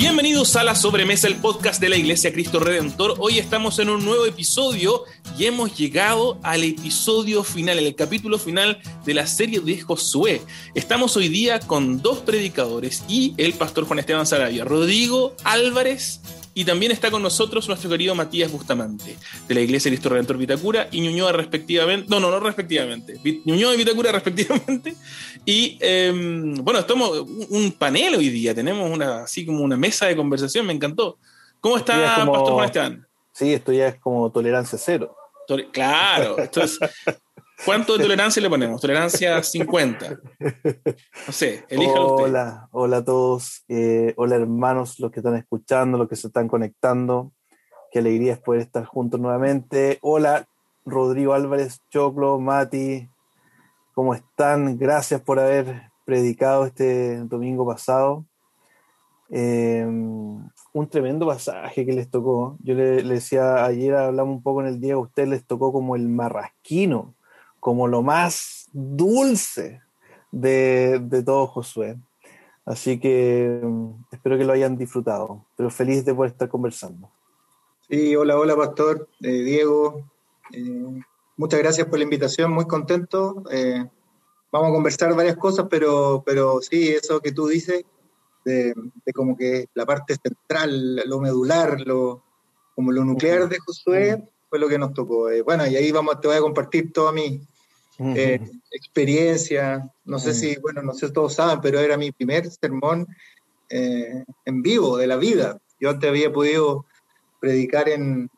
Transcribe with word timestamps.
Bienvenidos 0.00 0.56
a 0.56 0.64
la 0.64 0.74
sobremesa, 0.74 1.28
el 1.28 1.36
podcast 1.36 1.78
de 1.78 1.90
la 1.90 1.96
Iglesia 1.98 2.32
Cristo 2.32 2.58
Redentor. 2.58 3.16
Hoy 3.18 3.38
estamos 3.38 3.78
en 3.80 3.90
un 3.90 4.02
nuevo 4.02 4.24
episodio 4.24 5.04
y 5.38 5.44
hemos 5.44 5.76
llegado 5.76 6.38
al 6.42 6.64
episodio 6.64 7.44
final, 7.44 7.78
el 7.78 7.94
capítulo 7.94 8.38
final 8.38 8.80
de 9.04 9.12
la 9.12 9.26
serie 9.26 9.60
de 9.60 9.78
Josué. 9.78 10.40
Estamos 10.74 11.18
hoy 11.18 11.28
día 11.28 11.60
con 11.60 12.00
dos 12.00 12.20
predicadores 12.20 13.04
y 13.08 13.34
el 13.36 13.52
pastor 13.52 13.84
Juan 13.84 13.98
Esteban 13.98 14.24
Sarabia, 14.24 14.64
Rodrigo 14.64 15.36
Álvarez 15.44 16.22
y 16.54 16.64
también 16.64 16.92
está 16.92 17.10
con 17.10 17.22
nosotros 17.22 17.68
nuestro 17.68 17.90
querido 17.90 18.14
Matías 18.14 18.50
Bustamante, 18.50 19.16
de 19.46 19.54
la 19.54 19.60
Iglesia 19.60 19.90
Cristo 19.90 20.08
Redentor 20.08 20.36
Vitacura 20.36 20.88
y 20.90 21.00
Ñuñoa 21.00 21.32
respectivamente. 21.32 22.06
No, 22.08 22.20
no, 22.20 22.30
no 22.30 22.40
respectivamente. 22.40 23.20
Ñuñoa 23.44 23.74
y 23.74 23.76
Vitacura 23.78 24.12
respectivamente. 24.12 24.94
Y 25.44 25.78
em, 25.80 26.54
bueno, 26.56 26.80
estamos 26.80 27.24
un 27.48 27.72
panel 27.78 28.16
hoy 28.16 28.28
día. 28.28 28.54
Tenemos 28.54 28.90
una 28.90 29.22
así 29.22 29.46
como 29.46 29.62
una 29.62 29.76
mesa 29.76 30.06
de 30.06 30.16
conversación. 30.16 30.66
Me 30.66 30.72
encantó. 30.72 31.18
¿Cómo 31.60 31.76
está, 31.76 32.26
Pastor 32.26 32.52
Juan 32.52 32.66
Esteban? 32.66 33.06
Sí, 33.32 33.54
esto 33.54 33.72
ya 33.72 33.88
es 33.88 33.94
como 33.96 34.30
tolerancia 34.30 34.78
cero. 34.78 35.16
claro, 35.72 36.38
esto 36.38 36.62
es 36.62 36.78
¿Cuánto 37.64 37.96
de 37.96 37.98
tolerancia 38.04 38.42
le 38.42 38.48
ponemos? 38.48 38.80
Tolerancia 38.80 39.42
50. 39.42 40.18
No 41.26 41.32
sé, 41.32 41.64
elíjalo 41.68 42.14
usted. 42.14 42.24
Hola, 42.24 42.68
hola 42.72 42.96
a 42.98 43.04
todos. 43.04 43.64
Eh, 43.68 44.14
hola 44.16 44.36
hermanos, 44.36 44.98
los 44.98 45.10
que 45.10 45.20
están 45.20 45.36
escuchando, 45.36 45.98
los 45.98 46.08
que 46.08 46.16
se 46.16 46.28
están 46.28 46.48
conectando. 46.48 47.32
Qué 47.90 47.98
alegría 47.98 48.34
es 48.34 48.38
poder 48.38 48.62
estar 48.62 48.84
juntos 48.84 49.20
nuevamente. 49.20 49.98
Hola, 50.00 50.46
Rodrigo 50.84 51.34
Álvarez, 51.34 51.82
Choclo, 51.90 52.38
Mati. 52.38 53.08
¿Cómo 53.94 54.14
están? 54.14 54.78
Gracias 54.78 55.20
por 55.20 55.38
haber 55.38 55.90
predicado 56.04 56.64
este 56.64 57.18
domingo 57.24 57.66
pasado. 57.66 58.24
Eh, 59.28 59.84
un 59.84 60.88
tremendo 60.88 61.26
pasaje 61.26 61.84
que 61.84 61.92
les 61.92 62.08
tocó. 62.08 62.56
Yo 62.62 62.74
le, 62.74 63.02
le, 63.02 63.14
decía, 63.14 63.64
ayer 63.64 63.94
hablamos 63.94 64.36
un 64.36 64.42
poco 64.42 64.60
en 64.62 64.68
el 64.68 64.80
día, 64.80 64.94
a 64.94 64.98
usted 64.98 65.26
les 65.28 65.44
tocó 65.44 65.72
como 65.72 65.94
el 65.94 66.08
marrasquino 66.08 67.14
como 67.60 67.86
lo 67.86 68.02
más 68.02 68.68
dulce 68.72 69.82
de, 70.32 71.22
todo 71.24 71.46
Josué. 71.46 71.96
Así 72.64 72.98
que 72.98 73.60
mm, 73.62 73.90
espero 74.10 74.38
que 74.38 74.44
lo 74.44 74.52
hayan 74.52 74.76
disfrutado, 74.76 75.44
pero 75.56 75.70
feliz 75.70 76.04
de 76.04 76.14
poder 76.14 76.32
estar 76.32 76.48
conversando. 76.48 77.10
Sí, 77.88 78.14
hola, 78.16 78.38
hola, 78.38 78.56
Pastor, 78.56 79.08
eh, 79.22 79.30
Diego. 79.30 80.10
Eh, 80.52 81.02
muchas 81.36 81.60
gracias 81.60 81.86
por 81.88 81.98
la 81.98 82.04
invitación, 82.04 82.52
muy 82.52 82.66
contento. 82.66 83.42
Eh, 83.50 83.84
vamos 84.52 84.70
a 84.70 84.72
conversar 84.72 85.14
varias 85.14 85.36
cosas, 85.36 85.66
pero, 85.68 86.22
pero 86.24 86.60
sí, 86.60 86.88
eso 86.90 87.20
que 87.20 87.32
tú 87.32 87.48
dices, 87.48 87.84
de, 88.44 88.74
como 89.14 89.36
que 89.36 89.66
la 89.74 89.84
parte 89.84 90.16
central, 90.16 91.02
lo 91.06 91.20
medular, 91.20 91.80
lo, 91.80 92.22
como 92.74 92.92
lo 92.92 93.04
nuclear 93.04 93.48
de 93.48 93.58
Josué, 93.58 94.22
fue 94.48 94.58
lo 94.58 94.68
que 94.68 94.78
nos 94.78 94.94
tocó. 94.94 95.28
bueno, 95.44 95.66
y 95.66 95.76
ahí 95.76 95.90
vamos, 95.92 96.20
te 96.20 96.28
voy 96.28 96.36
a 96.36 96.40
compartir 96.40 96.92
toda 96.92 97.12
mi, 97.12 97.46
eh, 98.00 98.40
experiencia. 98.70 99.90
No 100.04 100.18
sé 100.18 100.32
si, 100.34 100.56
bueno, 100.56 100.82
no 100.82 100.94
sé 100.94 101.08
si 101.08 101.12
todos 101.12 101.34
saben, 101.34 101.60
pero 101.60 101.78
era 101.78 101.96
mi 101.96 102.12
primer 102.12 102.50
sermón 102.50 103.06
eh, 103.68 104.24
en 104.44 104.62
vivo 104.62 104.96
de 104.96 105.06
la 105.06 105.16
vida. 105.16 105.58
Yo 105.78 105.90
antes 105.90 106.08
había 106.08 106.32
podido 106.32 106.86
predicar 107.40 107.88
en, 107.88 108.30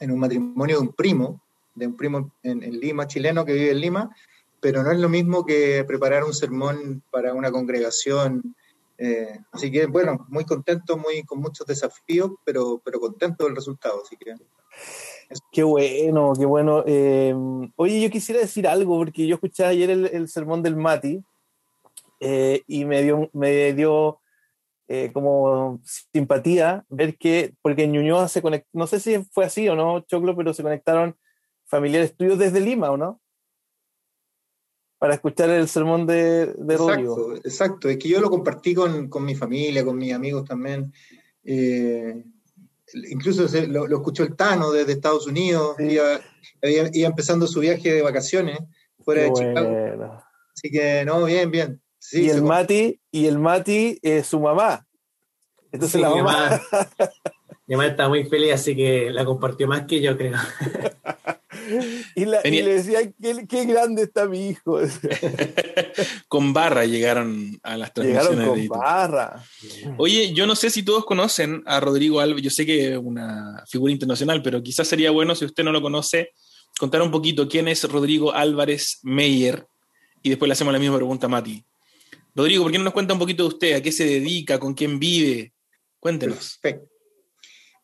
un 0.00 0.18
matrimonio 0.18 0.76
de 0.76 0.82
un 0.82 0.92
primo, 0.92 1.40
de 1.74 1.86
un 1.86 1.96
primo 1.96 2.32
en, 2.42 2.60
Lima, 2.80 3.06
chileno 3.06 3.44
que 3.44 3.52
vive 3.52 3.70
en 3.70 3.80
Lima, 3.80 4.16
pero 4.60 4.82
no 4.82 4.90
es 4.90 4.98
lo 4.98 5.08
mismo 5.08 5.44
que 5.44 5.84
preparar 5.84 6.24
un 6.24 6.34
sermón 6.34 7.02
para 7.10 7.32
una 7.32 7.50
congregación. 7.50 8.54
Eh, 8.98 9.38
así 9.52 9.70
que, 9.70 9.86
bueno, 9.86 10.26
muy 10.28 10.44
contento, 10.44 10.96
muy 10.96 11.22
con 11.22 11.40
muchos 11.40 11.66
desafíos, 11.66 12.32
pero, 12.44 12.80
pero 12.84 13.00
contento 13.00 13.44
del 13.44 13.56
resultado. 13.56 14.02
Así 14.04 14.16
que 14.16 14.34
Qué 15.52 15.62
bueno, 15.62 16.32
qué 16.36 16.44
bueno. 16.44 16.82
Eh, 16.86 17.34
oye, 17.76 18.00
yo 18.00 18.10
quisiera 18.10 18.40
decir 18.40 18.66
algo, 18.66 18.98
porque 18.98 19.26
yo 19.26 19.36
escuché 19.36 19.64
ayer 19.64 19.90
el, 19.90 20.28
sermón 20.28 20.62
del 20.62 20.76
Mati 20.76 21.22
eh, 22.18 22.62
y 22.66 22.84
me 22.84 23.02
dio, 23.02 23.30
me 23.32 23.72
dio 23.72 24.20
eh, 24.88 25.10
como 25.12 25.80
simpatía 26.12 26.84
ver 26.88 27.16
que, 27.16 27.54
porque 27.62 27.84
en 27.84 27.92
Ñuñoa 27.92 28.26
se 28.28 28.42
conectó, 28.42 28.68
no 28.72 28.88
sé 28.88 28.98
si 28.98 29.24
fue 29.30 29.44
así 29.44 29.68
o 29.68 29.76
no, 29.76 30.00
Choclo, 30.00 30.36
pero 30.36 30.52
se 30.52 30.64
conectaron 30.64 31.16
familiares 31.64 32.16
tuyos 32.16 32.36
desde 32.36 32.60
Lima, 32.60 32.90
¿o 32.90 32.96
no? 32.96 33.20
Para 34.98 35.14
escuchar 35.14 35.48
el 35.50 35.68
sermón 35.68 36.06
de, 36.06 36.46
de 36.46 36.74
exacto, 36.74 37.36
Exacto, 37.36 37.88
es 37.88 37.98
que 37.98 38.08
yo 38.08 38.20
lo 38.20 38.30
compartí 38.30 38.74
con, 38.74 39.08
con 39.08 39.24
mi 39.24 39.36
familia, 39.36 39.84
con 39.84 39.96
mis 39.96 40.12
amigos 40.12 40.44
también 40.44 40.92
incluso 43.10 43.46
lo, 43.68 43.86
escuchó 43.86 44.22
el 44.22 44.36
Tano 44.36 44.70
desde 44.72 44.92
Estados 44.92 45.26
Unidos, 45.26 45.76
iba, 45.78 46.20
empezando 46.60 47.46
su 47.46 47.60
viaje 47.60 47.92
de 47.92 48.02
vacaciones 48.02 48.58
fuera 49.04 49.22
de 49.22 49.32
Chicago. 49.32 50.22
Así 50.54 50.70
que, 50.70 51.04
no, 51.04 51.24
bien, 51.24 51.50
bien. 51.50 51.80
y, 52.12 52.28
el 52.28 52.42
Mati, 52.42 53.00
y 53.10 53.26
el 53.26 53.38
Mati 53.38 53.98
es 54.02 54.26
su 54.26 54.40
mamá. 54.40 54.86
Entonces 55.72 56.00
la 56.00 56.10
mamá... 56.10 56.60
Mi 57.66 57.76
mamá 57.76 57.86
está 57.86 58.08
muy 58.08 58.24
feliz, 58.24 58.54
así 58.54 58.74
que 58.74 59.12
la 59.12 59.24
compartió 59.24 59.68
más 59.68 59.86
que 59.86 60.00
yo, 60.02 60.16
creo. 60.16 60.36
y, 62.14 62.24
le 62.24 62.74
decía, 62.74 63.00
qué, 63.48 63.64
grande 63.64 64.02
está 64.02 64.26
mi 64.26 64.50
hijo. 64.50 64.80
con 66.28 66.52
barra 66.52 66.84
llegaron 66.84 67.58
a 67.62 67.76
las 67.76 67.92
transmisiones. 67.92 68.38
Llegaron 68.38 68.68
con 68.68 68.78
barra. 68.78 69.44
Oye, 69.96 70.32
yo 70.32 70.46
no 70.46 70.56
sé 70.56 70.70
si 70.70 70.82
todos 70.82 71.04
conocen 71.04 71.62
a 71.66 71.80
Rodrigo 71.80 72.20
Álvarez, 72.20 72.44
yo 72.44 72.50
sé 72.50 72.66
que 72.66 72.92
es 72.92 72.98
una 72.98 73.64
figura 73.68 73.92
internacional, 73.92 74.42
pero 74.42 74.62
quizás 74.62 74.88
sería 74.88 75.10
bueno, 75.10 75.34
si 75.34 75.44
usted 75.44 75.64
no 75.64 75.72
lo 75.72 75.82
conoce, 75.82 76.32
contar 76.78 77.02
un 77.02 77.10
poquito 77.10 77.48
quién 77.48 77.68
es 77.68 77.84
Rodrigo 77.84 78.32
Álvarez 78.32 79.00
Meyer 79.02 79.66
y 80.22 80.30
después 80.30 80.48
le 80.48 80.52
hacemos 80.52 80.72
la 80.72 80.78
misma 80.78 80.96
pregunta 80.96 81.26
a 81.26 81.30
Mati. 81.30 81.64
Rodrigo, 82.34 82.62
¿por 82.62 82.72
qué 82.72 82.78
no 82.78 82.84
nos 82.84 82.92
cuenta 82.92 83.14
un 83.14 83.18
poquito 83.18 83.42
de 83.44 83.48
usted? 83.48 83.74
¿A 83.74 83.82
qué 83.82 83.92
se 83.92 84.04
dedica? 84.04 84.58
¿Con 84.58 84.74
quién 84.74 84.98
vive? 84.98 85.52
Cuéntenos. 85.98 86.58
Perfecto. 86.60 86.89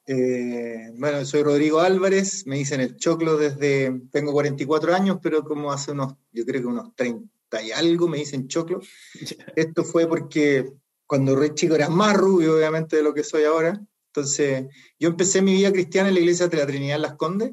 Eh, 0.06 0.92
bueno, 0.94 1.24
soy 1.24 1.42
Rodrigo 1.42 1.80
Álvarez, 1.80 2.46
me 2.46 2.56
dicen 2.56 2.80
el 2.80 2.96
choclo 2.96 3.36
desde, 3.36 4.02
tengo 4.12 4.32
44 4.32 4.94
años, 4.94 5.18
pero 5.20 5.42
como 5.42 5.72
hace 5.72 5.90
unos, 5.90 6.14
yo 6.32 6.44
creo 6.44 6.60
que 6.60 6.66
unos 6.68 6.94
30 6.94 7.28
y 7.62 7.72
algo 7.72 8.08
me 8.08 8.18
dicen 8.18 8.48
choclo. 8.48 8.80
Esto 9.56 9.84
fue 9.84 10.06
porque 10.06 10.72
cuando 11.06 11.36
re 11.36 11.54
chico 11.54 11.74
era 11.74 11.88
más 11.88 12.16
rubio, 12.16 12.56
obviamente, 12.56 12.96
de 12.96 13.02
lo 13.02 13.14
que 13.14 13.24
soy 13.24 13.44
ahora. 13.44 13.80
Entonces, 14.08 14.66
yo 14.98 15.08
empecé 15.08 15.42
mi 15.42 15.54
vida 15.54 15.72
cristiana 15.72 16.08
en 16.08 16.14
la 16.14 16.20
iglesia 16.20 16.48
de 16.48 16.56
la 16.56 16.66
Trinidad 16.66 16.96
en 16.96 17.02
Las 17.02 17.14
Condes. 17.14 17.52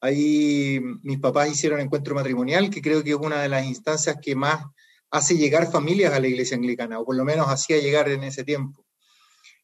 Ahí 0.00 0.80
mis 1.02 1.18
papás 1.18 1.50
hicieron 1.50 1.80
encuentro 1.80 2.14
matrimonial, 2.14 2.70
que 2.70 2.82
creo 2.82 3.04
que 3.04 3.10
es 3.10 3.16
una 3.16 3.42
de 3.42 3.48
las 3.48 3.66
instancias 3.66 4.16
que 4.20 4.34
más 4.34 4.64
hace 5.10 5.36
llegar 5.36 5.70
familias 5.70 6.12
a 6.12 6.20
la 6.20 6.28
iglesia 6.28 6.56
anglicana, 6.56 6.98
o 6.98 7.04
por 7.04 7.16
lo 7.16 7.24
menos 7.24 7.46
hacía 7.48 7.78
llegar 7.78 8.08
en 8.08 8.24
ese 8.24 8.44
tiempo. 8.44 8.84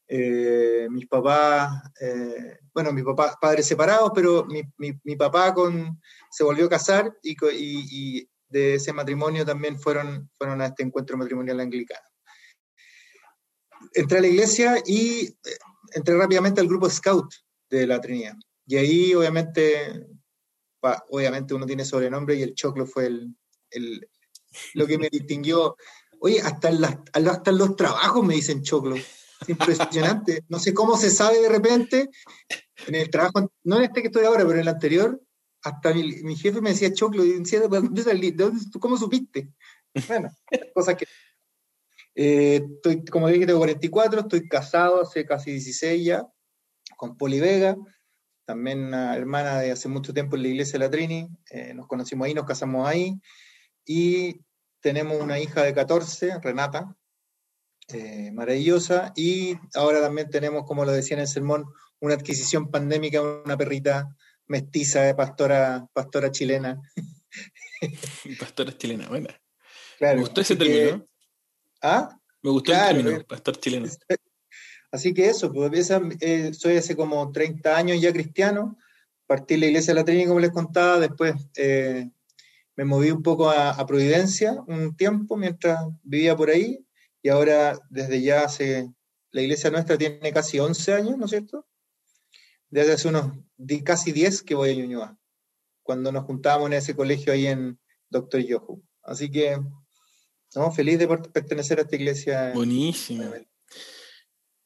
Eh, 0.09 0.87
mis 0.89 1.05
papás, 1.05 1.91
eh, 1.99 2.59
bueno, 2.73 2.93
mis 2.93 3.03
papás, 3.03 3.35
padres 3.41 3.67
separados, 3.67 4.11
pero 4.15 4.45
mi, 4.45 4.63
mi, 4.77 5.15
papá 5.17 5.53
con, 5.53 6.01
se 6.31 6.45
volvió 6.45 6.67
a 6.67 6.69
casar 6.69 7.13
y, 7.21 7.35
y, 7.51 8.29
de 8.49 8.75
ese 8.75 8.93
matrimonio 8.93 9.45
también 9.45 9.77
fueron, 9.77 10.31
fueron 10.37 10.61
a 10.61 10.67
este 10.67 10.83
encuentro 10.83 11.17
matrimonial 11.17 11.59
anglicano. 11.59 12.07
Entré 13.93 14.19
a 14.19 14.21
la 14.21 14.27
iglesia 14.27 14.81
y 14.85 15.25
eh, 15.25 15.57
entré 15.91 16.15
rápidamente 16.15 16.61
al 16.61 16.67
grupo 16.69 16.89
Scout 16.89 17.33
de 17.69 17.85
la 17.85 17.99
Trinidad. 17.99 18.35
Y 18.65 18.77
ahí, 18.77 19.13
obviamente, 19.13 20.07
obviamente 21.09 21.53
uno 21.53 21.65
tiene 21.65 21.83
sobrenombre 21.83 22.35
y 22.35 22.43
el 22.43 22.55
choclo 22.55 22.85
fue 22.85 23.07
el, 23.07 23.35
el 23.71 24.09
lo 24.73 24.87
que 24.87 24.97
me 24.97 25.09
distinguió. 25.09 25.75
Oye, 26.21 26.39
hasta 26.39 26.71
las, 26.71 26.97
hasta 27.11 27.51
en 27.51 27.57
los 27.57 27.75
trabajos 27.75 28.25
me 28.25 28.35
dicen 28.35 28.63
choclo 28.63 28.95
impresionante. 29.47 30.43
No 30.49 30.59
sé 30.59 30.73
cómo 30.73 30.97
se 30.97 31.09
sabe 31.09 31.41
de 31.41 31.49
repente, 31.49 32.09
en 32.87 32.95
el 32.95 33.09
trabajo, 33.09 33.51
no 33.63 33.77
en 33.77 33.83
este 33.83 34.01
que 34.01 34.07
estoy 34.07 34.25
ahora, 34.25 34.43
pero 34.43 34.55
en 34.55 34.61
el 34.61 34.67
anterior, 34.67 35.21
hasta 35.63 35.93
mi, 35.93 36.35
jefe 36.35 36.61
me 36.61 36.71
decía 36.71 36.93
choclo, 36.93 37.23
¿cómo 38.79 38.97
supiste? 38.97 39.49
Bueno, 40.07 40.29
cosas 40.73 40.95
que... 40.95 41.05
Eh, 42.19 42.65
estoy, 42.75 43.05
como 43.05 43.27
dije, 43.27 43.45
tengo 43.45 43.59
44, 43.59 44.21
estoy 44.21 44.47
casado 44.47 45.01
hace 45.01 45.23
casi 45.25 45.51
16 45.51 46.03
ya, 46.03 46.27
con 46.95 47.15
Poli 47.15 47.39
Vega, 47.39 47.77
también 48.45 48.85
una 48.85 49.15
hermana 49.15 49.59
de 49.59 49.71
hace 49.71 49.87
mucho 49.87 50.13
tiempo 50.13 50.35
en 50.35 50.43
la 50.43 50.47
iglesia 50.47 50.79
de 50.79 50.85
la 50.85 50.89
Trini, 50.89 51.29
eh, 51.51 51.73
nos 51.75 51.85
conocimos 51.85 52.25
ahí, 52.25 52.33
nos 52.33 52.45
casamos 52.45 52.87
ahí, 52.87 53.19
y 53.85 54.41
tenemos 54.79 55.21
una 55.21 55.39
hija 55.39 55.61
de 55.63 55.73
14, 55.75 56.39
Renata, 56.41 56.95
eh, 57.89 58.31
maravillosa. 58.31 59.13
Y 59.15 59.55
ahora 59.73 60.01
también 60.01 60.29
tenemos, 60.29 60.65
como 60.65 60.85
lo 60.85 60.91
decía 60.91 61.15
en 61.15 61.21
el 61.21 61.27
sermón, 61.27 61.65
una 61.99 62.15
adquisición 62.15 62.69
pandémica, 62.69 63.21
una 63.21 63.57
perrita 63.57 64.15
mestiza 64.47 65.01
de 65.01 65.15
pastora, 65.15 65.87
pastora 65.93 66.31
chilena. 66.31 66.81
pastora 68.39 68.77
chilena, 68.77 69.07
bueno. 69.07 69.27
Me 69.99 70.15
gustó 70.17 70.41
ese 70.41 70.55
término. 70.55 71.05
¿Ah? 71.81 72.09
Me 72.41 72.51
gustó 72.51 72.73
el 72.73 72.79
término, 72.79 73.23
pastor 73.25 73.57
chileno. 73.57 73.87
Así 74.91 75.13
que 75.13 75.27
eso, 75.27 75.51
pues 75.51 75.91
eh, 76.21 76.53
soy 76.53 76.77
hace 76.77 76.95
como 76.95 77.31
30 77.31 77.75
años 77.75 77.99
ya 77.99 78.13
cristiano, 78.13 78.77
partí 79.25 79.55
de 79.55 79.59
la 79.59 79.65
iglesia 79.67 79.93
de 79.93 80.01
la 80.01 80.27
como 80.27 80.39
les 80.39 80.51
contaba, 80.51 80.99
después 80.99 81.35
eh, 81.57 82.09
me 82.75 82.85
moví 82.85 83.11
un 83.11 83.21
poco 83.21 83.49
a, 83.49 83.85
Providencia 83.85 84.53
un 84.65 84.95
tiempo 84.95 85.35
mientras 85.35 85.79
vivía 86.03 86.35
por 86.37 86.49
ahí, 86.49 86.85
y 87.27 87.29
ahora 87.29 87.77
desde 87.89 88.21
ya 88.21 88.45
hace, 88.45 88.89
la 89.31 89.41
iglesia 89.41 89.69
nuestra 89.69 89.97
tiene 89.97 90.31
casi 90.31 90.59
11 90.59 90.93
años, 90.93 91.17
¿no 91.17 91.25
es 91.25 91.31
cierto? 91.31 91.67
Desde 92.69 92.93
hace 92.93 93.09
unos 93.09 93.33
casi 93.83 94.13
10 94.13 94.43
que 94.43 94.55
voy 94.55 94.69
a 94.69 94.75
Ñuñoa, 94.75 95.19
cuando 95.83 96.09
nos 96.13 96.23
juntábamos 96.23 96.67
en 96.67 96.77
ese 96.77 96.95
colegio 96.95 97.33
ahí 97.33 97.47
en 97.47 97.77
Doctor 98.09 98.39
Yohu. 98.39 98.81
Así 99.03 99.29
que, 99.29 99.59
no, 100.55 100.71
feliz 100.71 100.99
de 100.99 101.07
pertenecer 101.09 101.79
a 101.79 101.81
esta 101.81 101.97
iglesia. 101.97 102.51
Buenísimo. 102.53 103.25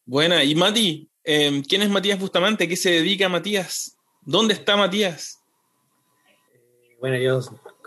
Buena, 0.06 0.44
y 0.44 0.54
Mati, 0.54 1.10
em, 1.24 1.64
¿quién 1.64 1.82
es 1.82 1.90
Matías 1.90 2.20
Bustamante? 2.20 2.68
¿Qué 2.68 2.76
se 2.76 2.92
dedica 2.92 3.28
Matías? 3.28 3.98
¿Dónde 4.22 4.54
está 4.54 4.78
Matías? 4.78 5.40
Bueno, 7.00 7.18
yo, 7.18 7.40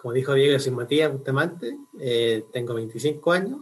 como 0.03 0.15
dijo 0.15 0.35
Diego, 0.35 0.59
soy 0.59 0.73
Matías 0.73 1.12
Bustamante, 1.12 1.79
eh, 2.00 2.43
tengo 2.53 2.75
25 2.75 3.31
años. 3.31 3.61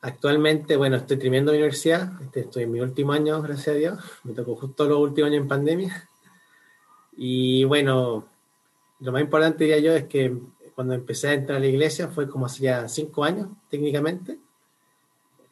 Actualmente, 0.00 0.76
bueno, 0.76 0.96
estoy 0.96 1.16
terminando 1.16 1.50
mi 1.50 1.58
universidad, 1.58 2.12
este, 2.22 2.40
estoy 2.40 2.62
en 2.62 2.72
mi 2.72 2.80
último 2.80 3.12
año, 3.12 3.42
gracias 3.42 3.68
a 3.68 3.78
Dios. 3.78 3.98
Me 4.22 4.32
tocó 4.32 4.54
justo 4.54 4.88
los 4.88 4.98
últimos 4.98 5.30
años 5.30 5.42
en 5.42 5.48
pandemia. 5.48 6.08
Y 7.16 7.64
bueno, 7.64 8.28
lo 9.00 9.12
más 9.12 9.22
importante 9.22 9.64
diría 9.64 9.80
yo 9.80 9.92
es 9.94 10.04
que 10.04 10.36
cuando 10.76 10.94
empecé 10.94 11.28
a 11.28 11.34
entrar 11.34 11.56
a 11.56 11.60
la 11.60 11.66
iglesia 11.66 12.06
fue 12.06 12.28
como 12.28 12.46
hacía 12.46 12.88
cinco 12.88 13.24
años, 13.24 13.48
técnicamente. 13.68 14.38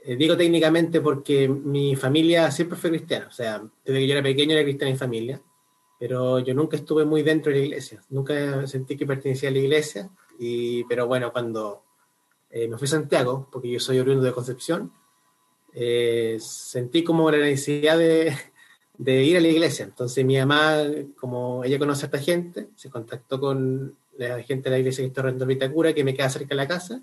Eh, 0.05 0.15
digo 0.15 0.37
técnicamente 0.37 1.01
porque 1.01 1.49
mi 1.49 1.97
familia 1.97 2.49
siempre 2.53 2.79
fue 2.79 2.91
cristiana, 2.91 3.27
o 3.27 3.33
sea, 3.33 3.61
desde 3.85 3.99
que 3.99 4.07
yo 4.07 4.13
era 4.13 4.23
pequeño 4.23 4.53
era 4.53 4.63
cristiana 4.63 4.93
en 4.93 4.99
familia, 4.99 5.43
pero 5.99 6.39
yo 6.39 6.55
nunca 6.55 6.77
estuve 6.77 7.05
muy 7.05 7.25
dentro 7.25 7.51
de 7.51 7.59
la 7.59 7.65
iglesia, 7.65 8.01
nunca 8.11 8.65
sentí 8.69 8.97
que 8.97 9.05
pertenecía 9.05 9.49
a 9.49 9.53
la 9.53 9.59
iglesia, 9.59 10.09
y, 10.39 10.85
pero 10.85 11.09
bueno, 11.09 11.33
cuando 11.33 11.83
eh, 12.57 12.69
me 12.69 12.79
fui 12.79 12.87
a 12.87 12.93
Santiago, 12.93 13.49
porque 13.53 13.71
yo 13.71 13.79
soy 13.79 13.99
oriundo 13.99 14.25
de 14.25 14.33
Concepción, 14.33 14.91
eh, 15.75 16.39
sentí 16.41 17.05
como 17.05 17.31
la 17.31 17.37
necesidad 17.37 17.99
de, 17.99 18.35
de, 18.97 19.25
ir 19.25 19.37
a 19.37 19.41
la 19.41 19.49
iglesia. 19.49 19.85
Entonces 19.85 20.25
mi 20.25 20.39
mamá, 20.39 20.79
como 21.21 21.65
ella 21.65 21.79
conoce 21.79 22.07
a 22.07 22.09
esta 22.09 22.19
gente, 22.19 22.71
se 22.75 22.89
contactó 22.89 23.39
con 23.39 23.95
la 24.17 24.43
gente 24.43 24.71
de 24.71 24.77
la 24.77 24.79
iglesia 24.79 25.03
que 25.03 25.09
está 25.09 25.29
en 25.29 25.47
Vitacura, 25.47 25.93
que 25.93 26.03
me 26.03 26.15
queda 26.15 26.31
cerca 26.31 26.49
de 26.49 26.55
la 26.55 26.67
casa, 26.67 27.03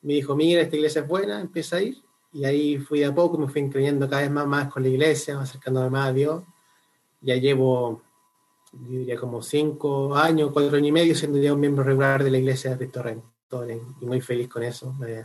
me 0.00 0.14
dijo, 0.14 0.34
mira, 0.34 0.62
esta 0.62 0.74
iglesia 0.74 1.02
es 1.02 1.06
buena, 1.06 1.40
empieza 1.40 1.76
a 1.76 1.82
ir, 1.82 1.98
y 2.32 2.44
ahí 2.44 2.78
fui 2.78 3.04
a 3.04 3.14
poco, 3.14 3.38
me 3.38 3.46
fui 3.46 3.70
creyendo 3.70 4.08
cada 4.08 4.22
vez 4.22 4.32
más, 4.32 4.48
más 4.48 4.72
con 4.72 4.82
la 4.82 4.88
iglesia, 4.88 5.38
acercándome 5.38 5.90
más 5.90 6.08
a 6.08 6.12
Dios. 6.12 6.42
Ya 7.20 7.36
llevo, 7.36 8.02
diría, 8.72 9.16
como 9.16 9.42
cinco 9.42 10.16
años, 10.16 10.50
cuatro 10.52 10.76
años 10.76 10.88
y 10.88 10.92
medio 10.92 11.14
siendo 11.14 11.38
ya 11.38 11.54
un 11.54 11.60
miembro 11.60 11.84
regular 11.84 12.24
de 12.24 12.32
la 12.32 12.38
iglesia 12.38 12.70
de 12.72 12.78
Cristo 12.78 13.00
y 14.00 14.06
muy 14.06 14.20
feliz 14.20 14.48
con 14.48 14.62
eso. 14.62 14.94
yo 15.00 15.24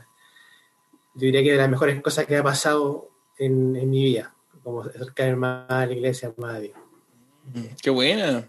diría 1.13 1.43
que 1.43 1.51
de 1.51 1.57
las 1.57 1.69
mejores 1.69 2.01
cosas 2.01 2.25
que 2.25 2.37
ha 2.37 2.43
pasado 2.43 3.09
en, 3.37 3.75
en 3.75 3.89
mi 3.89 4.03
vida, 4.03 4.35
como 4.63 4.81
acercarme 4.81 5.35
más 5.35 5.65
a 5.69 5.85
la 5.85 5.93
iglesia, 5.93 6.33
más 6.37 6.55
a 6.55 6.59
Dios. 6.59 6.77
Mm, 7.53 7.75
qué 7.81 7.89
buena. 7.89 8.47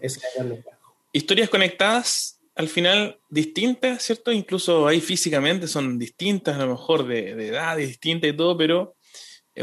Historias 1.11 1.49
conectadas 1.49 2.39
al 2.55 2.67
final 2.67 3.17
distintas, 3.29 4.03
¿cierto? 4.03 4.31
Incluso 4.31 4.85
ahí 4.85 4.99
físicamente 4.99 5.67
son 5.67 5.97
distintas, 5.97 6.57
a 6.57 6.65
lo 6.65 6.71
mejor 6.71 7.07
de, 7.07 7.33
de 7.35 7.47
edad 7.47 7.77
distintas 7.77 8.29
y 8.29 8.33
todo, 8.33 8.57
pero 8.57 8.95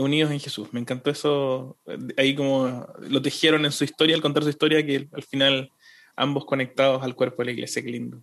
unidos 0.00 0.30
en 0.30 0.40
Jesús. 0.40 0.68
Me 0.72 0.80
encantó 0.80 1.10
eso, 1.10 1.78
ahí 2.16 2.34
como 2.34 2.86
lo 3.00 3.22
tejieron 3.22 3.64
en 3.64 3.72
su 3.72 3.84
historia, 3.84 4.14
al 4.14 4.22
contar 4.22 4.42
su 4.42 4.50
historia, 4.50 4.84
que 4.84 5.08
al 5.12 5.22
final 5.22 5.70
ambos 6.16 6.44
conectados 6.44 7.02
al 7.02 7.14
cuerpo 7.14 7.42
de 7.42 7.46
la 7.46 7.52
iglesia, 7.52 7.82
qué 7.82 7.90
lindo. 7.90 8.22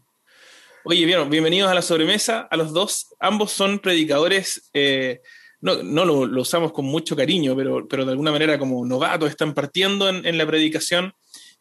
Oye, 0.85 1.05
bien, 1.05 1.29
bienvenidos 1.29 1.71
a 1.71 1.73
la 1.73 1.81
sobremesa, 1.81 2.41
a 2.41 2.57
los 2.57 2.73
dos, 2.73 3.15
ambos 3.17 3.53
son 3.53 3.79
predicadores, 3.79 4.69
eh, 4.73 5.21
no, 5.61 5.81
no 5.81 6.03
lo, 6.03 6.41
usamos 6.41 6.73
con 6.73 6.83
mucho 6.83 7.15
cariño, 7.15 7.55
pero, 7.55 7.87
pero 7.87 8.03
de 8.03 8.11
alguna 8.11 8.33
manera 8.33 8.59
como 8.59 8.85
novatos 8.85 9.29
están 9.29 9.53
partiendo 9.53 10.09
en, 10.09 10.37
la 10.37 10.45
predicación 10.45 11.13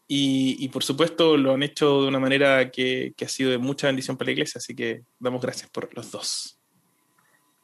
y, 0.08 0.68
por 0.70 0.82
supuesto 0.82 1.36
lo 1.36 1.52
han 1.52 1.62
hecho 1.62 2.02
de 2.02 2.08
una 2.08 2.18
manera 2.18 2.72
que, 2.72 3.14
ha 3.22 3.28
sido 3.28 3.52
de 3.52 3.58
mucha 3.58 3.86
bendición 3.86 4.16
para 4.16 4.26
la 4.26 4.32
iglesia, 4.32 4.58
así 4.58 4.74
que 4.74 5.02
damos 5.20 5.40
gracias 5.40 5.70
por 5.70 5.94
los 5.94 6.10
dos. 6.10 6.58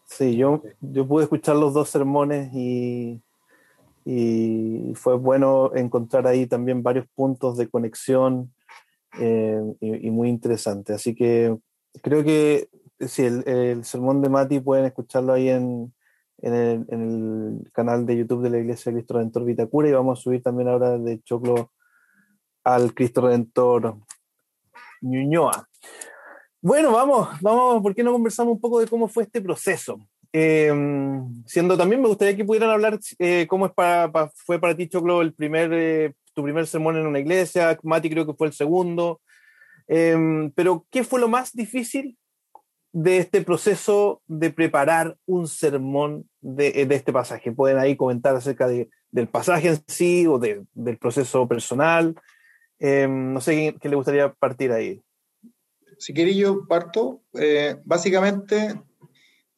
Sí, 0.05 0.37
yo, 0.37 0.63
yo 0.81 1.09
pude 1.09 1.25
escuchar 1.25 1.57
los 1.57 1.75
dos 1.75 1.89
sermones 1.89 2.55
y, 2.55 3.21
y 4.05 4.93
fue 4.95 5.17
bueno 5.17 5.73
encontrar 5.75 6.29
ahí 6.29 6.47
también 6.47 6.85
varios 6.85 7.07
puntos 7.17 7.57
de 7.57 7.69
conexión 7.69 8.53
eh, 9.19 9.61
y, 9.81 10.11
muy 10.11 10.29
interesante. 10.29 10.93
Así 10.93 11.15
que 11.15 11.57
creo 12.03 12.25
que 12.25 12.69
sí, 13.01 13.25
el, 13.25 13.85
sermón 13.85 14.23
de 14.23 14.29
Mati 14.29 14.61
pueden 14.61 14.85
escucharlo 14.85 15.33
ahí 15.33 15.49
en, 15.49 15.95
el, 16.39 16.85
en, 16.89 17.61
el, 17.63 17.73
canal 17.73 18.07
de 18.07 18.17
YouTube 18.17 18.43
de 18.43 18.51
la 18.51 18.59
Iglesia 18.59 18.93
de 18.93 18.99
Cristo 18.99 19.15
Redentor 19.15 19.45
Vitacura 19.45 19.89
y 19.89 19.93
vamos 19.93 20.19
a 20.19 20.23
subir 20.23 20.43
también 20.43 20.69
ahora 20.69 20.99
de 20.99 21.23
Choclo 21.23 21.73
al 22.65 22.95
Cristo 22.95 23.23
Redentor 23.23 23.97
Ñuñoa. 25.01 25.69
Bueno, 26.61 26.93
vamos, 26.93 27.29
vamos, 27.41 27.83
¿por 27.83 27.95
qué 27.95 28.03
no 28.03 28.13
conversamos 28.13 28.55
un 28.55 28.61
poco 28.61 28.81
de 28.81 28.89
cómo 28.89 29.09
fue 29.09 29.23
este 29.23 29.41
proceso? 29.41 30.01
Eh, 30.33 30.71
siendo 31.47 31.79
también 31.79 32.03
me 32.03 32.09
gustaría 32.09 32.37
que 32.37 32.45
pudieran 32.45 32.71
hablar 32.71 32.99
eh, 33.19 33.47
cómo 33.49 33.67
es 33.67 33.73
para, 33.73 34.11
fue 34.35 34.59
para 34.59 34.77
ti, 34.77 34.89
Choclo, 34.89 35.23
el 35.23 35.33
primer, 35.33 35.73
eh, 35.73 36.15
tu 36.39 36.45
primer 36.45 36.67
sermón 36.67 36.97
en 36.97 37.07
una 37.07 37.19
iglesia, 37.19 37.79
Mati 37.83 38.09
creo 38.09 38.25
que 38.25 38.35
fue 38.35 38.47
el 38.47 38.53
segundo, 38.53 39.21
pero 39.87 40.87
¿qué 40.91 41.03
fue 41.03 41.21
lo 41.21 41.29
más 41.29 41.53
difícil 41.53 42.17
de 42.93 43.19
este 43.19 43.43
proceso 43.43 44.23
de 44.27 44.51
preparar 44.51 45.17
un 45.27 45.49
sermón 45.49 46.29
de, 46.41 46.87
de 46.87 46.95
este 46.95 47.13
pasaje? 47.13 47.53
Pueden 47.53 47.79
ahí 47.79 47.97
comentar 47.97 48.37
acerca 48.37 48.69
de, 48.69 48.89
del 49.11 49.29
pasaje 49.29 49.69
en 49.69 49.83
sí 49.89 50.27
o 50.27 50.39
de, 50.39 50.65
del 50.75 50.99
proceso 50.99 51.49
personal, 51.49 52.15
Em, 52.79 53.33
no 53.33 53.41
sé 53.41 53.77
qué, 53.81 53.89
le 53.89 53.97
gustaría 53.97 54.33
partir 54.33 54.73
ahí. 54.73 55.03
Si 55.99 56.15
queréis, 56.15 56.37
yo 56.37 56.67
parto. 56.67 57.23
Eh, 57.35 57.77
básicamente, 57.85 58.81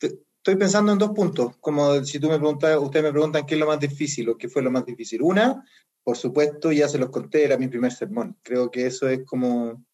estoy 0.01 0.57
pensando 0.57 0.93
en 0.93 0.99
dos 0.99 1.11
puntos. 1.11 1.57
Como 1.59 2.03
si 2.05 2.19
tú 2.19 2.29
me 2.29 2.39
preguntas, 2.39 2.79
ustedes 2.79 3.05
me 3.05 3.13
preguntan 3.13 3.45
qué 3.45 3.55
es 3.55 3.61
lo 3.61 3.67
más 3.67 3.79
difícil 3.79 4.29
o 4.31 4.39
qué 4.39 4.49
fue 4.49 4.63
lo 4.63 4.71
más 4.71 4.87
difícil. 4.87 5.23
Una, 5.23 5.63
por 6.11 6.17
supuesto, 6.17 6.73
ya 6.73 6.89
se 6.89 6.99
los 6.99 7.11
conté, 7.11 7.45
era 7.45 7.57
mi 7.57 7.69
primer 7.69 7.93
sermón. 7.93 8.37
Creo 8.43 8.69
que 8.69 8.85
eso 8.85 9.09
es 9.09 9.25
como, 9.25 9.87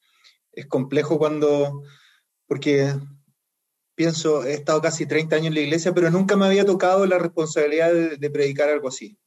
es 0.50 0.64
complejo 0.64 1.18
cuando, 1.18 1.82
porque 2.46 2.94
pienso, 3.94 4.42
he 4.42 4.54
estado 4.54 4.80
casi 4.80 5.04
30 5.04 5.36
años 5.36 5.48
en 5.48 5.54
la 5.56 5.60
iglesia, 5.60 5.92
pero 5.92 6.10
nunca 6.10 6.34
me 6.34 6.46
había 6.46 6.64
tocado 6.64 7.04
la 7.04 7.18
responsabilidad 7.18 7.92
de, 7.92 8.30
predicar 8.30 8.70
algo 8.70 8.88
así. 8.88 9.18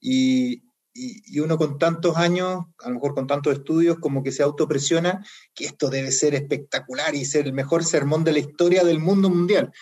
Y, 0.00 0.62
y, 0.94 1.40
uno 1.40 1.58
con 1.58 1.76
tantos 1.76 2.16
años, 2.16 2.64
a 2.78 2.88
lo 2.88 2.94
mejor 2.94 3.14
con 3.14 3.26
tantos 3.26 3.52
estudios, 3.52 3.98
como 3.98 4.22
que 4.22 4.32
se 4.32 4.42
autopresiona 4.42 5.22
que 5.54 5.66
esto 5.66 5.90
debe 5.90 6.10
ser 6.10 6.34
espectacular 6.34 7.14
y 7.14 7.26
ser 7.26 7.48
el 7.48 7.52
mejor 7.52 7.84
sermón 7.84 8.24
de 8.24 8.32
la 8.32 8.38
historia 8.38 8.82
del 8.82 8.98
mundo 8.98 9.28
mundial. 9.28 9.74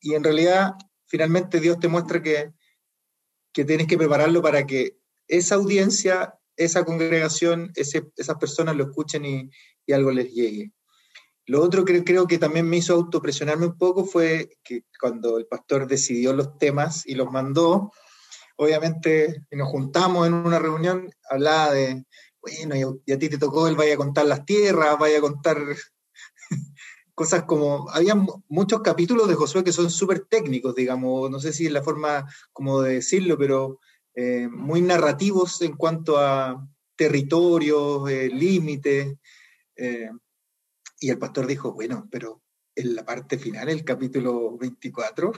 Y 0.00 0.14
en 0.14 0.24
realidad, 0.24 0.72
finalmente 1.06 1.60
Dios 1.60 1.78
te 1.78 1.88
muestra 1.88 2.22
que, 2.22 2.54
que 3.52 3.66
tienes 3.66 3.86
que 3.86 3.98
prepararlo 3.98 4.40
para 4.40 4.66
que 4.66 5.01
esa 5.32 5.54
audiencia, 5.54 6.34
esa 6.56 6.84
congregación, 6.84 7.72
esas 7.74 8.36
personas 8.38 8.76
lo 8.76 8.84
escuchen 8.84 9.24
y, 9.24 9.50
y, 9.86 9.92
algo 9.92 10.10
les 10.10 10.30
llegue. 10.30 10.72
Lo 11.46 11.62
otro 11.62 11.84
que 11.84 12.04
creo 12.04 12.26
que 12.26 12.38
también 12.38 12.68
me 12.68 12.76
hizo 12.76 12.92
autopresionarme 12.92 13.66
un 13.66 13.78
poco 13.78 14.04
fue 14.04 14.58
que 14.62 14.84
cuando 15.00 15.38
el 15.38 15.46
pastor 15.46 15.86
decidió 15.86 16.34
los 16.34 16.58
temas 16.58 17.06
y 17.06 17.14
los 17.14 17.32
mandó, 17.32 17.90
obviamente 18.56 19.46
nos 19.50 19.68
juntamos 19.68 20.26
en 20.26 20.34
una 20.34 20.58
reunión, 20.58 21.10
hablaba 21.30 21.72
de, 21.72 22.04
bueno, 22.42 23.00
y 23.06 23.12
a, 23.12 23.18
ti 23.18 23.30
te 23.30 23.38
tocó 23.38 23.66
él 23.66 23.74
vaya 23.74 23.94
a 23.94 23.98
contar 23.98 24.26
las 24.26 24.44
tierras, 24.44 24.98
vaya 24.98 25.18
a 25.18 25.22
contar 25.22 25.56
cosas 27.14 27.44
como, 27.44 27.88
había 27.90 28.14
muchos 28.48 28.82
capítulos 28.82 29.28
de 29.28 29.34
Josué 29.34 29.64
que 29.64 29.72
son 29.72 29.90
súper 29.90 30.26
técnicos, 30.26 30.74
digamos, 30.74 31.30
no 31.30 31.40
sé 31.40 31.54
si 31.54 31.66
es 31.66 31.72
la 31.72 31.82
forma 31.82 32.26
como 32.52 32.82
de 32.82 32.94
decirlo, 32.94 33.38
pero 33.38 33.80
eh, 34.14 34.48
muy 34.48 34.82
narrativos 34.82 35.62
en 35.62 35.76
cuanto 35.76 36.18
a 36.18 36.68
territorios, 36.96 38.08
eh, 38.10 38.28
límites. 38.28 39.14
Eh, 39.76 40.10
y 41.00 41.10
el 41.10 41.18
pastor 41.18 41.46
dijo, 41.46 41.72
bueno, 41.72 42.08
pero 42.10 42.42
en 42.74 42.94
la 42.94 43.04
parte 43.04 43.38
final, 43.38 43.68
el 43.68 43.84
capítulo 43.84 44.56
24, 44.56 45.32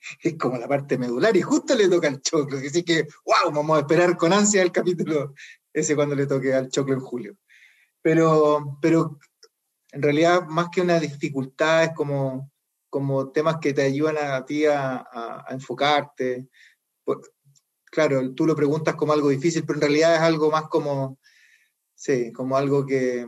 es 0.22 0.34
como 0.38 0.58
la 0.58 0.68
parte 0.68 0.98
medular 0.98 1.36
y 1.36 1.42
justo 1.42 1.74
le 1.74 1.88
toca 1.88 2.08
al 2.08 2.20
choclo. 2.20 2.58
Así 2.58 2.82
que, 2.82 3.06
wow, 3.24 3.52
vamos 3.52 3.76
a 3.76 3.80
esperar 3.80 4.16
con 4.16 4.32
ansia 4.32 4.62
el 4.62 4.72
capítulo 4.72 5.34
ese 5.72 5.96
cuando 5.96 6.14
le 6.14 6.26
toque 6.26 6.54
al 6.54 6.70
choclo 6.70 6.94
en 6.94 7.00
julio. 7.00 7.36
Pero, 8.00 8.78
pero 8.80 9.18
en 9.92 10.02
realidad, 10.02 10.46
más 10.46 10.68
que 10.70 10.80
una 10.80 11.00
dificultad, 11.00 11.84
es 11.84 11.90
como, 11.94 12.50
como 12.90 13.30
temas 13.30 13.58
que 13.60 13.72
te 13.72 13.82
ayudan 13.82 14.16
a 14.18 14.44
ti 14.44 14.66
a, 14.66 15.44
enfocarte. 15.50 16.48
Claro, 17.94 18.34
tú 18.34 18.44
lo 18.44 18.56
preguntas 18.56 18.96
como 18.96 19.12
algo 19.12 19.28
difícil, 19.28 19.64
pero 19.64 19.76
en 19.76 19.82
realidad 19.82 20.16
es 20.16 20.20
algo 20.20 20.50
más 20.50 20.64
como, 20.64 21.16
sí, 21.94 22.32
como 22.32 22.56
algo 22.56 22.84
que, 22.84 23.24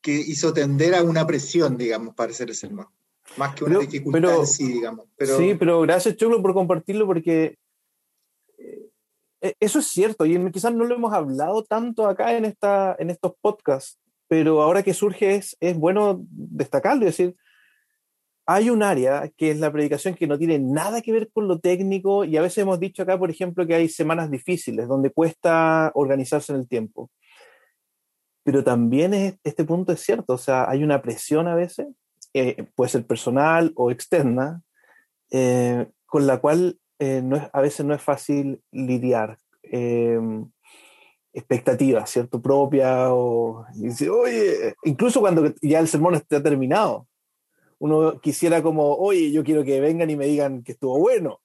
que 0.00 0.12
hizo 0.12 0.52
tender 0.52 0.94
a 0.94 1.02
una 1.02 1.26
presión, 1.26 1.76
digamos, 1.76 2.14
para 2.14 2.30
hacer 2.30 2.48
el 2.48 2.54
sermón. 2.54 2.86
Más 3.36 3.54
que 3.54 3.64
una 3.64 3.80
dificultad 3.80 4.38
en 4.38 4.46
sí, 4.46 4.72
digamos. 4.72 5.06
Sí, 5.18 5.56
pero 5.58 5.80
gracias, 5.80 6.16
Choclo, 6.16 6.40
por 6.40 6.54
compartirlo, 6.54 7.06
porque 7.06 7.58
eh, 9.40 9.54
eso 9.58 9.80
es 9.80 9.86
cierto, 9.88 10.24
y 10.24 10.52
quizás 10.52 10.72
no 10.72 10.84
lo 10.84 10.94
hemos 10.94 11.12
hablado 11.12 11.64
tanto 11.64 12.06
acá 12.06 12.36
en, 12.36 12.44
esta, 12.44 12.94
en 13.00 13.10
estos 13.10 13.32
podcasts, 13.40 13.98
pero 14.28 14.62
ahora 14.62 14.84
que 14.84 14.94
surge 14.94 15.34
es, 15.34 15.56
es 15.58 15.76
bueno 15.76 16.24
destacarlo 16.30 17.02
y 17.02 17.06
decir, 17.06 17.36
hay 18.54 18.70
un 18.70 18.82
área 18.82 19.30
que 19.36 19.50
es 19.50 19.58
la 19.58 19.72
predicación 19.72 20.14
que 20.14 20.26
no 20.26 20.38
tiene 20.38 20.58
nada 20.58 21.02
que 21.02 21.12
ver 21.12 21.30
con 21.32 21.48
lo 21.48 21.58
técnico 21.58 22.24
y 22.24 22.36
a 22.36 22.42
veces 22.42 22.58
hemos 22.58 22.80
dicho 22.80 23.02
acá, 23.02 23.18
por 23.18 23.30
ejemplo, 23.30 23.66
que 23.66 23.74
hay 23.74 23.88
semanas 23.88 24.30
difíciles 24.30 24.88
donde 24.88 25.10
cuesta 25.10 25.90
organizarse 25.94 26.52
en 26.52 26.60
el 26.60 26.68
tiempo 26.68 27.10
pero 28.44 28.64
también 28.64 29.38
este 29.44 29.64
punto 29.64 29.92
es 29.92 30.00
cierto, 30.00 30.34
o 30.34 30.38
sea, 30.38 30.68
hay 30.68 30.82
una 30.82 31.00
presión 31.02 31.46
a 31.48 31.54
veces, 31.54 31.86
eh, 32.34 32.66
puede 32.74 32.90
ser 32.90 33.06
personal 33.06 33.72
o 33.76 33.90
externa, 33.90 34.62
eh, 35.30 35.86
con 36.06 36.26
la 36.26 36.38
cual 36.40 36.78
eh, 36.98 37.20
no 37.22 37.36
es, 37.36 37.44
a 37.52 37.60
veces 37.60 37.86
no 37.86 37.94
es 37.94 38.02
fácil 38.02 38.62
lidiar. 38.72 39.38
expectativas, 41.34 42.10
¿cierto? 42.10 42.42
Propia 42.42 43.06
o 43.14 43.64
dice, 43.74 44.10
oye, 44.10 44.74
incluso 44.84 45.20
cuando 45.20 45.54
ya 45.62 45.78
el 45.80 45.88
sermón 45.88 46.14
está 46.14 46.42
terminado, 46.42 47.06
uno 47.82 48.20
quisiera 48.20 48.62
como, 48.62 48.94
oye, 48.94 49.32
yo 49.32 49.42
quiero 49.42 49.64
que 49.64 49.80
vengan 49.80 50.08
y 50.08 50.14
me 50.14 50.26
digan 50.26 50.62
que 50.62 50.70
estuvo 50.70 51.00
bueno. 51.00 51.40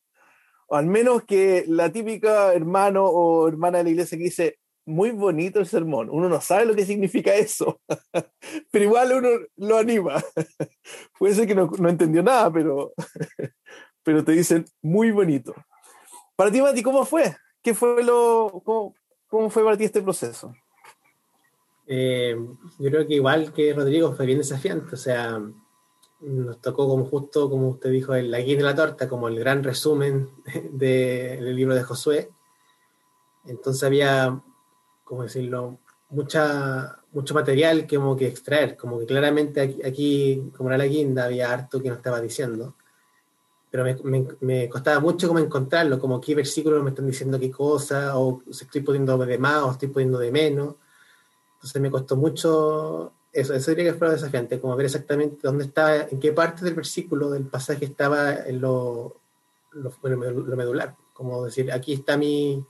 O 0.68 0.76
al 0.76 0.86
menos 0.86 1.24
que 1.24 1.66
la 1.68 1.92
típica 1.92 2.54
hermano 2.54 3.06
o 3.06 3.48
hermana 3.48 3.80
de 3.80 3.86
la 3.86 3.90
iglesia 3.90 4.20
que 4.20 4.26
dice, 4.26 4.60
muy 4.86 5.10
bonito 5.10 5.60
el 5.60 5.66
sermón. 5.66 6.10
Uno 6.12 6.30
no 6.30 6.40
sabe 6.40 6.68
lo 6.68 6.76
que 6.76 6.86
significa 6.86 7.34
eso, 7.34 7.82
pero 8.72 8.86
igual 8.86 9.14
uno 9.14 9.30
lo 9.56 9.78
anima. 9.78 10.24
Puede 11.18 11.34
ser 11.34 11.48
que 11.48 11.56
no, 11.56 11.72
entendió 11.90 12.22
nada, 12.22 12.54
pero, 12.54 12.94
pero 14.04 14.24
te 14.24 14.34
dicen 14.34 14.64
muy 14.84 15.10
bonito. 15.10 15.56
Para 16.36 16.52
ti, 16.52 16.62
Mati, 16.62 16.84
¿cómo 16.84 17.04
fue? 17.04 17.36
¿Qué 17.64 17.74
fue 17.74 18.04
lo, 18.04 18.62
cómo, 19.28 19.50
fue 19.50 19.64
para 19.64 19.76
ti 19.76 19.86
este 19.86 20.04
proceso? 20.04 20.54
Eh, 21.88 22.38
yo 22.78 22.90
creo 22.92 23.08
que 23.08 23.16
igual 23.16 23.52
que 23.54 23.74
Rodrigo 23.74 24.14
fue 24.14 24.28
bien 24.28 24.38
desafiante, 24.38 24.94
o 24.94 24.98
sea, 24.98 25.42
nos 26.20 26.60
tocó 26.62 26.88
como 26.88 27.06
justo, 27.06 27.50
como 27.50 27.70
usted 27.70 27.92
dijo, 27.92 28.16
el 28.16 28.32
la 28.32 28.40
guía 28.40 28.58
de 28.58 28.64
la 28.64 28.76
torta, 28.76 29.08
como 29.08 29.28
el 29.28 29.40
gran 29.40 29.64
resumen 29.64 30.30
del 30.72 31.56
libro 31.56 31.76
de 31.76 31.84
Josué. 31.84 32.30
Entonces 33.46 33.84
había 33.84 34.42
¿cómo 35.08 35.24
decirlo? 35.24 35.80
Mucha, 36.10 37.00
mucho 37.14 37.34
material 37.34 37.88
que 37.88 37.96
como 37.96 38.16
que 38.16 38.28
extraer, 38.28 38.76
como 38.76 39.00
que 39.00 39.06
claramente 39.06 39.62
aquí, 39.86 40.52
como 40.56 40.70
era 40.70 40.78
la 40.78 40.86
guinda, 40.86 41.26
había 41.26 41.52
harto 41.52 41.82
que 41.82 41.90
no 41.90 41.96
estaba 41.96 42.20
diciendo, 42.20 42.76
pero 43.72 43.84
me, 44.04 44.28
me, 44.42 44.70
costaba 44.70 45.00
mucho 45.00 45.28
como 45.28 45.40
encontrarlo, 45.40 45.98
como 46.00 46.20
qué 46.20 46.36
versículos 46.36 46.84
me 46.84 46.90
están 46.90 47.08
diciendo 47.08 47.40
qué 47.40 47.50
cosa, 47.50 48.18
o 48.18 48.42
estoy 48.50 48.82
poniendo 48.82 49.18
de 49.18 49.38
más 49.38 49.64
o 49.64 49.72
estoy 49.72 49.90
poniendo 49.90 50.20
de 50.20 50.32
menos. 50.32 50.76
Entonces 51.56 51.82
me 51.82 51.92
costó 51.92 52.16
mucho 52.16 53.14
eso, 53.40 53.54
eso 53.54 53.72
diría 53.72 53.92
que 53.92 53.98
fue 53.98 54.10
desafiante, 54.10 54.60
como 54.60 54.76
ver 54.76 54.88
exactamente 54.88 55.40
dónde 55.44 55.66
estaba, 55.66 55.96
en 55.96 56.20
qué 56.20 56.32
parte 56.32 56.66
del 56.66 56.74
versículo 56.74 57.30
del 57.30 57.46
pasaje 57.46 57.86
estaba 57.86 58.34
en 58.34 58.62
lo, 58.62 59.18
lo, 59.72 59.94
lo 60.02 60.56
medular, 60.58 60.96
como 61.14 61.46
decir, 61.46 61.72
aquí 61.72 61.94
está 61.94 62.18
mi, 62.18 62.66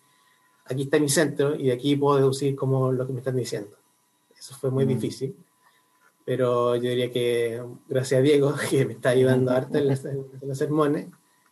aquí 0.65 0.83
está 0.83 0.99
mi 0.99 1.09
centro 1.09 1.55
y 1.55 1.67
de 1.67 1.73
aquí 1.73 1.95
puedo 1.95 2.17
deducir 2.17 2.55
como 2.55 2.91
lo 2.91 3.07
que 3.07 3.13
me 3.13 3.19
están 3.19 3.35
diciendo. 3.35 3.77
Eso 4.37 4.55
fue 4.55 4.69
muy 4.69 4.85
mm. 4.85 4.89
difícil, 4.89 5.35
pero 6.25 6.75
yo 6.75 6.89
diría 6.89 7.11
que 7.11 7.63
gracias 7.87 8.19
a 8.19 8.21
Diego, 8.21 8.53
que 8.69 8.85
me 8.85 8.93
está 8.93 9.09
ayudando 9.09 9.51
harto 9.51 9.77
en, 9.77 9.87
los 9.87 10.57
sermones, 10.57 11.07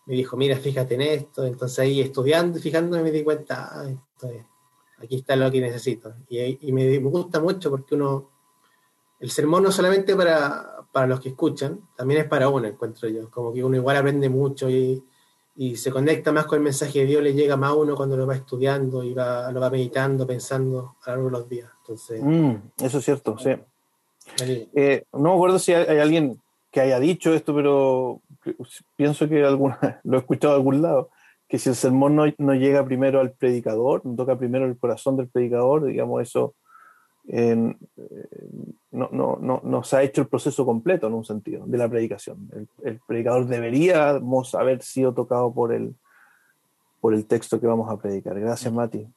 me 0.06 0.16
dijo, 0.16 0.38
mira, 0.38 0.58
fíjate 0.58 0.96
en 0.96 1.02
esto, 1.02 1.46
entonces 1.46 1.80
ahí 1.80 2.02
estudiando 2.02 2.60
y 2.60 2.62
fijándome 2.62 3.02
me 3.02 3.12
di 3.12 3.24
cuenta, 3.24 3.70
ah, 3.72 3.90
aquí 4.98 5.16
está 5.16 5.36
lo 5.36 5.50
que 5.52 5.62
necesito. 5.62 6.14
Y, 6.30 6.72
me, 6.72 6.98
gusta 7.00 7.40
mucho 7.40 7.70
porque 7.70 7.96
uno, 7.96 8.30
el 9.20 9.30
sermón 9.30 9.64
no 9.64 9.72
solamente 9.72 10.16
para, 10.16 10.86
para 10.92 11.08
los 11.08 11.20
que 11.20 11.30
escuchan, 11.30 11.80
también 11.96 12.22
es 12.22 12.28
para 12.28 12.50
uno, 12.50 12.68
encuentro 12.68 13.10
yo, 13.10 13.30
como 13.30 13.54
que 13.54 13.64
uno 13.64 13.76
igual 13.76 13.98
aprende 13.98 14.30
mucho 14.30 14.70
y 14.70 15.04
y 15.58 15.78
se 15.78 15.92
conecta 15.92 16.32
más 16.32 16.46
con 16.46 16.58
el 16.58 16.64
mensaje 16.64 17.00
de 17.00 17.06
Dios, 17.06 17.24
le 17.24 17.34
llega 17.34 17.56
más 17.56 17.72
a 17.72 17.76
uno 17.76 17.96
cuando 17.96 18.18
lo 18.18 18.28
va 18.28 18.36
estudiando 18.36 19.04
y 19.04 19.14
va, 19.14 19.52
lo 19.52 19.62
va 19.62 19.70
meditando, 19.70 20.28
pensando 20.28 20.98
a 21.06 21.12
lo 21.12 21.16
largo 21.16 21.26
de 21.26 21.32
los 21.32 21.50
días. 21.50 21.70
Entonces, 21.80 22.22
mm, 22.22 22.56
eso 22.84 22.98
es 22.98 23.06
cierto, 23.06 23.38
sí. 23.38 23.52
Eh, 24.42 25.06
no 25.14 25.30
me 25.30 25.34
acuerdo 25.34 25.60
si 25.60 25.74
hay, 25.74 26.00
alguien 26.00 26.42
que 26.72 26.82
haya 26.82 27.00
dicho 27.00 27.34
esto, 27.34 27.56
pero 27.56 28.22
pienso 28.98 29.30
que 29.30 29.46
alguna, 29.46 29.80
lo 30.04 30.18
he 30.18 30.20
escuchado 30.20 30.56
de 30.56 30.60
algún 30.60 30.82
lado, 30.82 31.10
que 31.48 31.58
si 31.58 31.70
el 31.70 31.76
sermón 31.76 32.16
no, 32.16 32.26
no 32.38 32.54
llega 32.54 32.84
primero 32.84 33.22
al 33.22 33.32
predicador, 33.32 34.06
no 34.06 34.16
toca 34.16 34.38
primero 34.38 34.66
el 34.66 34.78
corazón 34.78 35.16
del 35.16 35.30
predicador, 35.30 35.86
digamos, 35.86 36.22
eso 36.22 36.56
no, 37.28 39.10
no, 39.12 39.38
no, 39.42 39.62
no, 39.64 39.84
se 39.84 39.98
ha 39.98 40.04
hecho 40.04 40.22
el 40.22 40.28
proceso 40.28 40.66
completo 40.66 41.08
en 41.08 41.14
un 41.14 41.26
sentido 41.26 41.66
de 41.66 41.78
la 41.78 41.90
predicación. 41.90 42.50
El, 42.84 43.00
predicador 43.08 43.48
debería 43.48 44.20
haber 44.54 44.82
sido 44.84 45.14
tocado 45.14 45.54
por 45.54 45.74
el, 45.74 45.96
por 47.02 47.14
el 47.14 47.26
texto 47.26 47.60
que 47.60 47.68
vamos 47.68 47.90
a 47.90 47.98
predicar. 47.98 48.40
Gracias, 48.40 48.72
Mati. 48.72 49.08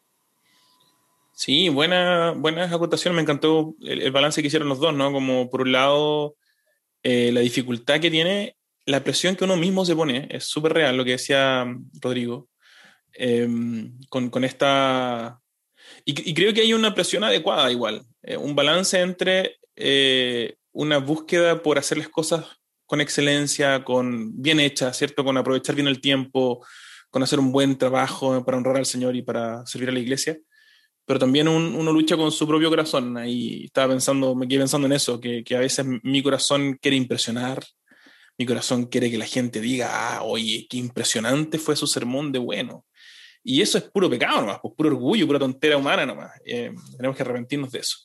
Sí, 1.32 1.68
buena, 1.68 2.32
buena 2.32 2.64
acotación. 2.64 3.14
Me 3.14 3.22
encantó 3.22 3.74
el, 3.82 4.10
balance 4.10 4.40
que 4.40 4.48
hicieron 4.48 4.68
los 4.68 4.80
dos, 4.80 4.94
¿no? 4.94 5.12
Como 5.12 5.48
por 5.50 5.62
un 5.62 5.72
lado, 5.72 6.34
eh, 7.02 7.30
la 7.32 7.40
dificultad 7.40 8.00
que 8.00 8.10
tiene, 8.10 8.56
la 8.86 9.04
presión 9.04 9.36
que 9.36 9.44
uno 9.44 9.56
mismo 9.56 9.84
se 9.84 9.94
pone, 9.94 10.26
es 10.30 10.44
súper 10.44 10.72
real 10.72 10.96
lo 10.96 11.04
que 11.04 11.12
decía 11.12 11.66
Rodrigo, 12.00 12.48
em, 13.12 13.98
con, 14.08 14.30
con 14.30 14.44
esta 14.44 15.40
y, 16.04 16.34
creo 16.34 16.54
que 16.54 16.62
hay 16.62 16.72
una 16.72 16.94
presión 16.94 17.24
adecuada 17.24 17.70
igual, 17.70 18.04
eh, 18.22 18.36
un 18.36 18.54
balance 18.54 18.98
entre 18.98 19.58
eh, 19.76 20.56
una 20.72 20.98
búsqueda 20.98 21.62
por 21.62 21.78
hacer 21.78 21.98
las 21.98 22.08
cosas 22.08 22.44
con 22.86 23.00
excelencia, 23.00 23.84
con 23.84 24.40
bien 24.40 24.60
hechas, 24.60 24.96
¿cierto? 24.96 25.24
Con 25.24 25.36
aprovechar 25.36 25.74
bien 25.74 25.88
el 25.88 26.00
tiempo, 26.00 26.64
con 27.10 27.22
hacer 27.22 27.38
un 27.38 27.52
buen 27.52 27.76
trabajo 27.76 28.44
para 28.44 28.56
honrar 28.56 28.78
al 28.78 28.86
Señor 28.86 29.14
y 29.14 29.22
para 29.22 29.66
servir 29.66 29.90
a 29.90 29.92
la 29.92 29.98
iglesia. 29.98 30.38
Pero 31.04 31.18
también 31.18 31.48
uno 31.48 31.92
lucha 31.92 32.16
con 32.16 32.32
su 32.32 32.46
propio 32.46 32.70
corazón. 32.70 33.16
Ahí 33.16 33.64
estaba 33.64 33.92
pensando, 33.92 34.34
me 34.34 34.48
quedé 34.48 34.60
pensando 34.60 34.86
en 34.86 34.92
eso, 34.92 35.20
que, 35.20 35.44
que, 35.44 35.56
a 35.56 35.60
veces 35.60 35.86
mi 36.02 36.22
corazón 36.22 36.78
quiere 36.80 36.96
impresionar, 36.96 37.62
mi 38.38 38.46
corazón 38.46 38.86
quiere 38.86 39.10
que 39.10 39.18
la 39.18 39.26
gente 39.26 39.60
diga, 39.60 39.88
ah, 39.90 40.22
oye, 40.22 40.66
qué 40.68 40.76
impresionante 40.76 41.58
fue 41.58 41.76
su 41.76 41.86
sermón 41.86 42.32
de 42.32 42.38
bueno. 42.38 42.84
Y 43.50 43.62
eso 43.62 43.78
es 43.78 43.84
puro 43.84 44.10
pecado 44.10 44.42
nomás, 44.42 44.58
pues, 44.60 44.74
puro 44.76 44.90
orgullo, 44.90 45.26
pura 45.26 45.38
tontera 45.38 45.78
humana 45.78 46.04
nomás. 46.04 46.32
Eh, 46.44 46.70
tenemos 46.98 47.16
que 47.16 47.22
arrepentirnos 47.22 47.72
de 47.72 47.78
eso. 47.78 47.96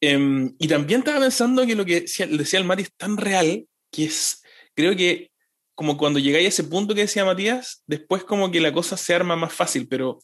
Em, 0.00 0.54
y 0.58 0.66
también 0.66 1.00
estaba 1.00 1.20
pensando 1.20 1.66
que 1.66 1.74
lo 1.74 1.84
que 1.84 2.00
decía 2.00 2.58
el 2.58 2.64
Mati 2.64 2.84
es 2.84 2.94
tan 2.96 3.18
real 3.18 3.66
que 3.90 4.04
es, 4.06 4.42
creo 4.74 4.96
que 4.96 5.30
como 5.74 5.98
cuando 5.98 6.18
llegáis 6.18 6.46
a 6.46 6.48
ese 6.48 6.64
punto 6.64 6.94
que 6.94 7.02
decía 7.02 7.26
Matías, 7.26 7.82
después 7.86 8.24
como 8.24 8.50
que 8.50 8.62
la 8.62 8.72
cosa 8.72 8.96
se 8.96 9.14
arma 9.14 9.36
más 9.36 9.52
fácil, 9.52 9.86
pero 9.86 10.20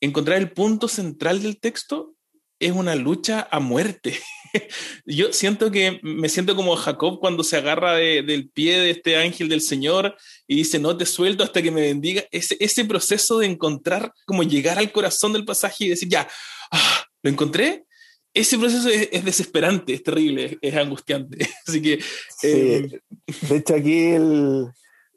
encontrar 0.00 0.38
el 0.38 0.52
punto 0.52 0.88
central 0.88 1.42
del 1.42 1.60
texto 1.60 2.15
es 2.58 2.72
una 2.72 2.94
lucha 2.94 3.46
a 3.50 3.60
muerte. 3.60 4.18
Yo 5.06 5.32
siento 5.32 5.70
que 5.70 6.00
me 6.02 6.28
siento 6.28 6.56
como 6.56 6.76
Jacob 6.76 7.18
cuando 7.20 7.44
se 7.44 7.56
agarra 7.56 7.94
del 7.94 8.50
pie 8.50 8.78
de 8.78 8.90
este 8.90 9.16
ángel 9.16 9.48
del 9.48 9.60
Señor 9.60 10.16
y 10.46 10.56
dice, 10.56 10.78
no 10.78 10.96
te 10.96 11.06
suelto 11.06 11.44
hasta 11.44 11.62
que 11.62 11.70
me 11.70 11.82
bendiga. 11.82 12.24
Ese, 12.30 12.56
ese 12.60 12.84
proceso 12.84 13.38
de 13.38 13.46
encontrar, 13.46 14.12
como 14.26 14.42
llegar 14.42 14.78
al 14.78 14.92
corazón 14.92 15.32
del 15.32 15.44
pasaje 15.44 15.84
y 15.84 15.88
decir, 15.90 16.08
ya, 16.08 16.28
ah, 16.70 17.04
lo 17.22 17.30
encontré. 17.30 17.84
Ese 18.32 18.58
proceso 18.58 18.88
es, 18.90 19.24
desesperante, 19.24 19.94
es 19.94 20.02
terrible, 20.02 20.58
es, 20.60 20.74
angustiante. 20.74 21.48
Así 21.66 21.80
que... 21.80 21.98
Eh, 22.42 23.00
de 23.48 23.56
hecho, 23.56 23.74
aquí 23.74 24.10
el, 24.10 24.66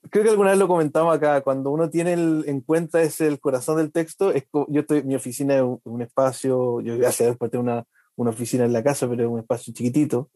creo 0.10 0.24
que 0.24 0.30
alguna 0.30 0.52
vez 0.52 0.60
lo 0.60 0.68
comentamos 0.68 1.16
acá, 1.16 1.42
cuando 1.42 1.72
uno 1.72 1.90
tiene 1.90 2.14
en 2.14 2.62
cuenta 2.62 3.02
ese 3.02 3.28
el 3.28 3.40
corazón 3.40 3.78
del 3.78 3.92
texto, 3.92 4.32
es, 4.32 4.46
yo 4.68 4.82
estoy, 4.82 5.04
mi 5.04 5.16
oficina 5.16 5.56
es 5.58 5.64
un, 5.84 6.02
espacio, 6.02 6.82
yo 6.82 6.98
gracias 6.98 7.28
a 7.28 7.30
después 7.32 7.52
tengo 7.52 7.64
una, 7.64 7.86
una, 8.16 8.32
oficina 8.32 8.66
en 8.66 8.74
la 8.74 8.84
casa, 8.84 9.08
pero 9.10 9.24
es 9.24 9.30
un 9.30 9.40
espacio 9.40 9.74
chiquitito. 9.74 10.30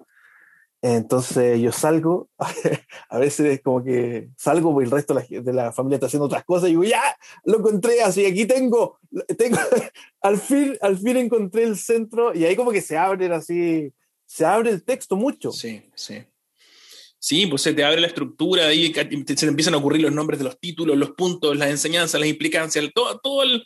Entonces 0.82 1.62
yo 1.62 1.72
salgo, 1.72 2.30
a 3.10 3.18
veces 3.18 3.62
como 3.62 3.82
que 3.82 4.30
salgo 4.36 4.74
porque 4.74 4.86
el 4.86 4.92
resto 4.92 5.14
de 5.14 5.54
la, 5.54 5.72
familia 5.72 5.96
está 5.96 6.08
haciendo 6.08 6.26
otras 6.26 6.44
cosas 6.44 6.68
y 6.68 6.72
digo, 6.72 6.84
ya, 6.84 7.02
lo 7.46 7.60
encontré, 7.60 8.02
así 8.02 8.26
aquí 8.26 8.46
tengo, 8.46 9.00
tengo 9.38 9.58
al, 10.22 10.38
fin, 10.38 10.78
al 10.82 10.98
fin 10.98 11.16
encontré 11.18 11.64
el 11.64 11.78
centro 11.78 12.36
y 12.36 12.44
ahí 12.44 12.58
como 12.58 12.72
que 12.72 12.82
se 12.82 12.98
abre 12.98 13.34
así, 13.34 13.94
se 14.26 14.46
abre 14.46 14.72
el 14.72 14.84
texto 14.84 15.16
mucho. 15.16 15.54
Sí, 15.54 15.90
sí. 15.96 16.26
Sí, 17.26 17.46
pues 17.46 17.62
se 17.62 17.74
te 17.74 17.86
abre 17.86 18.02
la 18.02 18.08
estructura, 18.08 18.68
ahí 18.68 18.94
se 18.94 19.06
te 19.06 19.46
empiezan 19.46 19.74
a 19.74 19.78
ocurrir 19.78 20.02
los 20.02 20.12
nombres 20.12 20.40
de 20.40 20.44
los 20.44 20.60
títulos, 20.60 20.98
los 20.98 21.12
puntos, 21.12 21.56
las 21.56 21.70
enseñanzas, 21.70 22.20
las 22.20 22.30
implicancias, 22.30 22.84
todo, 22.94 23.18
todo, 23.24 23.44
el, 23.44 23.64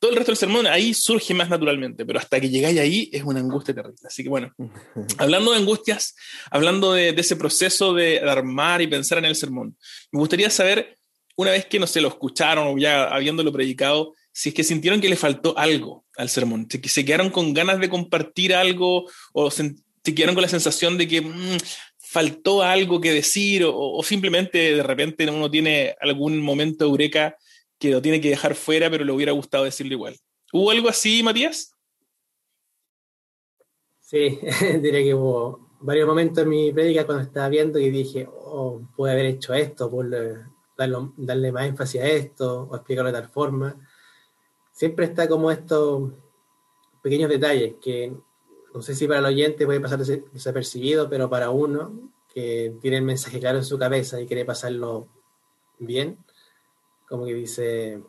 todo 0.00 0.10
el 0.10 0.16
resto 0.16 0.32
del 0.32 0.36
sermón, 0.36 0.66
ahí 0.66 0.92
surge 0.92 1.32
más 1.32 1.48
naturalmente, 1.48 2.04
pero 2.04 2.18
hasta 2.18 2.40
que 2.40 2.50
llegáis 2.50 2.80
ahí 2.80 3.08
es 3.12 3.22
una 3.22 3.38
angustia 3.38 3.72
terrible. 3.72 4.00
Así 4.04 4.24
que 4.24 4.28
bueno, 4.28 4.52
hablando 5.18 5.52
de 5.52 5.58
angustias, 5.58 6.16
hablando 6.50 6.94
de, 6.94 7.12
de 7.12 7.20
ese 7.20 7.36
proceso 7.36 7.94
de, 7.94 8.18
armar 8.18 8.82
y 8.82 8.88
pensar 8.88 9.18
en 9.18 9.26
el 9.26 9.36
sermón, 9.36 9.76
me 10.10 10.18
gustaría 10.18 10.50
saber, 10.50 10.98
una 11.36 11.52
vez 11.52 11.66
que 11.66 11.78
no 11.78 11.86
se 11.86 12.00
lo 12.00 12.08
escucharon 12.08 12.66
o 12.66 12.76
ya 12.76 13.04
habiéndolo 13.04 13.52
predicado, 13.52 14.14
si 14.32 14.48
es 14.48 14.54
que 14.56 14.64
sintieron 14.64 15.00
que 15.00 15.08
le 15.08 15.14
faltó 15.14 15.56
algo 15.56 16.04
al 16.16 16.28
sermón, 16.28 16.66
si 16.68 16.80
se 16.88 17.04
quedaron 17.04 17.30
con 17.30 17.54
ganas 17.54 17.78
de 17.78 17.88
compartir 17.88 18.52
algo 18.52 19.08
o 19.32 19.48
se, 19.52 19.76
quedaron 20.02 20.34
con 20.34 20.42
la 20.42 20.48
sensación 20.48 20.98
de 20.98 21.06
que 21.06 21.20
mmm, 21.20 21.56
faltó 22.08 22.62
algo 22.62 23.00
que 23.00 23.12
decir 23.12 23.64
o, 23.66 24.02
simplemente 24.02 24.76
de 24.76 24.82
repente 24.82 25.28
uno 25.30 25.50
tiene 25.50 25.96
algún 26.00 26.40
momento 26.40 26.84
eureka 26.84 27.36
que 27.78 27.90
lo 27.90 28.00
tiene 28.00 28.20
que 28.20 28.30
dejar 28.30 28.54
fuera, 28.54 28.90
pero 28.90 29.04
le 29.04 29.12
hubiera 29.12 29.32
gustado 29.32 29.64
decirlo 29.64 29.92
igual. 29.92 30.16
¿Hubo 30.52 30.70
algo 30.70 30.88
así, 30.88 31.22
Matías? 31.22 31.74
Sí, 34.00 34.38
diré 34.80 35.04
que 35.04 35.14
hubo 35.14 35.76
varios 35.80 36.06
momentos 36.06 36.44
en 36.44 36.48
mi 36.48 36.72
prédica 36.72 37.04
cuando 37.04 37.24
estaba 37.24 37.48
viendo 37.48 37.78
y 37.78 37.90
dije, 37.90 38.26
oh, 38.30 38.88
pude 38.96 39.12
haber 39.12 39.26
hecho 39.26 39.52
esto, 39.52 39.90
pude 39.90 40.44
darle, 40.78 40.96
darle 41.16 41.52
más 41.52 41.66
énfasis 41.66 42.00
a 42.00 42.06
esto 42.06 42.68
o 42.70 42.76
explicarlo 42.76 43.12
de 43.12 43.20
tal 43.20 43.30
forma 43.30 43.76
siempre 44.76 45.06
está 45.06 45.26
como 45.26 45.50
estos 45.50 46.12
pequeños 47.02 47.30
detalles 47.30 47.76
que 47.80 48.14
no 48.76 48.82
sé 48.82 48.94
si 48.94 49.08
para 49.08 49.20
el 49.20 49.24
oyente 49.24 49.64
puede 49.64 49.80
pasar 49.80 50.00
desapercibido, 50.00 51.08
pero 51.08 51.30
para 51.30 51.48
uno 51.48 52.12
que 52.32 52.74
tiene 52.82 52.98
el 52.98 53.04
mensaje 53.04 53.40
claro 53.40 53.56
en 53.56 53.64
su 53.64 53.78
cabeza 53.78 54.20
y 54.20 54.26
quiere 54.26 54.44
pasarlo 54.44 55.08
bien, 55.78 56.18
como 57.08 57.24
que 57.24 57.32
dice, 57.32 58.02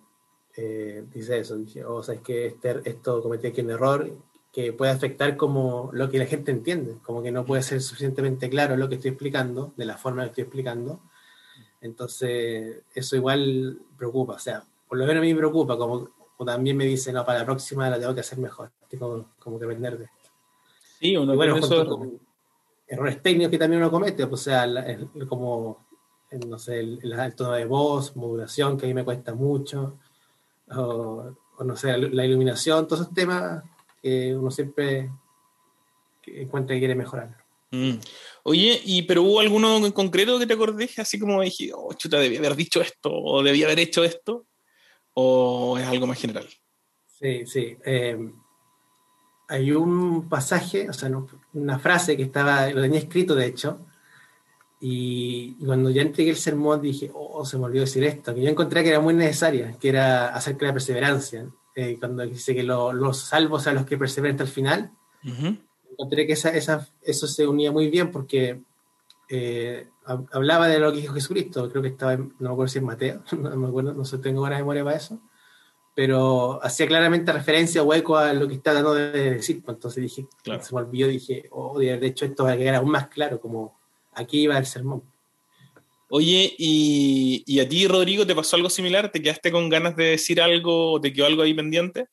eh, 0.57 1.05
dice 1.13 1.39
eso, 1.39 1.55
dice, 1.55 1.85
o 1.85 2.03
sea, 2.03 2.15
es 2.15 2.21
que 2.21 2.47
este, 2.47 2.81
esto 2.83 3.21
cometí 3.23 3.47
aquí 3.47 3.61
un 3.61 3.71
error 3.71 4.11
que 4.51 4.73
puede 4.73 4.91
afectar 4.91 5.37
como 5.37 5.89
lo 5.93 6.09
que 6.09 6.19
la 6.19 6.25
gente 6.25 6.51
entiende, 6.51 6.97
como 7.01 7.23
que 7.23 7.31
no 7.31 7.45
puede 7.45 7.63
ser 7.63 7.81
suficientemente 7.81 8.49
claro 8.49 8.75
lo 8.75 8.89
que 8.89 8.95
estoy 8.95 9.11
explicando, 9.11 9.71
de 9.77 9.85
la 9.85 9.97
forma 9.97 10.23
que 10.23 10.29
estoy 10.31 10.43
explicando. 10.43 10.99
Entonces, 11.79 12.83
eso 12.93 13.15
igual 13.15 13.79
preocupa, 13.97 14.33
o 14.33 14.39
sea, 14.39 14.65
por 14.85 14.97
lo 14.97 15.05
menos 15.05 15.21
a 15.21 15.23
mí 15.23 15.33
me 15.33 15.39
preocupa, 15.39 15.77
como 15.77 16.11
también 16.45 16.75
me 16.75 16.85
dice, 16.85 17.13
no, 17.13 17.25
para 17.25 17.39
la 17.39 17.45
próxima 17.45 17.89
la 17.89 17.97
tengo 17.99 18.13
que 18.13 18.19
hacer 18.19 18.37
mejor. 18.37 18.71
Tengo 18.89 19.31
como 19.39 19.57
que 19.57 19.65
aprender 19.65 19.97
de. 19.97 20.16
Sí, 20.99 21.15
uno 21.15 21.33
y 21.33 21.37
bueno, 21.37 21.57
eso... 21.57 22.19
errores 22.87 23.21
técnicos 23.21 23.51
que 23.51 23.57
también 23.57 23.81
uno 23.81 23.91
comete, 23.91 24.23
o 24.23 24.37
sea, 24.37 24.63
el, 24.63 25.09
como, 25.27 25.87
no 26.31 26.57
sé, 26.57 26.79
el, 26.79 26.99
el, 27.03 27.35
tono 27.35 27.53
de 27.53 27.65
voz, 27.65 28.15
modulación, 28.15 28.77
que 28.77 28.85
a 28.85 28.87
mí 28.87 28.93
me 28.93 29.05
cuesta 29.05 29.33
mucho, 29.33 29.99
o, 30.71 31.35
o, 31.57 31.63
no 31.63 31.75
sé, 31.75 31.97
la 31.97 32.25
iluminación, 32.25 32.87
todos 32.87 33.01
esos 33.01 33.13
temas 33.13 33.63
que 34.01 34.35
uno 34.35 34.51
siempre 34.51 35.11
encuentra 36.25 36.75
que 36.75 36.79
quiere 36.79 36.95
mejorar. 36.95 37.37
Mm. 37.71 37.95
Oye, 38.43 38.81
¿y 38.85 39.01
pero 39.03 39.23
hubo 39.23 39.39
alguno 39.39 39.77
en 39.85 39.91
concreto 39.91 40.39
que 40.39 40.47
te 40.47 40.53
acordés? 40.53 40.97
Así 40.99 41.19
como 41.19 41.41
dije, 41.41 41.71
oh, 41.73 41.93
chuta, 41.93 42.17
debía 42.17 42.39
haber 42.39 42.55
dicho 42.55 42.81
esto, 42.81 43.11
o 43.11 43.43
debía 43.43 43.65
haber 43.65 43.79
hecho 43.79 44.03
esto 44.03 44.45
o 45.13 45.77
es 45.77 45.85
algo 45.85 46.07
más 46.07 46.19
general? 46.19 46.47
Sí, 47.07 47.45
sí. 47.45 47.75
Eh, 47.83 48.17
hay 49.47 49.71
un 49.71 50.27
pasaje, 50.27 50.89
o 50.89 50.93
sea, 50.93 51.09
no, 51.09 51.27
una 51.53 51.79
frase 51.79 52.17
que 52.17 52.23
estaba, 52.23 52.69
lo 52.69 52.81
tenía 52.81 52.99
escrito 52.99 53.35
de 53.35 53.45
hecho, 53.45 53.79
y 54.79 55.53
cuando 55.65 55.89
ya 55.89 56.03
entregué 56.03 56.29
el 56.31 56.37
sermón 56.37 56.81
dije, 56.81 57.09
oh, 57.13 57.43
se 57.45 57.57
me 57.57 57.65
olvidó 57.65 57.81
decir 57.81 58.03
esto, 58.03 58.35
que 58.35 58.43
yo 58.43 58.49
encontré 58.49 58.83
que 58.83 58.89
era 58.89 58.99
muy 58.99 59.13
necesaria, 59.13 59.75
que 59.79 59.89
era 59.89 60.27
acerca 60.35 60.61
de 60.61 60.67
la 60.67 60.73
perseverancia. 60.73 61.47
Eh, 61.75 61.97
cuando 61.99 62.23
dice 62.23 62.55
que 62.55 62.63
lo, 62.63 62.91
los 62.91 63.19
salvos 63.19 63.67
a 63.67 63.73
los 63.73 63.85
que 63.85 63.97
perseveran 63.97 64.35
hasta 64.35 64.43
el 64.43 64.49
final, 64.49 64.91
uh 65.23 65.27
-huh. 65.27 65.59
encontré 65.91 66.25
que 66.25 66.33
esa, 66.33 66.49
esa, 66.49 66.87
eso 67.03 67.27
se 67.27 67.47
unía 67.47 67.71
muy 67.71 67.89
bien 67.89 68.11
porque 68.11 68.61
eh, 69.29 69.87
hablaba 70.31 70.67
de 70.67 70.79
lo 70.79 70.91
que 70.91 71.01
dijo 71.01 71.13
Jesucristo, 71.13 71.69
creo 71.69 71.81
que 71.81 71.89
estaba, 71.89 72.13
en, 72.13 72.33
no 72.39 72.49
me 72.49 72.53
acuerdo 72.53 72.67
si 72.67 72.79
en 72.79 72.85
Mateo, 72.85 73.23
no 73.37 73.55
me 73.55 73.67
acuerdo, 73.67 73.93
no 73.93 74.05
sé, 74.05 74.17
tengo 74.19 74.41
buena 74.41 74.57
memoria 74.57 74.83
para 74.83 74.97
eso, 74.97 75.19
pero 75.97 76.63
hacía 76.63 76.85
claramente 76.85 77.33
referencia 77.33 77.81
hueco 77.81 78.17
a 78.17 78.31
lo 78.31 78.47
que 78.47 78.53
está 78.53 78.71
dando 78.71 78.93
de 78.93 79.31
decir, 79.31 79.63
pues 79.63 79.77
entonces 79.77 80.03
dije, 80.03 80.27
claro. 80.43 80.61
se 80.61 80.75
me 80.75 80.81
olvidó, 80.81 81.07
dije, 81.07 81.47
oh, 81.49 81.79
de 81.79 82.05
hecho 82.05 82.25
esto 82.25 82.43
va 82.43 82.51
a 82.51 82.57
quedar 82.57 82.75
aún 82.75 82.91
más 82.91 83.07
claro, 83.07 83.41
como 83.41 83.79
aquí 84.13 84.41
iba 84.41 84.55
el 84.59 84.67
sermón. 84.67 85.01
Oye, 86.11 86.53
¿y, 86.55 87.41
¿y, 87.47 87.59
a 87.61 87.67
ti, 87.67 87.87
Rodrigo, 87.87 88.27
te 88.27 88.35
pasó 88.35 88.57
algo 88.57 88.69
similar? 88.69 89.11
¿Te 89.11 89.23
quedaste 89.23 89.51
con 89.51 89.69
ganas 89.69 89.95
de 89.95 90.03
decir 90.11 90.39
algo 90.39 90.91
o 90.91 91.01
te 91.01 91.11
quedó 91.11 91.25
algo 91.25 91.41
ahí 91.41 91.55
pendiente? 91.55 92.07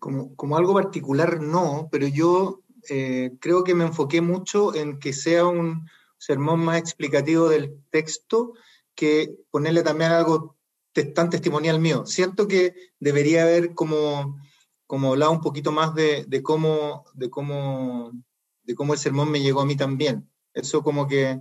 Como, 0.00 0.34
como 0.34 0.56
algo 0.56 0.74
particular, 0.74 1.40
no, 1.40 1.88
pero 1.92 2.08
yo 2.08 2.62
eh, 2.90 3.30
creo 3.38 3.62
que 3.62 3.76
me 3.76 3.84
enfoqué 3.84 4.20
mucho 4.20 4.74
en 4.74 4.98
que 4.98 5.12
sea 5.12 5.46
un, 5.46 5.86
sermón 6.18 6.60
más 6.60 6.78
explicativo 6.78 7.48
del 7.48 7.80
texto 7.90 8.54
que 8.94 9.36
ponerle 9.50 9.82
también 9.82 10.10
algo 10.10 10.57
tan 10.92 11.30
testimonial 11.30 11.80
mío. 11.80 12.06
Siento 12.06 12.48
que 12.48 12.74
debería 12.98 13.42
haber 13.42 13.74
como, 13.74 14.38
como 14.86 15.10
hablado 15.10 15.32
un 15.32 15.40
poquito 15.40 15.72
más 15.72 15.94
de, 15.94 16.24
de, 16.26 16.42
cómo, 16.42 17.04
de, 17.14 17.30
cómo, 17.30 18.12
de 18.62 18.74
cómo 18.74 18.92
el 18.92 18.98
sermón 18.98 19.30
me 19.30 19.40
llegó 19.40 19.60
a 19.60 19.66
mí 19.66 19.76
también. 19.76 20.28
Eso 20.52 20.82
como 20.82 21.06
que, 21.06 21.40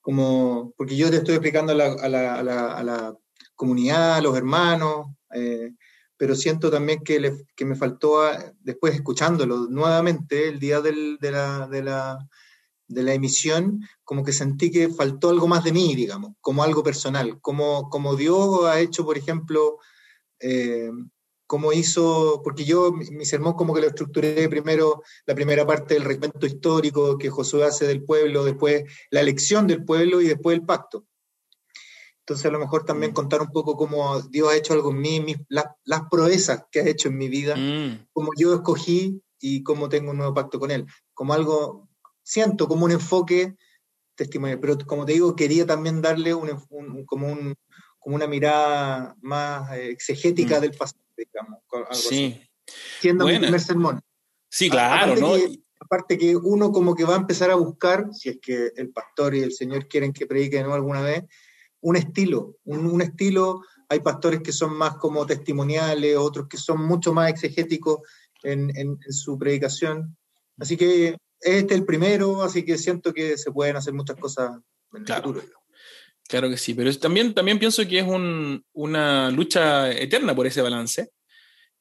como, 0.00 0.72
porque 0.76 0.96
yo 0.96 1.10
te 1.10 1.16
estoy 1.16 1.34
explicando 1.34 1.72
a 1.72 1.76
la, 1.76 1.92
a 1.92 2.08
la, 2.08 2.34
a 2.34 2.42
la, 2.42 2.72
a 2.74 2.82
la 2.82 3.16
comunidad, 3.54 4.16
a 4.16 4.20
los 4.22 4.36
hermanos, 4.36 5.06
eh, 5.34 5.72
pero 6.16 6.34
siento 6.34 6.70
también 6.70 7.02
que, 7.02 7.20
le, 7.20 7.46
que 7.56 7.64
me 7.64 7.76
faltó, 7.76 8.22
después 8.60 8.94
escuchándolo 8.94 9.68
nuevamente, 9.68 10.48
el 10.48 10.58
día 10.58 10.80
del, 10.80 11.18
de 11.18 11.30
la, 11.30 11.66
de 11.66 11.82
la 11.82 12.28
de 12.90 13.04
la 13.04 13.14
emisión, 13.14 13.86
como 14.04 14.24
que 14.24 14.32
sentí 14.32 14.70
que 14.70 14.88
faltó 14.88 15.30
algo 15.30 15.46
más 15.46 15.62
de 15.62 15.72
mí, 15.72 15.94
digamos, 15.94 16.32
como 16.40 16.64
algo 16.64 16.82
personal, 16.82 17.40
como, 17.40 17.88
como 17.88 18.16
Dios 18.16 18.64
ha 18.64 18.80
hecho, 18.80 19.04
por 19.04 19.16
ejemplo, 19.16 19.78
eh, 20.40 20.90
como 21.46 21.72
hizo, 21.72 22.42
porque 22.42 22.64
yo 22.64 22.92
mi, 22.92 23.24
sermón 23.24 23.54
como 23.54 23.72
que 23.72 23.80
lo 23.80 23.86
estructuré 23.86 24.48
primero, 24.48 25.02
la 25.24 25.34
primera 25.36 25.64
parte 25.64 25.94
del 25.94 26.04
recuento 26.04 26.46
histórico 26.46 27.16
que 27.16 27.30
Josué 27.30 27.64
hace 27.64 27.86
del 27.86 28.04
pueblo, 28.04 28.44
después 28.44 28.84
la 29.10 29.20
elección 29.20 29.68
del 29.68 29.84
pueblo 29.84 30.20
y 30.20 30.26
después 30.26 30.56
el 30.56 30.66
pacto. 30.66 31.06
Entonces 32.20 32.46
a 32.46 32.50
lo 32.50 32.58
mejor 32.58 32.84
también 32.84 33.12
contar 33.12 33.40
un 33.40 33.52
poco 33.52 33.76
cómo 33.76 34.20
Dios 34.22 34.48
ha 34.48 34.56
hecho 34.56 34.74
algo 34.74 34.90
en 34.90 35.00
mí, 35.00 35.20
mis, 35.20 35.38
las, 35.48 35.66
las 35.84 36.02
proezas 36.10 36.64
que 36.70 36.80
ha 36.80 36.88
hecho 36.88 37.08
en 37.08 37.18
mi 37.18 37.28
vida, 37.28 37.56
mm. 37.56 38.08
cómo 38.12 38.30
yo 38.36 38.54
escogí 38.54 39.20
y 39.40 39.62
cómo 39.62 39.88
tengo 39.88 40.10
un 40.10 40.18
nuevo 40.18 40.34
pacto 40.34 40.58
con 40.58 40.70
Él, 40.70 40.86
como 41.14 41.34
algo 41.34 41.89
siento 42.30 42.68
como 42.68 42.84
un 42.84 42.92
enfoque 42.92 43.56
testimonial, 44.14 44.60
pero 44.60 44.78
como 44.86 45.04
te 45.04 45.14
digo, 45.14 45.34
quería 45.34 45.66
también 45.66 46.00
darle 46.00 46.32
un, 46.32 46.48
un, 46.70 47.04
como, 47.04 47.26
un, 47.26 47.56
como 47.98 48.14
una 48.14 48.28
mirada 48.28 49.16
más 49.20 49.72
eh, 49.72 49.90
exegética 49.90 50.58
mm. 50.58 50.60
del 50.60 50.70
pasado, 50.72 51.02
digamos. 51.16 51.60
Algo 51.72 51.86
sí. 51.92 52.38
Así. 52.38 52.50
Siendo 53.00 53.24
Buena. 53.24 53.40
mi 53.40 53.44
primer 53.46 53.60
sermón. 53.60 54.00
Sí, 54.48 54.70
claro, 54.70 55.12
aparte 55.12 55.20
¿no? 55.20 55.34
Que, 55.34 55.60
aparte 55.80 56.18
que 56.18 56.36
uno 56.36 56.70
como 56.70 56.94
que 56.94 57.04
va 57.04 57.14
a 57.14 57.18
empezar 57.18 57.50
a 57.50 57.56
buscar, 57.56 58.06
si 58.12 58.28
es 58.28 58.38
que 58.40 58.70
el 58.76 58.90
pastor 58.90 59.34
y 59.34 59.40
el 59.40 59.52
Señor 59.52 59.88
quieren 59.88 60.12
que 60.12 60.26
predique 60.26 60.62
¿no? 60.62 60.72
alguna 60.74 61.00
vez, 61.00 61.24
un 61.80 61.96
estilo, 61.96 62.58
un, 62.64 62.86
un 62.86 63.02
estilo, 63.02 63.62
hay 63.88 64.00
pastores 64.00 64.40
que 64.40 64.52
son 64.52 64.76
más 64.76 64.96
como 64.96 65.26
testimoniales, 65.26 66.16
otros 66.16 66.46
que 66.46 66.58
son 66.58 66.84
mucho 66.86 67.12
más 67.12 67.28
exegéticos 67.30 68.00
en, 68.44 68.70
en, 68.76 68.98
en 69.04 69.12
su 69.12 69.36
predicación. 69.36 70.16
Así 70.58 70.76
que 70.76 71.16
este 71.40 71.74
es 71.74 71.80
el 71.80 71.86
primero, 71.86 72.42
así 72.42 72.64
que 72.64 72.76
siento 72.78 73.12
que 73.12 73.36
se 73.38 73.50
pueden 73.50 73.76
hacer 73.76 73.94
muchas 73.94 74.16
cosas 74.16 74.60
en 74.92 75.02
el 75.06 75.14
futuro. 75.14 75.42
Claro 76.28 76.48
que 76.48 76.56
sí, 76.56 76.74
pero 76.74 76.96
también, 76.96 77.34
también 77.34 77.58
pienso 77.58 77.86
que 77.88 77.98
es 77.98 78.06
un, 78.06 78.64
una 78.72 79.30
lucha 79.30 79.90
eterna 79.90 80.34
por 80.34 80.46
ese 80.46 80.62
balance 80.62 81.10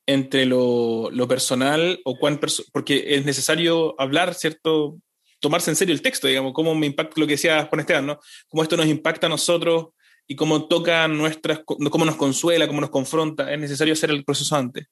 entre 0.07 0.47
lo, 0.47 1.11
lo 1.11 1.27
personal 1.27 1.99
o 2.03 2.17
cuán 2.17 2.39
perso 2.39 2.63
porque 2.71 3.15
es 3.15 3.25
necesario 3.25 3.93
hablar, 4.01 4.33
¿cierto? 4.33 4.97
Tomarse 5.39 5.69
en 5.69 5.75
serio 5.75 5.93
el 5.93 6.01
texto, 6.01 6.27
digamos, 6.27 6.53
cómo 6.53 6.73
me 6.73 6.87
impacta 6.87 7.21
lo 7.21 7.27
que 7.27 7.33
decía 7.33 7.67
Juan 7.67 7.81
Esteban, 7.81 8.07
¿no? 8.07 8.19
Cómo 8.47 8.63
esto 8.63 8.75
nos 8.75 8.87
impacta 8.87 9.27
a 9.27 9.29
nosotros 9.29 9.89
y 10.25 10.35
cómo 10.35 10.67
toca 10.67 11.07
nuestras, 11.07 11.61
cómo 11.63 12.05
nos 12.05 12.15
consuela, 12.15 12.67
cómo 12.67 12.81
nos 12.81 12.89
confronta. 12.89 13.53
Es 13.53 13.59
necesario 13.59 13.93
hacer 13.93 14.09
el 14.09 14.25
proceso 14.25 14.55
antes 14.55 14.87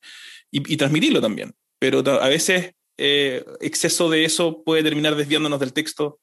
y, 0.52 0.72
y 0.72 0.78
transmitirlo 0.78 1.20
también. 1.20 1.52
Pero 1.80 2.00
a 2.22 2.28
veces 2.28 2.74
eh, 2.98 3.46
exceso 3.62 4.10
de 4.10 4.26
eso 4.26 4.64
puede 4.64 4.84
terminar 4.84 5.16
desviándonos 5.16 5.60
del 5.60 5.74
texto. 5.74 6.20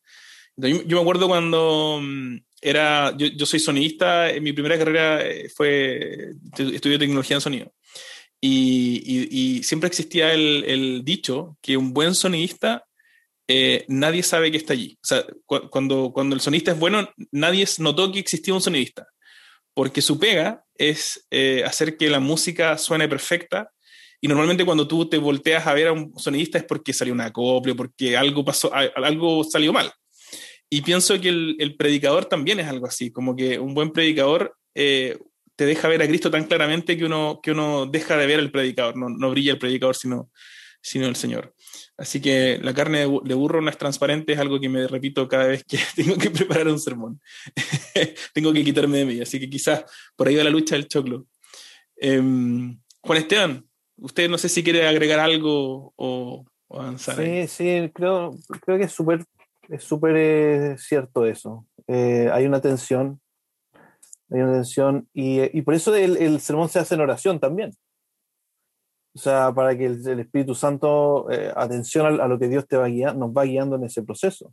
Yo, 0.57 0.85
me 0.85 1.01
acuerdo 1.01 1.29
cuando 1.29 2.01
mm, 2.03 2.37
era, 2.61 3.17
yo, 3.17 3.29
yo, 3.29 3.47
soy 3.47 3.61
sonidista, 3.61 4.31
en 4.31 4.43
mi 4.43 4.53
primera 4.53 4.79
carrera 4.79 5.25
eh, 5.25 5.49
fue, 5.49 6.33
estudié 6.73 6.99
tecnología 6.99 7.37
en 7.37 7.41
sonido. 7.41 7.73
Y, 8.41 9.29
y, 9.31 9.63
siempre 9.63 9.89
existía 9.89 10.35
el, 10.35 11.03
dicho 11.03 11.57
que 11.63 11.79
un 11.79 11.95
buen 11.95 12.15
sonidista 12.15 12.85
eh, 13.49 13.87
nadie 13.89 14.23
sabe 14.23 14.51
que 14.51 14.59
está 14.59 14.75
allí. 14.75 14.99
O 15.03 15.07
sea, 15.07 15.25
cuando, 15.47 16.13
cuando 16.13 16.35
el 16.35 16.43
sonista 16.43 16.73
es 16.73 16.79
bueno, 16.79 17.09
nadie 17.31 17.67
notó 17.79 18.13
que 18.13 18.19
existía 18.19 18.53
un 18.53 18.61
sonidista, 18.61 19.07
porque 19.73 20.03
su 20.03 20.19
pega 20.19 20.63
es 20.77 21.27
hacer 21.65 21.97
que 21.97 22.11
la 22.11 22.21
música 22.21 22.77
suene 22.77 23.09
perfecta. 23.09 23.71
Y 24.21 24.29
normalmente 24.29 24.65
cuando 24.65 24.89
tú 24.89 25.09
te 25.09 25.19
volteas 25.19 25.67
a 25.67 25.75
ver 25.75 25.89
a 25.89 25.93
un 25.93 26.13
sonidista 26.19 26.59
es 26.59 26.65
porque 26.65 26.93
salió 26.93 27.13
una 27.13 27.33
copia, 27.33 27.75
porque 27.75 28.17
algo 28.17 28.45
pasó, 28.45 28.71
algo 28.73 29.45
salió 29.45 29.73
mal. 29.73 29.93
Y 30.71 30.83
pienso 30.83 31.21
que 31.21 31.29
el, 31.29 31.77
predicador 31.77 32.25
también 32.25 32.59
es 32.61 32.67
algo 32.67 32.87
así, 32.87 33.13
como 33.13 33.37
que 33.37 33.59
un 33.59 33.75
buen 33.75 33.91
predicador 33.91 34.57
eh, 34.75 35.19
te 35.57 35.67
deja 35.67 35.89
ver 35.89 36.03
a 36.03 36.09
Cristo 36.09 36.31
tan 36.31 36.45
claramente 36.45 36.97
que 36.97 37.05
uno, 37.05 37.41
que 37.43 37.53
uno 37.53 37.87
deja 37.87 38.17
de 38.17 38.27
ver 38.27 38.41
al 38.41 38.51
predicador, 38.51 38.97
no, 38.97 39.09
no 39.09 39.31
brilla 39.31 39.53
el 39.53 39.59
predicador, 39.59 39.95
sino, 39.95 40.31
sino 40.81 41.07
el 41.07 41.17
Señor. 41.17 41.55
Así 41.97 42.21
que 42.21 42.59
la 42.61 42.75
carne 42.75 43.01
de 43.01 43.35
burro 43.35 43.61
no 43.61 43.71
es 43.71 43.79
transparente, 43.79 44.33
es 44.33 44.39
algo 44.39 44.59
que 44.59 44.69
me 44.69 44.89
repito 44.89 45.29
cada 45.29 45.47
vez 45.47 45.65
que 45.65 45.79
tengo 45.97 46.17
que 46.17 46.31
preparar 46.31 46.69
un 46.69 46.81
sermón. 46.81 47.21
tengo 48.35 48.53
que 48.53 48.65
quitarme 48.65 48.99
de 48.99 49.05
mí, 49.05 49.21
así 49.21 49.39
que 49.39 49.49
quizás 49.49 49.85
por 50.17 50.29
ahí 50.29 50.35
va 50.35 50.45
la 50.45 50.51
lucha 50.51 50.75
del 50.75 50.89
choclo. 50.89 51.27
Em, 51.97 52.79
Juan 53.01 53.19
Esteban, 53.19 53.65
usted 53.97 54.29
no 54.29 54.39
sé 54.39 54.49
si 54.49 54.63
quiere 54.63 54.87
agregar 54.87 55.21
algo 55.21 55.93
o, 55.97 56.45
avanzar. 56.71 57.17
Sí, 57.17 57.47
sí, 57.49 57.91
creo, 57.95 58.37
creo 58.65 58.79
que 58.79 58.85
es 58.85 58.93
súper 58.93 59.25
es 59.69 59.85
súper 59.85 60.17
eh, 60.17 60.77
cierto 60.79 61.27
eso. 61.27 61.67
Eh, 61.87 62.29
hay 62.33 62.47
una 62.47 62.61
tensión, 62.61 63.21
hay 64.31 64.41
una 64.41 64.53
tensión, 64.53 65.09
y, 65.13 65.63
por 65.63 65.75
eso 65.75 65.95
el, 65.95 66.17
el 66.17 66.41
sermón 66.41 66.69
se 66.69 66.79
hace 66.79 66.95
en 66.95 67.01
oración 67.01 67.41
también. 67.41 67.73
O 69.15 69.19
sea, 69.19 69.53
para 69.55 69.77
que 69.77 69.87
el, 69.87 70.21
Espíritu 70.21 70.55
Santo, 70.55 71.31
eh, 71.31 71.53
atención 71.55 72.21
a, 72.21 72.27
lo 72.27 72.39
que 72.39 72.49
Dios 72.49 72.67
te 72.67 72.77
va 72.77 72.89
guiando, 72.89 73.27
nos 73.27 73.37
va 73.37 73.45
guiando 73.45 73.77
en 73.77 73.85
ese 73.85 74.03
proceso. 74.03 74.53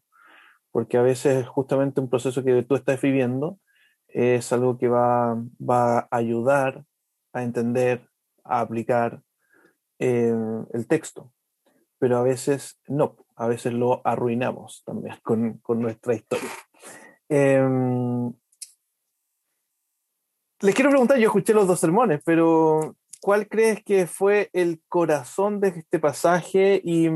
Porque 0.71 0.97
a 0.97 1.01
veces 1.01 1.47
justamente 1.47 1.99
un 1.99 2.09
proceso 2.09 2.43
que 2.43 2.63
tú 2.63 2.75
estás 2.75 3.01
viviendo 3.01 3.59
es 4.07 4.53
algo 4.53 4.77
que 4.77 4.87
va, 4.87 5.35
va 5.59 5.99
a 5.99 6.07
ayudar 6.11 6.85
a 7.33 7.43
entender, 7.43 8.07
a 8.43 8.61
aplicar 8.61 9.21
eh, 10.01 10.33
el 10.73 10.87
texto. 10.87 11.31
Pero 11.99 12.17
a 12.17 12.23
veces 12.23 12.79
no, 12.87 13.15
a 13.35 13.47
veces 13.47 13.71
lo 13.73 14.01
arruinamos 14.03 14.83
también 14.83 15.15
con, 15.23 15.59
con 15.59 15.79
nuestra 15.79 16.15
historia. 16.15 16.49
Em, 17.29 18.33
les 20.59 20.75
quiero 20.75 20.89
preguntar, 20.89 21.17
yo 21.17 21.27
escuché 21.27 21.53
los 21.53 21.67
dos 21.67 21.79
sermones, 21.79 22.21
pero 22.25 22.95
¿cuál 23.21 23.47
crees 23.47 23.83
que 23.83 24.07
fue 24.07 24.49
el 24.53 24.81
corazón 24.89 25.59
de 25.59 25.69
este 25.69 25.99
pasaje? 25.99 26.81
Y, 26.83 27.07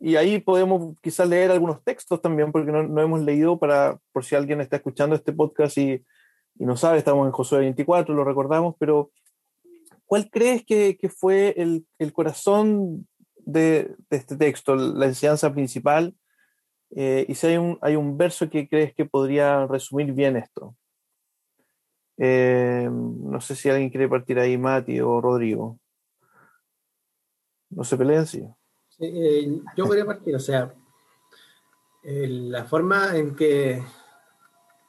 y 0.00 0.16
ahí 0.16 0.38
podemos 0.38 0.96
quizás 1.02 1.28
leer 1.28 1.50
algunos 1.50 1.82
textos 1.82 2.22
también, 2.22 2.52
porque 2.52 2.70
no, 2.70 2.84
no, 2.84 3.02
hemos 3.02 3.20
leído 3.20 3.58
para, 3.58 3.98
por 4.12 4.24
si 4.24 4.36
alguien 4.36 4.60
está 4.60 4.76
escuchando 4.76 5.16
este 5.16 5.32
podcast 5.32 5.76
y, 5.78 6.04
y, 6.58 6.64
no 6.64 6.76
sabe, 6.76 6.98
estamos 6.98 7.26
en 7.26 7.32
Josué 7.32 7.58
24, 7.58 8.14
lo 8.14 8.24
recordamos, 8.24 8.76
pero 8.78 9.10
¿cuál 10.06 10.28
crees 10.30 10.64
que, 10.64 10.96
que 10.96 11.08
fue 11.08 11.54
el, 11.56 11.86
el 11.98 12.12
corazón 12.12 13.06
de, 13.36 13.94
de, 14.10 14.16
este 14.16 14.36
texto, 14.36 14.74
la 14.74 15.06
enseñanza 15.06 15.52
principal? 15.52 16.14
Eh, 16.96 17.26
y 17.28 17.34
si 17.34 17.46
hay 17.48 17.56
un, 17.56 17.78
hay 17.80 17.96
un 17.96 18.16
verso 18.16 18.48
que 18.48 18.68
crees 18.68 18.94
que 18.94 19.04
podría 19.04 19.66
resumir 19.66 20.12
bien 20.12 20.36
esto. 20.36 20.76
Eh, 22.16 22.88
no 22.90 23.40
sé 23.40 23.56
si 23.56 23.68
alguien 23.68 23.90
quiere 23.90 24.08
partir 24.08 24.38
ahí, 24.38 24.56
Mati 24.56 25.00
o 25.00 25.20
Rodrigo. 25.20 25.80
No 27.70 27.82
se 27.82 27.96
peleen, 27.96 28.26
sí. 28.26 28.46
Eh, 29.00 29.60
yo 29.76 29.86
podría 29.86 30.06
partir, 30.06 30.36
o 30.36 30.38
sea, 30.38 30.72
la 32.04 32.64
forma 32.64 33.16
en 33.16 33.34
que, 33.34 33.82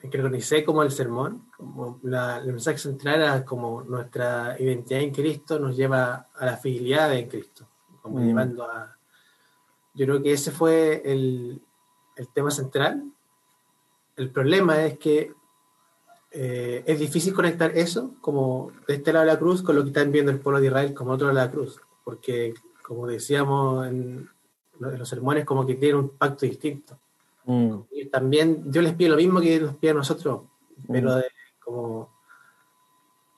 que 0.09 0.21
organicé 0.21 0.63
como 0.63 0.83
el 0.83 0.91
sermón, 0.91 1.49
como 1.55 1.99
la, 2.03 2.37
el 2.37 2.47
mensaje 2.47 2.77
central 2.77 3.21
era 3.21 3.45
como 3.45 3.81
nuestra 3.83 4.55
identidad 4.59 5.01
en 5.01 5.11
Cristo 5.11 5.59
nos 5.59 5.75
lleva 5.75 6.27
a 6.35 6.45
la 6.45 6.57
fidelidad 6.57 7.13
en 7.15 7.27
Cristo, 7.27 7.67
como 8.01 8.19
mm. 8.19 8.25
llevando 8.25 8.63
a... 8.63 8.97
Yo 9.93 10.05
creo 10.05 10.21
que 10.21 10.33
ese 10.33 10.51
fue 10.51 11.01
el, 11.05 11.61
el 12.15 12.27
tema 12.29 12.51
central. 12.51 13.03
El 14.17 14.29
problema 14.29 14.83
es 14.83 14.97
que 14.97 15.33
eh, 16.31 16.83
es 16.85 16.99
difícil 16.99 17.33
conectar 17.33 17.71
eso, 17.77 18.15
como 18.19 18.71
de 18.87 18.95
este 18.95 19.13
lado 19.13 19.25
de 19.25 19.31
la 19.31 19.39
cruz, 19.39 19.61
con 19.61 19.75
lo 19.75 19.83
que 19.83 19.89
están 19.89 20.11
viendo 20.11 20.31
el 20.31 20.39
pueblo 20.39 20.59
de 20.59 20.67
Israel 20.67 20.93
como 20.93 21.11
otro 21.11 21.27
lado 21.27 21.39
de 21.39 21.45
la 21.45 21.51
cruz, 21.51 21.79
porque 22.03 22.53
como 22.81 23.07
decíamos 23.07 23.87
en, 23.87 24.29
los 24.77 25.07
sermones, 25.07 25.45
como 25.45 25.65
que 25.65 25.75
tienen 25.75 25.97
un 25.97 26.09
pacto 26.09 26.45
distinto. 26.45 26.99
Mm. 27.45 27.79
Y 27.91 28.05
también 28.07 28.71
Dios 28.71 28.83
les 28.83 28.93
pide 28.93 29.09
lo 29.09 29.17
mismo 29.17 29.39
que 29.39 29.59
nos 29.59 29.75
pide 29.77 29.91
a 29.91 29.95
nosotros, 29.95 30.41
pero 30.87 31.17
mm. 31.17 31.21
como, 31.63 32.09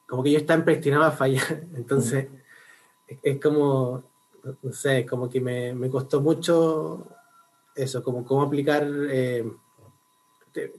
como 0.08 0.24
que 0.24 0.30
ellos 0.30 0.42
están 0.42 0.64
predestinados 0.64 1.08
a 1.08 1.12
fallar. 1.12 1.64
Entonces, 1.76 2.30
mm. 2.30 3.14
es, 3.24 3.40
como, 3.40 4.04
no 4.62 4.74
sé, 4.74 5.06
como 5.06 5.30
que 5.30 5.42
me, 5.42 5.74
me 5.74 5.90
costó 5.90 6.22
mucho 6.22 7.08
eso, 7.76 8.04
como 8.04 8.26
cómo 8.26 8.44
aplicar... 8.44 8.88
Eh, 9.10 9.46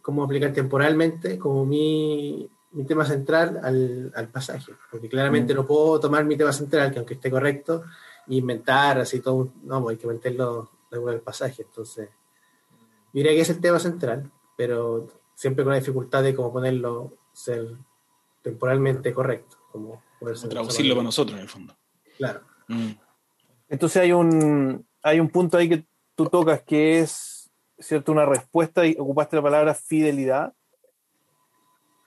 cómo 0.02 0.24
aplicar 0.24 0.52
temporalmente 0.52 1.38
como 1.38 1.64
mi, 1.64 2.50
mi 2.72 2.84
tema 2.84 3.04
central 3.04 3.60
al, 3.62 4.12
al, 4.14 4.28
pasaje, 4.28 4.72
porque 4.90 5.08
claramente 5.08 5.54
mm. 5.54 5.56
no 5.56 5.66
puedo 5.66 6.00
tomar 6.00 6.24
mi 6.24 6.36
tema 6.36 6.52
central, 6.52 6.90
que 6.90 6.98
aunque 6.98 7.14
esté 7.14 7.30
correcto, 7.30 7.84
e 8.28 8.34
inventar 8.34 8.98
así 8.98 9.20
todo, 9.20 9.52
no, 9.62 9.82
pues 9.82 9.94
hay 9.94 10.00
que 10.00 10.06
meterlo 10.06 10.70
en 10.90 11.08
el 11.08 11.20
pasaje, 11.20 11.62
entonces, 11.62 12.08
diría 13.12 13.32
que 13.32 13.40
es 13.40 13.50
el 13.50 13.60
tema 13.60 13.78
central, 13.78 14.30
pero 14.56 15.08
siempre 15.34 15.64
con 15.64 15.72
la 15.72 15.78
dificultad 15.78 16.22
de 16.22 16.34
cómo 16.34 16.52
ponerlo, 16.52 17.14
ser 17.32 17.66
temporalmente 18.42 19.12
correcto, 19.12 19.56
como 19.70 20.02
traducirlo 20.20 20.94
para 20.94 21.04
nosotros 21.04 21.36
en 21.36 21.42
el 21.42 21.48
fondo. 21.48 21.76
Claro. 22.16 22.40
Mm. 22.68 22.90
Entonces 23.68 24.02
hay 24.02 24.12
un, 24.12 24.86
hay 25.02 25.20
un 25.20 25.28
punto 25.28 25.58
ahí 25.58 25.68
que 25.68 25.86
tú 26.14 26.26
tocas 26.26 26.62
que 26.62 27.00
es 27.00 27.38
¿cierto? 27.78 28.12
Una 28.12 28.26
respuesta 28.26 28.86
y 28.86 28.96
ocupaste 28.98 29.36
la 29.36 29.42
palabra 29.42 29.74
fidelidad, 29.74 30.52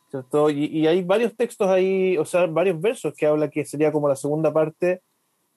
¿cierto? 0.10 0.50
Y, 0.50 0.86
hay 0.88 1.04
varios 1.04 1.36
textos 1.36 1.68
ahí, 1.70 2.18
o 2.18 2.26
sea, 2.26 2.46
varios 2.48 2.80
versos 2.80 3.14
que 3.14 3.26
habla 3.26 3.50
que 3.50 3.66
sería 3.66 3.92
como 3.92 4.10
la 4.10 4.16
segunda 4.16 4.52
parte, 4.52 5.02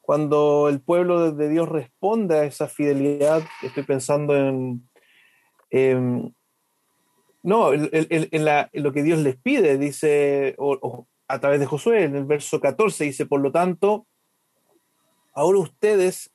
cuando 0.01 0.69
el 0.69 0.81
pueblo 0.81 1.33
de 1.33 1.49
Dios 1.49 1.69
responde 1.69 2.39
a 2.39 2.45
esa 2.45 2.69
fidelidad, 2.69 3.43
estoy 3.63 3.83
pensando 3.85 4.37
en... 4.37 4.89
no, 7.43 7.73
en, 7.73 8.45
lo 8.73 8.93
que 8.93 9.03
Dios 9.03 9.19
les 9.19 9.37
pide, 9.37 9.77
dice, 9.77 10.57
a 11.29 11.41
través 11.41 11.61
de 11.61 11.67
Josué, 11.67 12.05
en 12.05 12.17
el 12.17 12.25
verso 12.25 12.61
14, 12.61 13.05
dice, 13.05 13.27
por 13.27 13.41
lo 13.41 13.53
tanto, 13.53 14.07
ahora 15.33 15.59
ustedes 15.59 16.31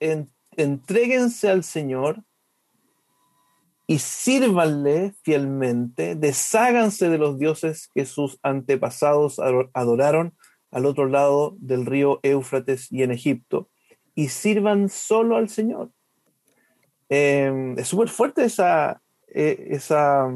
entréguense 0.56 1.50
al 1.50 1.64
Señor 1.64 2.24
y 3.88 3.98
sírvanle 3.98 5.16
fielmente, 5.24 6.14
desháganse 6.14 7.10
de 7.10 7.18
los 7.18 7.40
dioses 7.40 7.90
que 7.96 8.06
sus 8.06 8.38
antepasados 8.44 9.40
adoraron 9.74 10.36
al 10.70 10.86
otro 10.86 11.08
lado 11.08 11.56
del 11.60 11.88
río 11.88 12.20
Éufrates 12.22 12.92
y 12.92 13.02
en 13.02 13.12
Egipto, 13.12 13.68
y 14.14 14.28
sirvan 14.28 14.90
solo 14.90 15.38
al 15.38 15.50
Señor. 15.50 15.90
Em, 17.10 17.80
es 17.80 17.88
súper 17.88 18.10
fuerte 18.10 18.44
esa, 18.44 19.02
e, 19.34 19.68
esa, 19.72 20.28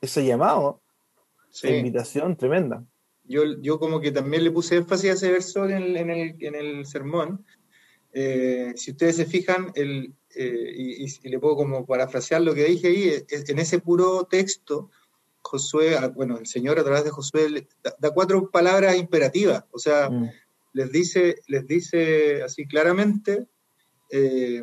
ese 0.00 0.24
llamado, 0.24 0.80
esa 1.52 1.70
invitación 1.70 2.36
tremenda. 2.36 2.84
Yo, 3.24 3.42
yo 3.60 3.78
como 3.78 4.00
que 4.00 4.10
también 4.10 4.44
le 4.44 4.50
puse 4.50 4.76
énfasis 4.76 5.10
a 5.10 5.12
ese 5.14 5.30
verso 5.30 5.64
en 5.64 5.76
el, 5.76 5.96
en 5.96 6.10
el, 6.10 6.36
en 6.40 6.54
el 6.54 6.86
sermón. 6.86 7.44
Eh, 8.12 8.72
si 8.76 8.90
ustedes 8.90 9.16
se 9.16 9.26
fijan, 9.26 9.70
el, 9.74 10.12
eh, 10.34 10.74
y, 10.76 11.28
le 11.28 11.38
puedo 11.38 11.56
como 11.56 11.86
parafrasear 11.86 12.42
lo 12.42 12.54
que 12.54 12.64
dije 12.64 12.88
ahí, 12.88 13.24
en 13.28 13.58
ese 13.58 13.78
puro 13.78 14.24
texto, 14.24 14.90
Josué, 15.42 15.96
bueno, 16.14 16.38
el 16.38 16.46
Señor 16.46 16.78
a 16.78 16.84
través 16.84 17.04
de 17.04 17.10
Josué 17.10 17.66
da, 17.82 18.10
cuatro 18.12 18.50
palabras 18.50 18.96
imperativas, 18.96 19.64
o 19.72 19.78
sea, 19.78 20.10
mm. 20.10 20.30
les, 20.74 20.92
dice, 20.92 21.36
les 21.48 21.66
dice 21.66 22.42
así 22.42 22.66
claramente, 22.66 23.46
eh, 24.10 24.62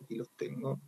aquí 0.00 0.16
los 0.16 0.30
tengo, 0.36 0.80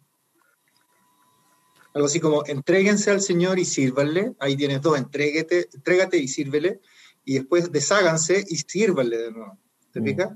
algo 1.94 2.06
así 2.06 2.20
como, 2.20 2.44
entréguense 2.46 3.10
al 3.10 3.20
Señor 3.20 3.58
y 3.58 3.64
sírvanle, 3.64 4.34
ahí 4.40 4.56
tienes 4.56 4.82
dos, 4.82 4.98
entrégate, 4.98 5.68
entrégate 5.72 6.18
y 6.18 6.28
sírvele, 6.28 6.80
y 7.24 7.34
después 7.34 7.72
desháganse 7.72 8.44
y 8.46 8.56
sírvanle 8.56 9.16
de 9.16 9.30
nuevo, 9.32 9.58
¿te 9.92 10.00
mm. 10.00 10.04
fijas? 10.04 10.30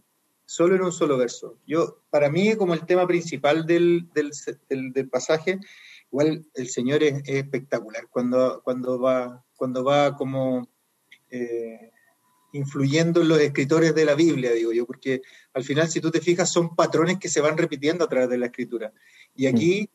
solo 0.49 0.77
en 0.77 0.83
un 0.83 0.92
solo 0.92 1.18
verso. 1.18 1.59
Yo, 1.66 2.01
para 2.09 2.31
mí, 2.31 2.57
como 2.57 2.73
el 2.73 2.87
tema 2.87 3.07
principal 3.07 3.66
del, 3.66 4.09
del, 4.14 4.33
del, 4.94 5.09
pasaje, 5.11 5.59
igual 6.11 6.47
el 6.55 6.68
Señor 6.71 7.03
es, 7.03 7.23
espectacular 7.27 8.09
cuando, 8.09 8.62
cuando, 8.64 8.99
va, 8.99 9.44
cuando 9.55 9.85
va 9.85 10.16
como, 10.16 10.66
eh, 11.29 11.90
influyendo 12.55 13.21
en 13.21 13.29
los 13.29 13.40
escritores 13.40 13.94
de 13.94 14.07
la 14.07 14.14
Biblia, 14.14 14.53
digo 14.53 14.73
yo, 14.73 14.87
porque 14.87 15.21
al 15.53 15.64
final, 15.64 15.90
si 15.90 16.01
tú 16.01 16.11
te 16.11 16.23
fijas, 16.23 16.51
son 16.51 16.75
patrones 16.75 17.18
que 17.18 17.29
se 17.29 17.42
van 17.42 17.59
repitiendo 17.59 18.07
a 18.07 18.09
través 18.09 18.31
de 18.31 18.38
la 18.38 18.47
escritura. 18.47 18.90
Y 19.35 19.49
aquí, 19.49 19.90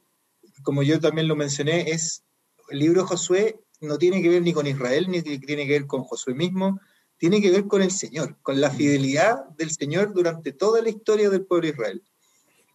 como 0.61 0.83
yo 0.83 0.99
también 0.99 1.27
lo 1.27 1.35
mencioné, 1.35 1.91
es 1.91 2.23
el 2.69 2.79
libro 2.79 3.01
de 3.01 3.07
Josué 3.07 3.59
no 3.81 3.97
tiene 3.97 4.21
que 4.21 4.29
ver 4.29 4.41
ni 4.41 4.53
con 4.53 4.65
Israel, 4.65 5.07
ni 5.09 5.21
tiene 5.21 5.67
que 5.67 5.73
ver 5.73 5.87
con 5.87 6.03
Josué 6.03 6.33
mismo, 6.33 6.79
tiene 7.17 7.41
que 7.41 7.51
ver 7.51 7.67
con 7.67 7.81
el 7.81 7.91
Señor, 7.91 8.37
con 8.41 8.59
la 8.59 8.69
fidelidad 8.69 9.45
del 9.57 9.71
Señor 9.71 10.13
durante 10.13 10.53
toda 10.53 10.81
la 10.81 10.89
historia 10.89 11.29
del 11.29 11.45
pueblo 11.45 11.67
de 11.67 11.73
Israel. 11.73 12.03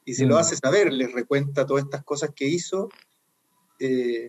Y 0.04 0.14
se 0.14 0.26
lo 0.26 0.36
mm. 0.36 0.38
hace 0.38 0.56
saber, 0.56 0.92
les 0.92 1.12
recuenta 1.12 1.66
todas 1.66 1.84
estas 1.84 2.04
cosas 2.04 2.30
que 2.34 2.46
hizo 2.46 2.88
eh, 3.78 4.28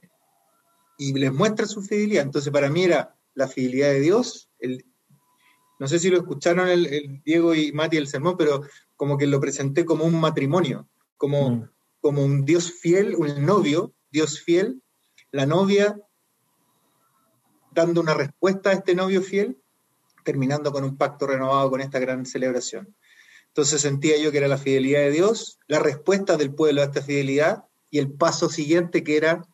y 0.97 1.13
les 1.13 1.31
muestra 1.31 1.65
su 1.65 1.81
fidelidad. 1.81 2.23
Entonces, 2.23 2.51
para 2.51 2.69
mí 2.69 2.83
era 2.83 3.15
la 3.33 3.47
fidelidad 3.47 3.89
de 3.89 4.01
Dios. 4.01 4.49
El, 4.59 4.85
no 5.79 5.88
sé 5.88 5.99
si 5.99 6.09
lo 6.09 6.17
escucharon 6.17 6.67
el, 6.67 7.21
Diego 7.23 7.55
y 7.55 7.71
Mati 7.71 7.97
el 7.97 8.07
sermón, 8.07 8.35
pero 8.38 8.63
como 8.95 9.17
que 9.17 9.27
lo 9.27 9.39
presenté 9.39 9.85
como 9.85 10.03
un 10.03 10.19
matrimonio, 10.19 10.89
como, 11.15 11.51
mm. 11.51 11.69
Como 12.01 12.23
un 12.23 12.45
Dios 12.45 12.71
fiel, 12.71 13.15
un 13.15 13.45
novio, 13.45 13.93
Dios 14.12 14.41
fiel, 14.41 14.81
la 15.31 15.45
novia 15.45 15.99
dando 17.71 18.01
una 18.01 18.13
respuesta 18.13 18.71
a 18.71 18.73
este 18.73 18.95
novio 18.95 19.21
fiel, 19.21 19.62
terminando 20.23 20.71
con 20.71 20.83
un 20.83 20.97
pacto 20.97 21.27
renovado 21.27 21.69
con 21.69 21.81
esta 21.81 21.99
gran 21.99 22.25
celebración. 22.25 22.95
Entonces 23.47 23.81
sentía 23.81 24.17
yo 24.17 24.31
que 24.31 24.38
era 24.38 24.47
la 24.47 24.57
fidelidad 24.57 25.01
de 25.01 25.12
Dios, 25.12 25.59
la 25.67 25.79
respuesta 25.79 26.38
del 26.38 26.53
pueblo 26.53 26.81
a 26.81 26.85
esta 26.85 27.01
fidelidad 27.01 27.65
y 27.89 27.99
el 27.99 28.12
paso 28.12 28.49
siguiente 28.49 29.03
que 29.03 29.17
era 29.17 29.45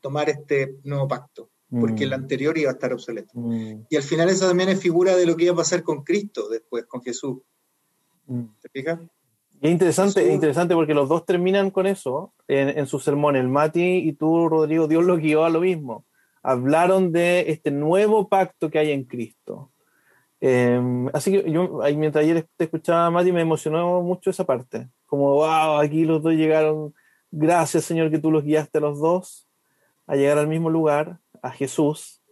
tomar 0.00 0.28
este 0.28 0.76
nuevo 0.84 1.08
pacto, 1.08 1.50
porque 1.68 2.04
el 2.04 2.10
mm. 2.10 2.14
anterior 2.14 2.58
iba 2.58 2.70
a 2.70 2.74
estar 2.74 2.92
obsoleto. 2.92 3.32
Mm. 3.34 3.86
Y 3.88 3.96
al 3.96 4.02
final 4.02 4.28
eso 4.28 4.46
también 4.46 4.68
es 4.68 4.80
figura 4.80 5.16
de 5.16 5.26
lo 5.26 5.36
que 5.36 5.44
iba 5.44 5.54
a 5.54 5.56
pasar 5.56 5.82
con 5.82 6.04
Cristo 6.04 6.48
después, 6.48 6.84
con 6.86 7.02
Jesús. 7.02 7.38
Mm. 8.26 8.44
¿Te 8.60 8.68
fijas? 8.68 9.00
Es 9.64 9.70
interesante, 9.70 10.30
interesante 10.30 10.74
porque 10.74 10.92
los 10.92 11.08
dos 11.08 11.24
terminan 11.24 11.70
con 11.70 11.86
eso 11.86 12.34
en, 12.48 12.86
su 12.86 13.00
sermón. 13.00 13.34
El 13.34 13.48
Mati 13.48 13.96
y 13.96 14.12
tú, 14.12 14.46
Rodrigo, 14.46 14.86
Dios 14.86 15.02
lo 15.02 15.16
guió 15.16 15.46
a 15.46 15.48
lo 15.48 15.62
mismo. 15.62 16.04
Hablaron 16.42 17.12
de 17.12 17.46
este 17.48 17.70
nuevo 17.70 18.28
pacto 18.28 18.70
que 18.70 18.78
hay 18.78 18.90
en 18.90 19.04
Cristo. 19.04 19.72
Em, 20.38 21.08
así 21.14 21.32
que 21.32 21.50
yo, 21.50 21.80
mientras 21.96 22.26
ayer 22.26 22.46
te 22.58 22.64
escuchaba, 22.64 23.10
Mati, 23.10 23.32
me 23.32 23.40
emocionó 23.40 24.02
mucho 24.02 24.28
esa 24.28 24.44
parte. 24.44 24.90
Como, 25.06 25.32
wow, 25.36 25.78
aquí 25.78 26.04
los 26.04 26.22
dos 26.22 26.34
llegaron. 26.34 26.92
Gracias, 27.30 27.86
Señor, 27.86 28.10
que 28.10 28.18
tú 28.18 28.30
los 28.30 28.44
guiaste 28.44 28.76
a 28.76 28.82
los 28.82 29.00
dos 29.00 29.48
a 30.06 30.14
llegar 30.14 30.36
al 30.36 30.46
mismo 30.46 30.68
lugar, 30.68 31.20
a 31.40 31.50
Jesús. 31.50 32.22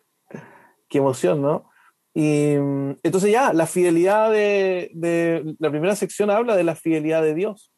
Qué 0.86 0.98
emoción, 0.98 1.40
¿no? 1.40 1.71
Y 2.14 2.56
mm, 2.58 2.98
entonces 3.02 3.30
ya, 3.30 3.52
la 3.52 3.66
fidelidad 3.66 4.30
de, 4.30 5.54
la 5.58 5.70
primera 5.70 5.96
sección 5.96 6.30
habla 6.30 6.56
de 6.56 6.64
la 6.64 6.74
fidelidad 6.74 7.22
de 7.22 7.34
Dios. 7.34 7.72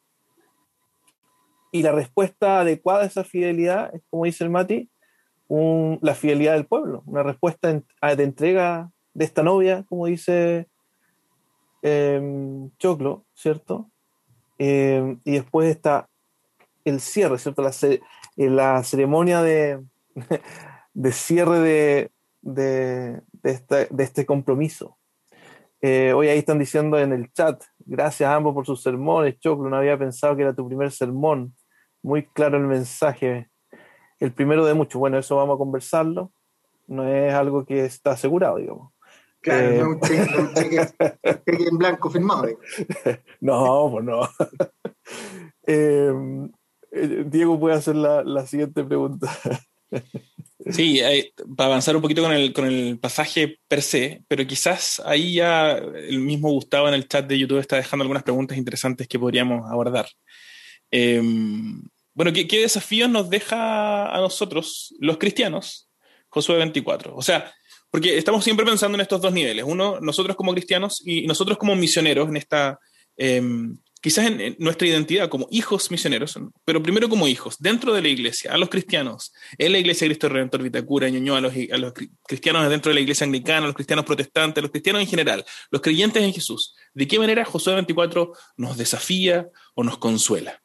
Y 1.71 1.83
la 1.83 1.91
respuesta 1.91 2.61
adecuada 2.61 3.03
a 3.03 3.07
esa 3.07 3.23
fidelidad 3.23 3.93
es, 3.93 4.01
como 4.09 4.25
dice 4.25 4.43
el 4.43 4.49
Mati, 4.49 4.89
la 5.49 6.15
fidelidad 6.15 6.53
del 6.53 6.65
pueblo, 6.65 7.03
una 7.05 7.21
respuesta 7.21 7.69
de 7.71 8.23
entrega 8.23 8.89
de 9.13 9.25
esta 9.25 9.43
novia, 9.43 9.83
como 9.87 10.07
dice 10.07 10.67
em, 11.81 12.71
Choclo, 12.77 13.25
¿cierto? 13.33 13.91
Em, 14.57 15.19
y 15.23 15.33
después 15.33 15.69
está 15.69 16.09
el 16.83 16.99
cierre, 16.99 17.37
¿cierto? 17.37 17.61
La, 17.61 17.71
la 18.37 18.83
ceremonia 18.83 19.41
de, 19.41 19.83
de 20.93 21.11
cierre 21.11 21.59
de, 21.59 22.11
de, 22.45 23.21
este 23.97 24.25
compromiso. 24.25 24.97
Eh, 25.81 26.13
hoy 26.13 26.29
ahí 26.29 26.39
están 26.39 26.59
diciendo 26.59 26.97
en 26.97 27.11
el 27.11 27.31
chat, 27.33 27.61
gracias 27.79 28.29
a 28.29 28.35
ambos 28.35 28.53
por 28.53 28.65
sus 28.65 28.81
sermones, 28.81 29.39
Choclo, 29.39 29.69
no 29.69 29.77
había 29.77 29.97
pensado 29.97 30.35
que 30.35 30.43
era 30.43 30.55
tu 30.55 30.65
primer 30.67 30.91
sermón. 30.91 31.55
Muy 32.01 32.25
claro 32.27 32.57
el 32.57 32.65
mensaje. 32.65 33.49
El 34.19 34.31
primero 34.31 34.65
de 34.65 34.75
muchos. 34.75 34.99
Bueno, 34.99 35.17
eso 35.17 35.35
vamos 35.35 35.55
a 35.55 35.57
conversarlo. 35.57 36.31
No 36.87 37.07
es 37.07 37.33
algo 37.33 37.65
que 37.65 37.83
está 37.83 38.11
asegurado, 38.11 38.57
digamos. 38.57 38.93
Claro, 39.41 39.83
no 39.83 39.89
un 39.89 39.99
cheque, 40.53 40.87
en 41.45 41.77
blanco 41.77 42.09
firmado. 42.11 42.47
no, 43.41 43.89
pues 43.91 44.05
no. 44.05 44.21
Eh, 45.67 46.13
eh, 46.91 47.23
Diego 47.27 47.59
puede 47.59 47.75
hacer 47.75 47.95
la, 47.95 48.23
la 48.23 48.45
siguiente 48.45 48.83
pregunta. 48.83 49.31
Sí, 50.71 50.99
para 51.55 51.67
avanzar 51.67 51.95
un 51.95 52.01
poquito 52.01 52.23
con 52.23 52.31
el, 52.31 52.51
con 52.51 52.65
el 52.65 52.97
pasaje 52.97 53.59
per 53.67 53.83
se, 53.83 54.23
pero 54.27 54.47
quizás 54.47 54.99
ahí 55.05 55.35
ya 55.35 55.73
el 55.73 56.19
mismo 56.19 56.49
Gustavo 56.49 56.87
en 56.87 56.95
el 56.95 57.07
chat 57.07 57.27
de 57.27 57.37
YouTube 57.37 57.59
está 57.59 57.75
dejando 57.75 58.01
algunas 58.01 58.23
preguntas 58.23 58.57
interesantes 58.57 59.07
que 59.07 59.19
podríamos 59.19 59.69
abordar. 59.69 60.07
Em, 60.89 61.83
bueno, 62.13 62.33
¿qué, 62.33 62.47
¿qué, 62.47 62.61
desafíos 62.61 63.09
nos 63.09 63.29
deja 63.29 64.07
a 64.15 64.19
nosotros, 64.19 64.95
los 64.99 65.17
cristianos, 65.17 65.89
Josué 66.29 66.57
24? 66.57 67.15
O 67.15 67.21
sea, 67.21 67.53
porque 67.91 68.17
estamos 68.17 68.43
siempre 68.43 68.65
pensando 68.65 68.95
en 68.95 69.01
estos 69.01 69.21
dos 69.21 69.33
niveles. 69.33 69.65
Uno, 69.67 69.99
nosotros 70.01 70.35
como 70.35 70.53
cristianos 70.53 71.01
y 71.05 71.27
nosotros 71.27 71.57
como 71.57 71.75
misioneros 71.75 72.29
en 72.29 72.37
esta... 72.37 72.79
Em, 73.17 73.77
quizás 74.05 74.27
en, 74.27 74.55
nuestra 74.59 74.87
identidad 74.87 75.29
como 75.29 75.47
hijos 75.49 75.89
misioneros, 75.89 76.39
pero 76.63 76.83
primero 76.83 77.09
como 77.09 77.27
hijos, 77.27 77.55
dentro 77.57 77.91
de 77.91 78.03
la 78.03 78.07
iglesia, 78.07 78.53
a 78.53 78.57
los 78.59 78.69
cristianos, 78.69 79.33
en 79.57 79.71
la 79.71 79.79
iglesia 79.79 80.05
de 80.05 80.09
Cristo 80.09 80.29
Redentor 80.29 80.61
Vitacura, 80.61 81.09
Ñuñoa, 81.09 81.39
a 81.39 81.41
los, 81.41 81.53
a 81.55 81.77
los 81.79 81.93
cristianos 82.27 82.69
dentro 82.69 82.91
de 82.91 82.93
la 82.93 82.99
iglesia 82.99 83.25
anglicana, 83.25 83.63
a 83.63 83.65
los 83.65 83.73
cristianos 83.73 84.05
protestantes, 84.05 84.59
a 84.59 84.61
los 84.61 84.69
cristianos 84.69 85.01
en 85.01 85.07
general, 85.07 85.43
los 85.71 85.81
creyentes 85.81 86.21
en 86.21 86.31
Jesús, 86.31 86.75
¿de 86.93 87.07
qué 87.07 87.17
manera 87.17 87.43
Josué 87.45 87.73
24 87.73 88.31
nos 88.57 88.77
desafía 88.77 89.49
o 89.73 89.83
nos 89.83 89.97
consuela? 89.97 90.61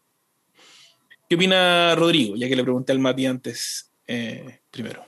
¿Qué 1.26 1.36
opina 1.36 1.94
Rodrigo? 1.94 2.36
Ya 2.36 2.46
que 2.46 2.56
le 2.56 2.62
pregunté 2.62 2.92
al 2.92 2.98
Mati 2.98 3.24
antes 3.24 3.90
eh, 4.06 4.60
primero. 4.70 5.02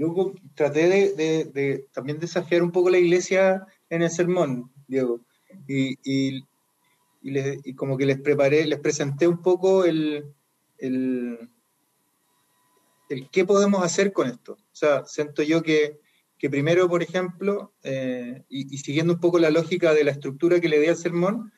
Yo 0.00 0.34
traté 0.56 0.88
de 0.88 1.86
también 1.92 2.18
desafiar 2.18 2.64
un 2.64 2.72
poco 2.72 2.90
la 2.90 2.98
iglesia 2.98 3.64
en 3.88 4.02
el 4.02 4.10
sermón, 4.10 4.68
Diego 4.88 5.20
y, 5.66 6.44
como 7.74 7.96
que 7.96 8.06
les 8.06 8.20
preparé, 8.20 8.66
les 8.66 8.80
presenté 8.80 9.26
un 9.28 9.40
poco 9.42 9.84
el, 9.84 10.32
el, 10.78 11.48
qué 13.30 13.44
podemos 13.44 13.82
hacer 13.84 14.12
con 14.12 14.28
esto. 14.28 14.52
O 14.54 14.74
sea, 14.74 15.04
siento 15.04 15.42
yo 15.42 15.62
que, 15.62 16.00
que 16.38 16.50
primero, 16.50 16.88
por 16.88 17.02
ejemplo, 17.02 17.72
eh, 17.82 18.44
y, 18.48 18.78
siguiendo 18.78 19.14
un 19.14 19.20
poco 19.20 19.38
la 19.38 19.50
lógica 19.50 19.94
de 19.94 20.04
la 20.04 20.10
estructura 20.10 20.60
que 20.60 20.68
le 20.68 20.80
di 20.80 20.88
al 20.88 20.96
sermón, 20.96 21.52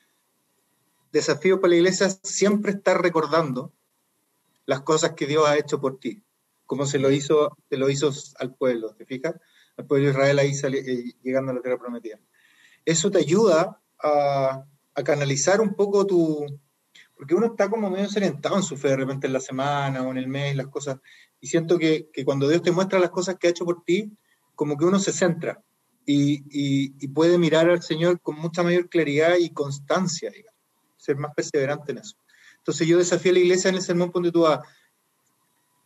desafío 1.13 1.61
para 1.61 1.71
la 1.71 1.77
iglesia 1.77 2.11
siempre 2.23 2.73
estar 2.73 3.01
recordando 3.01 3.73
las 4.67 4.81
cosas 4.81 5.13
que 5.13 5.27
Dios 5.27 5.47
ha 5.47 5.57
hecho 5.57 5.81
por 5.81 5.99
ti, 5.99 6.23
como 6.67 6.87
se 6.87 6.99
lo 6.99 7.11
hizo, 7.11 7.57
se 7.69 7.77
lo 7.77 7.89
hizo 7.89 8.11
al 8.39 8.55
pueblo, 8.55 8.95
¿te 8.95 9.07
fijas? 9.07 9.35
Al 9.77 9.87
pueblo 9.87 10.07
de 10.07 10.13
Israel 10.13 10.39
ahí 10.39 10.53
eh, 10.53 11.13
llegando 11.23 11.53
a 11.53 11.55
la 11.55 11.63
tierra 11.63 11.79
prometida. 11.79 12.19
Eso 12.85 13.11
te 13.11 13.19
ayuda 13.19 13.81
a, 14.05 14.65
canalizar 15.05 15.61
un 15.61 15.75
poco 15.75 16.07
tu... 16.07 16.47
Porque 17.17 17.35
uno 17.35 17.47
está 17.47 17.69
como 17.69 17.91
medio 17.91 18.09
serentado 18.09 18.57
en 18.57 18.63
su 18.63 18.77
fe 18.77 18.89
de 18.89 18.97
repente 18.97 19.27
en 19.27 19.33
la 19.33 19.41
semana 19.41 20.03
o 20.03 20.11
en 20.11 20.19
el 20.19 20.29
mes, 20.29 20.55
las 20.55 20.69
cosas. 20.69 20.99
Y 21.41 21.47
siento 21.47 21.79
que, 21.79 22.11
cuando 22.25 22.49
Dios 22.49 22.63
te 22.63 22.73
muestra 22.73 22.99
las 22.99 23.11
cosas 23.11 23.37
que 23.39 23.47
ha 23.47 23.51
hecho 23.51 23.65
por 23.65 23.83
ti, 23.85 24.13
como 24.55 24.77
que 24.77 24.85
uno 24.85 24.99
se 24.99 25.13
centra 25.13 25.63
y, 26.07 27.09
puede 27.09 27.39
mirar 27.39 27.69
al 27.71 27.83
Señor 27.83 28.21
con 28.21 28.39
mucha 28.39 28.63
mayor 28.63 28.89
claridad 28.89 29.37
y 29.39 29.51
constancia, 29.53 30.31
digamos, 30.31 30.61
ser 30.97 31.17
más 31.17 31.35
perseverante 31.35 31.93
en 31.93 31.99
eso. 31.99 32.17
Entonces 32.59 32.87
yo 32.87 32.99
desafío 32.99 33.31
a 33.31 33.35
la 33.35 33.41
iglesia 33.41 33.69
en 33.69 33.77
el 33.77 33.83
sermón 33.83 34.11
donde 34.13 34.33
tú 34.33 34.43
vas, 34.43 34.61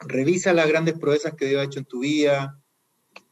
revisa 0.00 0.52
las 0.52 0.68
grandes 0.68 0.98
proezas 0.98 1.34
que 1.34 1.46
Dios 1.46 1.60
ha 1.60 1.64
hecho 1.64 1.80
en 1.80 1.86
tu 1.86 2.00
vida, 2.00 2.60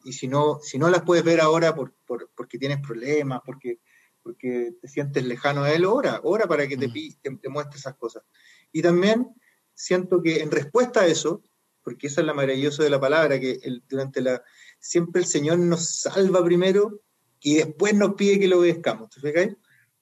y 0.04 0.12
si 0.12 0.28
no, 0.28 0.58
si 0.62 0.78
no 0.78 0.88
las 0.88 1.02
puedes 1.02 1.24
ver 1.24 1.40
ahora 1.40 1.74
por, 1.74 1.94
porque 2.34 2.58
tienes 2.58 2.78
problemas, 2.78 3.40
porque 3.44 3.80
porque 4.26 4.74
te 4.80 4.88
sientes 4.88 5.24
lejano 5.24 5.62
a 5.62 5.72
él, 5.72 5.84
ora, 5.84 6.20
ora 6.24 6.48
para 6.48 6.66
que 6.66 6.76
te, 6.76 6.88
mm. 6.88 7.38
te, 7.38 7.48
muestre 7.48 7.78
esas 7.78 7.94
cosas. 7.94 8.24
Y 8.72 8.82
también 8.82 9.28
siento 9.72 10.20
que 10.20 10.40
en 10.40 10.50
respuesta 10.50 11.02
a 11.02 11.06
eso, 11.06 11.44
porque 11.84 12.08
eso 12.08 12.20
es 12.20 12.26
lo 12.26 12.34
maravilloso 12.34 12.82
de 12.82 12.90
la 12.90 12.98
palabra, 12.98 13.38
que 13.38 13.60
durante 13.88 14.20
la, 14.20 14.42
siempre 14.80 15.22
el 15.22 15.28
Señor 15.28 15.60
nos 15.60 16.00
salva 16.00 16.44
primero 16.44 17.02
y 17.40 17.58
después 17.58 17.94
nos 17.94 18.14
pide 18.14 18.40
que 18.40 18.48
lo 18.48 18.58
obedezcamos, 18.58 19.10
¿te 19.10 19.20
fijáis? 19.20 19.54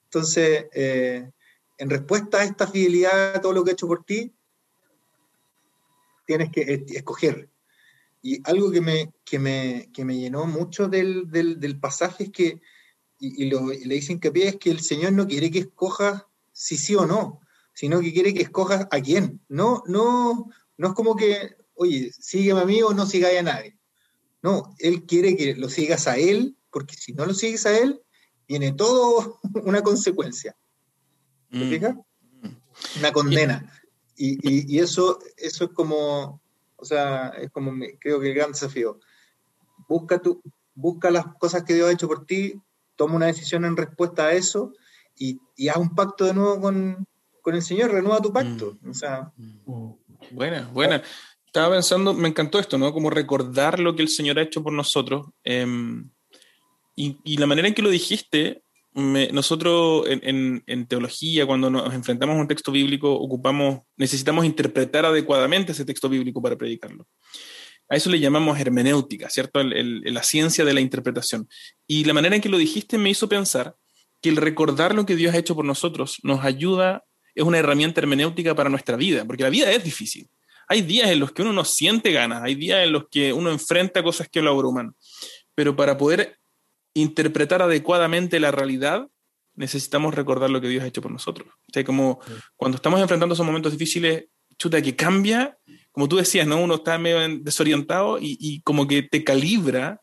Entonces, 0.04 0.68
eh, 0.72 1.30
en 1.76 1.90
respuesta 1.90 2.40
a 2.40 2.44
esta 2.44 2.66
fidelidad 2.66 3.34
a 3.34 3.40
todo 3.42 3.52
lo 3.52 3.62
que 3.62 3.72
ha 3.72 3.74
hecho 3.74 3.88
por 3.88 4.04
ti, 4.04 4.34
tienes 6.26 6.48
que 6.50 6.86
escoger. 6.88 7.50
Y 8.22 8.40
algo 8.48 8.70
que 8.70 8.80
me, 8.80 9.12
que 9.22 9.38
me, 9.38 9.90
que 9.92 10.02
me 10.06 10.16
llenó 10.16 10.46
mucho 10.46 10.88
del, 10.88 11.30
del, 11.30 11.60
del 11.60 11.78
pasaje 11.78 12.24
es 12.24 12.30
que 12.30 12.62
y, 13.26 13.44
le 13.84 13.94
dicen 13.94 14.20
que 14.20 14.30
es 14.34 14.56
que 14.56 14.70
el 14.70 14.80
Señor 14.80 15.12
no 15.12 15.26
quiere 15.26 15.50
que 15.50 15.60
escojas 15.60 16.24
si 16.52 16.76
sí 16.76 16.94
o 16.94 17.06
no, 17.06 17.40
sino 17.74 18.00
que 18.00 18.12
quiere 18.12 18.32
que 18.34 18.42
escojas 18.42 18.86
a 18.90 19.00
quién. 19.00 19.40
No, 19.48 19.82
no, 19.86 20.50
no 20.76 20.88
es 20.88 20.94
como 20.94 21.16
que, 21.16 21.56
oye, 21.74 22.12
sígueme 22.12 22.60
a 22.60 22.64
mí 22.64 22.82
o 22.82 22.92
no 22.94 23.06
sigáis 23.06 23.40
a 23.40 23.42
nadie. 23.42 23.78
No, 24.42 24.74
Él 24.78 25.04
quiere 25.04 25.36
que 25.36 25.54
lo 25.54 25.68
sigas 25.68 26.06
a 26.06 26.16
Él, 26.16 26.56
porque 26.70 26.94
si 26.94 27.12
no 27.12 27.26
lo 27.26 27.34
sigues 27.34 27.66
a 27.66 27.76
Él, 27.76 28.00
viene 28.46 28.72
todo 28.72 29.40
una 29.64 29.82
consecuencia. 29.82 30.56
¿Te 31.50 31.58
Mm. 31.64 31.70
fijas? 31.70 31.96
Una 32.96 33.12
condena. 33.12 33.72
Y, 34.16 34.34
y- 34.48 34.76
y 34.76 34.78
eso, 34.78 35.18
eso 35.36 35.64
es 35.64 35.70
como, 35.70 36.40
o 36.76 36.84
sea, 36.84 37.28
es 37.40 37.50
como 37.50 37.72
creo 38.00 38.20
que 38.20 38.28
el 38.28 38.34
gran 38.34 38.52
desafío. 38.52 39.00
Busca, 39.88 40.20
tu, 40.20 40.42
busca 40.74 41.10
las 41.10 41.26
cosas 41.38 41.64
que 41.64 41.74
Dios 41.74 41.88
ha 41.88 41.92
hecho 41.92 42.08
por 42.08 42.26
ti, 42.26 42.54
toma 42.96 43.14
una 43.16 43.26
decisión 43.26 43.64
en 43.64 43.76
respuesta 43.76 44.26
a 44.26 44.32
eso 44.32 44.72
y, 45.16 45.38
y 45.56 45.68
haz 45.68 45.76
un 45.76 45.94
pacto 45.94 46.24
de 46.24 46.34
nuevo 46.34 46.60
con, 46.60 47.06
con 47.42 47.54
el 47.54 47.62
Señor, 47.62 47.90
renueva 47.92 48.20
tu 48.20 48.32
pacto. 48.32 48.76
O 48.88 48.94
sea, 48.94 49.32
Buena, 50.30 50.68
buena. 50.72 51.02
Estaba 51.46 51.74
pensando, 51.74 52.14
me 52.14 52.28
encantó 52.28 52.58
esto, 52.58 52.78
¿no? 52.78 52.92
Como 52.92 53.10
recordar 53.10 53.78
lo 53.78 53.94
que 53.94 54.02
el 54.02 54.08
Señor 54.08 54.38
ha 54.38 54.42
hecho 54.42 54.62
por 54.62 54.72
nosotros. 54.72 55.26
em, 55.44 56.10
y, 56.96 57.16
y 57.24 57.36
la 57.36 57.46
manera 57.46 57.68
en 57.68 57.74
que 57.74 57.82
lo 57.82 57.90
dijiste, 57.90 58.62
me- 58.94 59.30
nosotros 59.32 60.04
en, 60.08 60.20
en- 60.22 60.62
en 60.66 60.86
teología, 60.86 61.46
cuando 61.46 61.68
nos 61.70 61.92
enfrentamos 61.92 62.36
a 62.36 62.40
un 62.40 62.48
texto 62.48 62.70
bíblico, 62.72 63.12
ocupamos, 63.12 63.80
necesitamos 63.96 64.44
interpretar 64.44 65.04
adecuadamente 65.04 65.72
ese 65.72 65.84
texto 65.84 66.08
bíblico 66.08 66.40
para 66.40 66.56
predicarlo. 66.56 67.06
A 67.94 67.96
eso 67.96 68.10
le 68.10 68.18
llamamos 68.18 68.58
hermenéutica, 68.58 69.30
¿cierto? 69.30 69.60
El- 69.60 69.72
el- 69.72 70.14
la 70.14 70.22
ciencia 70.22 70.64
de 70.64 70.74
la 70.74 70.80
interpretación. 70.80 71.48
Y 71.86 72.04
la 72.04 72.12
manera 72.12 72.34
en 72.34 72.42
que 72.42 72.48
lo 72.48 72.58
dijiste 72.58 72.98
me 72.98 73.10
hizo 73.10 73.28
pensar 73.28 73.76
que 74.20 74.30
el 74.30 74.36
recordar 74.36 74.94
lo 74.94 75.06
que 75.06 75.16
Dios 75.16 75.32
ha 75.34 75.38
hecho 75.38 75.54
por 75.54 75.64
nosotros 75.64 76.18
nos 76.22 76.44
ayuda, 76.44 77.04
es 77.34 77.44
una 77.44 77.58
herramienta 77.58 78.00
hermenéutica 78.00 78.54
para 78.54 78.68
nuestra 78.70 78.96
vida, 78.96 79.24
porque 79.24 79.42
la 79.44 79.50
vida 79.50 79.70
es 79.70 79.84
difícil. 79.84 80.28
Hay 80.66 80.82
días 80.82 81.10
en 81.10 81.20
los 81.20 81.30
que 81.32 81.42
uno 81.42 81.52
no 81.52 81.64
siente 81.64 82.10
ganas, 82.10 82.42
hay 82.42 82.54
días 82.54 82.84
en 82.84 82.92
los 82.92 83.04
que 83.10 83.32
uno 83.32 83.50
enfrenta 83.50 84.02
cosas 84.02 84.28
que 84.28 84.42
lo 84.42 84.50
abruman, 84.50 84.94
pero 85.54 85.76
para 85.76 85.96
poder 85.96 86.38
interpretar 86.94 87.62
adecuadamente 87.62 88.40
la 88.40 88.50
realidad, 88.50 89.06
necesitamos 89.54 90.14
recordar 90.14 90.50
lo 90.50 90.60
que 90.60 90.68
Dios 90.68 90.82
ha 90.82 90.86
hecho 90.86 91.02
por 91.02 91.12
nosotros. 91.12 91.48
O 91.48 91.72
sea, 91.72 91.84
como 91.84 92.18
cuando 92.56 92.76
estamos 92.76 93.00
enfrentando 93.00 93.34
esos 93.34 93.46
momentos 93.46 93.72
difíciles, 93.72 94.24
chuta, 94.58 94.80
que 94.80 94.96
cambia, 94.96 95.58
como 95.94 96.08
tú 96.08 96.16
decías, 96.16 96.46
¿no? 96.46 96.60
Uno 96.60 96.74
está 96.74 96.98
medio 96.98 97.22
en- 97.22 97.42
desorientado 97.44 98.18
y, 98.18 98.36
y 98.40 98.60
como 98.62 98.86
que 98.88 99.02
te 99.04 99.22
calibra 99.24 100.00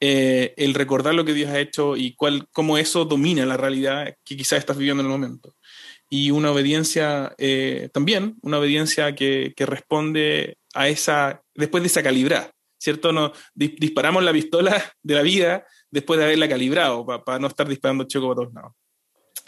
eh, 0.00 0.54
el 0.56 0.72
recordar 0.74 1.14
lo 1.14 1.24
que 1.24 1.34
Dios 1.34 1.50
ha 1.50 1.58
hecho 1.58 1.96
y 1.96 2.14
cuál, 2.14 2.46
cómo 2.52 2.78
eso 2.78 3.04
domina 3.04 3.44
la 3.44 3.56
realidad 3.56 4.14
que 4.24 4.36
quizás 4.36 4.60
estás 4.60 4.78
viviendo 4.78 5.02
en 5.02 5.06
el 5.08 5.12
momento. 5.12 5.54
Y 6.08 6.30
una 6.30 6.52
obediencia 6.52 7.34
eh, 7.38 7.88
también, 7.92 8.36
una 8.42 8.58
obediencia 8.60 9.14
que, 9.16 9.52
que 9.56 9.66
responde 9.66 10.58
a 10.74 10.86
esa, 10.88 11.42
después 11.54 11.82
de 11.82 11.88
esa 11.88 12.02
calibrar, 12.02 12.52
¿cierto? 12.78 13.10
No, 13.12 13.32
dis- 13.54 13.76
disparamos 13.78 14.22
la 14.22 14.32
pistola 14.32 14.80
de 15.02 15.14
la 15.14 15.22
vida 15.22 15.66
después 15.90 16.18
de 16.18 16.26
haberla 16.26 16.48
calibrado, 16.48 17.04
para 17.24 17.38
no 17.40 17.48
estar 17.48 17.66
disparando 17.68 18.04
choco 18.04 18.28
para 18.28 18.36
todos 18.42 18.54
lados. 18.54 18.72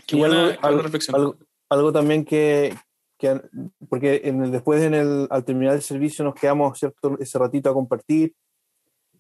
Qué 0.07 0.17
buena, 0.17 0.47
algo, 0.49 0.61
buena 0.63 0.83
reflexión. 0.83 1.15
algo- 1.15 1.39
algo 1.71 1.93
también 1.93 2.25
que, 2.25 2.75
que- 3.19 3.41
porque 3.89 4.23
en 4.25 4.43
el- 4.43 4.51
después 4.53 4.83
en 4.83 4.95
el, 4.95 5.27
al 5.31 5.45
terminar 5.45 5.75
el 5.75 5.83
servicio 5.83 6.25
nos 6.25 6.35
quedamos 6.35 6.79
cierto 6.79 7.19
ese 7.19 7.39
ratito 7.39 7.71
a 7.71 7.75
compartir. 7.75 8.35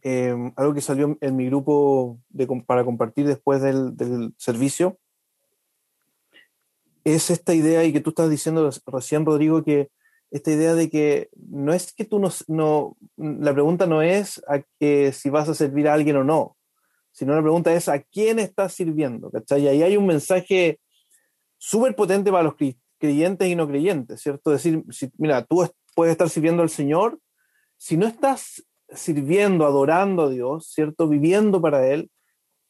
Eh, 0.02 0.34
algo 0.56 0.74
que 0.74 0.80
salió 0.80 1.18
en 1.20 1.36
mi 1.36 1.46
grupo 1.46 2.20
de, 2.28 2.46
para 2.66 2.84
compartir 2.84 3.26
después 3.26 3.60
del, 3.60 3.96
del 3.96 4.32
servicio 4.38 4.96
es 7.04 7.30
esta 7.30 7.54
idea 7.54 7.84
y 7.84 7.92
que 7.92 8.00
tú 8.00 8.10
estás 8.10 8.30
diciendo 8.30 8.70
recién, 8.86 9.24
Rodrigo, 9.24 9.64
que 9.64 9.90
esta 10.30 10.50
idea 10.52 10.74
de 10.74 10.90
que 10.90 11.30
no 11.36 11.72
es 11.72 11.92
que 11.92 12.04
tú 12.04 12.18
no, 12.18 12.28
no 12.46 12.96
la 13.16 13.52
pregunta 13.52 13.86
no 13.86 14.02
es 14.02 14.42
a 14.46 14.62
que 14.78 15.12
si 15.12 15.30
vas 15.30 15.48
a 15.48 15.54
servir 15.54 15.88
a 15.88 15.94
alguien 15.94 16.16
o 16.16 16.24
no, 16.24 16.56
sino 17.10 17.34
la 17.34 17.42
pregunta 17.42 17.72
es 17.72 17.88
a 17.88 18.00
quién 18.00 18.38
estás 18.38 18.74
sirviendo, 18.74 19.30
¿cachai? 19.30 19.62
Y 19.62 19.68
ahí 19.68 19.82
hay 19.82 19.96
un 19.96 20.06
mensaje 20.06 20.80
súper 21.56 21.96
potente 21.96 22.30
para 22.30 22.44
los 22.44 22.54
creyentes 22.98 23.48
y 23.48 23.54
no 23.56 23.66
creyentes, 23.68 24.20
¿cierto? 24.20 24.50
Decir, 24.50 24.84
si, 24.90 25.10
mira, 25.18 25.44
tú 25.44 25.62
es- 25.62 25.72
puedes 25.94 26.12
estar 26.12 26.28
sirviendo 26.28 26.62
al 26.62 26.70
Señor, 26.70 27.18
si 27.76 27.96
no 27.96 28.06
estás 28.06 28.64
sirviendo, 28.90 29.66
adorando 29.66 30.24
a 30.24 30.30
Dios, 30.30 30.70
¿cierto? 30.72 31.08
Viviendo 31.08 31.60
para 31.60 31.86
Él, 31.88 32.10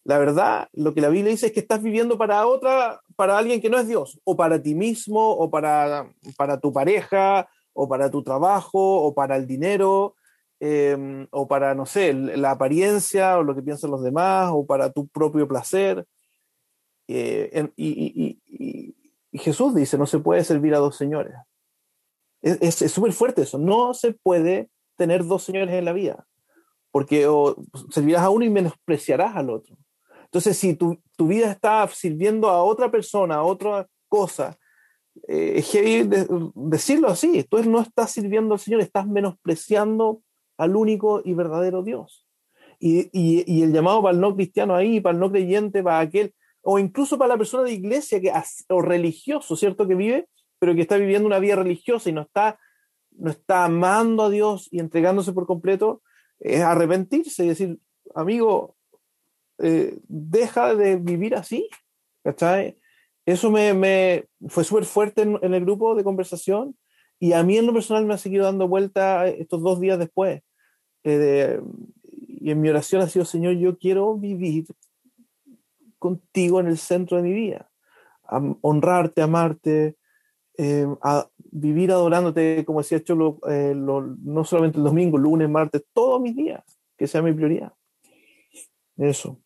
la 0.05 0.19
verdad, 0.19 0.69
lo 0.73 0.95
que 0.95 1.01
la 1.03 1.11
Biblia 1.11 1.31
dice 1.33 1.47
es 1.49 1.53
que 1.53 1.61
estás 1.61 1.83
viviendo 1.83 2.17
para 2.17 2.47
otra, 2.47 3.01
para 3.17 3.37
alguien 3.37 3.61
que 3.61 3.69
no 3.69 3.79
es 3.79 3.87
Dios, 3.87 4.19
o 4.25 4.37
para 4.37 4.63
ti 4.63 4.75
mismo, 4.75 5.33
o 5.33 5.51
para, 5.51 6.11
para 6.37 6.59
tu 6.59 6.73
pareja, 6.73 7.49
o 7.75 7.89
para 7.89 8.11
tu 8.11 8.23
trabajo, 8.23 9.03
o 9.03 9.15
para 9.15 9.37
el 9.37 9.47
dinero, 9.47 10.15
eh, 10.61 11.27
o 11.31 11.47
para, 11.47 11.75
no 11.75 11.85
sé, 11.87 12.15
la 12.15 12.53
apariencia, 12.53 13.39
o 13.39 13.43
lo 13.43 13.55
que 13.55 13.63
piensan 13.63 13.91
los 13.91 14.03
demás, 14.03 14.51
o 14.53 14.67
para 14.67 14.91
tu 14.91 15.07
propio 15.09 15.47
placer. 15.47 16.07
Eh, 17.07 17.69
y- 17.77 18.39
y 19.33 19.39
Jesús 19.39 19.75
dice, 19.75 19.99
no 19.99 20.07
se 20.07 20.19
puede 20.19 20.45
servir 20.45 20.75
a 20.75 20.79
dos 20.79 20.97
señores. 20.97 21.35
Es 22.41 22.77
súper 22.93 23.13
fuerte 23.13 23.43
eso, 23.43 23.59
no 23.59 23.95
se 23.95 24.13
puede 24.13 24.71
tener 24.97 25.25
dos 25.25 25.43
señores 25.43 25.75
en 25.75 25.85
la 25.85 25.93
vida, 25.93 26.27
porque 26.93 27.27
o 27.27 27.57
servirás 27.91 28.23
a 28.23 28.31
uno 28.31 28.45
y 28.45 28.51
menospreciarás 28.51 29.35
al 29.37 29.51
otro. 29.51 29.77
Entonces, 30.25 30.57
si 30.57 30.75
tu, 30.75 30.99
tu 31.17 31.27
vida 31.27 31.51
está 31.51 31.87
sirviendo 31.89 32.49
a 32.49 32.63
otra 32.63 32.91
persona, 32.91 33.37
a 33.37 33.43
otra 33.43 33.87
cosa, 34.09 34.57
eh, 35.27 35.55
es 35.57 35.71
heavy 35.71 36.03
de- 36.07 36.29
decirlo 36.55 37.09
así, 37.09 37.45
tú 37.45 37.63
no 37.65 37.81
estás 37.81 38.13
sirviendo 38.13 38.55
al 38.55 38.61
Señor, 38.61 38.81
estás 38.83 39.07
menospreciando 39.07 40.23
al 40.59 40.77
único 40.77 41.23
y 41.25 41.35
verdadero 41.35 41.83
Dios. 41.83 42.27
Y, 42.79 43.09
y- 43.13 43.45
y 43.47 43.63
el 43.63 43.73
llamado 43.73 44.03
para 44.03 44.15
el 44.15 44.21
no 44.21 44.35
cristiano 44.37 44.75
ahí, 44.77 45.01
para 45.01 45.15
el 45.15 45.21
no 45.21 45.31
creyente, 45.31 45.83
para 45.83 46.01
aquel, 46.01 46.35
o 46.71 46.79
incluso 46.79 47.17
para 47.17 47.29
la 47.29 47.39
persona 47.39 47.63
de 47.63 47.73
iglesia 47.73 48.21
que, 48.21 48.31
o 48.69 48.83
religioso, 48.83 49.57
¿cierto? 49.57 49.89
Que 49.89 49.95
vive, 49.95 50.29
pero 50.59 50.75
que 50.75 50.83
está 50.83 50.99
viviendo 50.99 51.27
una 51.27 51.39
vida 51.39 51.57
religiosa 51.57 52.11
y 52.11 52.13
no 52.13 52.21
está, 52.21 52.61
no 53.13 53.31
está 53.31 53.65
amando 53.65 54.25
a 54.25 54.29
Dios 54.29 54.69
y 54.71 54.79
entregándose 54.79 55.33
por 55.33 55.47
completo, 55.47 56.03
es 56.39 56.61
arrepentirse 56.61 57.43
y 57.43 57.49
decir, 57.49 57.79
amigo, 58.15 58.77
eh, 59.61 59.99
deja 60.09 60.75
de 60.75 60.97
vivir 60.97 61.37
así, 61.37 61.71
¿cachai? 62.23 62.77
Eso 63.25 63.51
me, 63.51 63.73
me 63.73 64.27
fue 64.49 64.63
súper 64.63 64.85
fuerte 64.85 65.23
en, 65.23 65.55
el 65.55 65.65
grupo 65.65 65.95
de 65.95 66.05
conversación 66.05 66.77
y 67.19 67.33
a 67.33 67.43
mí 67.45 67.57
en 67.57 67.65
lo 67.65 67.73
personal 67.73 68.05
me 68.05 68.13
ha 68.13 68.19
seguido 68.19 68.45
dando 68.45 68.69
vuelta 68.69 69.27
estos 69.27 69.63
dos 69.63 69.81
días 69.81 69.99
después. 69.99 70.43
Eh, 71.03 71.63
y 72.03 72.51
en 72.51 72.61
mi 72.61 72.69
oración 72.69 73.01
ha 73.01 73.09
sido, 73.09 73.25
Señor, 73.25 73.55
yo 73.55 73.79
quiero 73.79 74.15
vivir 74.19 74.67
contigo 75.99 76.61
en 76.61 76.67
el 76.69 76.79
centro 76.79 77.17
de 77.17 77.23
mi 77.23 77.33
vida, 77.33 77.71
honrarte, 78.63 79.23
amarte, 79.23 79.97
eh, 80.57 80.87
a 81.03 81.29
vivir 81.51 81.91
adorándote, 81.93 82.65
como 82.65 82.81
decía 82.81 83.03
Cholo, 83.03 83.39
eh, 83.49 83.73
lo- 83.77 84.03
no 84.03 84.45
solamente 84.45 84.79
el 84.79 84.85
domingo, 84.85 85.17
lunes, 85.17 85.49
martes, 85.49 85.85
todos 85.93 86.21
mis 86.21 86.35
días, 86.35 86.63
que 86.97 87.07
sea 87.07 87.23
mi 87.23 87.33
prioridad. 87.33 87.73
Eso. 88.97 89.41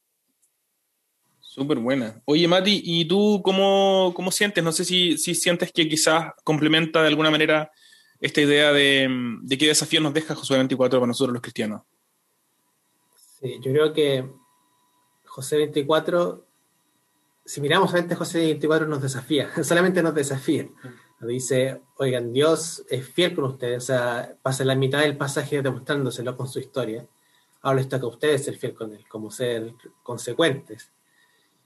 Súper 1.41 1.79
buena. 1.79 2.23
Oye, 2.25 2.49
Mati, 2.49 2.81
¿y 2.83 3.05
tú 3.05 3.43
cómo, 3.45 4.13
cómo 4.17 4.31
sientes? 4.31 4.65
No 4.65 4.73
sé 4.73 4.87
si, 4.87 5.19
si 5.19 5.35
sientes 5.35 5.71
que 5.71 5.87
quizás 5.87 6.33
complementa 6.45 7.03
de 7.03 7.09
alguna 7.09 7.31
manera 7.31 7.71
esta 8.21 8.41
idea 8.41 8.73
de, 8.73 9.07
de 9.43 9.59
qué 9.59 9.67
desafío 9.67 10.01
nos 10.01 10.15
deja 10.15 10.35
Josué 10.35 10.57
24 10.57 10.99
para 10.99 11.09
nosotros 11.09 11.35
los 11.35 11.43
cristianos. 11.43 11.83
Sí, 13.39 13.57
yo 13.63 13.71
creo 13.73 13.93
que 13.93 14.25
José 15.33 15.57
24, 15.57 16.45
si 17.47 17.63
miramos 17.63 17.89
solamente 17.91 18.17
José 18.17 18.41
24, 18.41 18.87
nos 18.87 19.01
desafía, 19.01 19.51
solamente 19.65 20.03
nos 20.03 20.15
desafía. 20.15 20.69
Nos 21.21 21.29
dice, 21.31 21.81
oigan, 21.97 22.35
Dios 22.35 22.85
es 22.91 23.09
fiel 23.09 23.35
con 23.35 23.45
ustedes, 23.45 23.85
o 23.85 23.87
sea, 23.87 24.37
pasa 24.43 24.63
la 24.67 24.75
mitad 24.75 25.01
del 25.01 25.17
pasaje 25.17 25.63
demostrándoselo 25.63 26.37
con 26.37 26.49
su 26.49 26.59
historia. 26.59 27.07
Ahora 27.63 27.83
toca 27.89 28.05
a 28.05 28.09
ustedes 28.09 28.45
ser 28.45 28.59
fiel 28.59 28.75
con 28.75 28.93
él, 28.93 29.09
como 29.09 29.31
ser 29.31 29.73
consecuentes. 30.03 30.93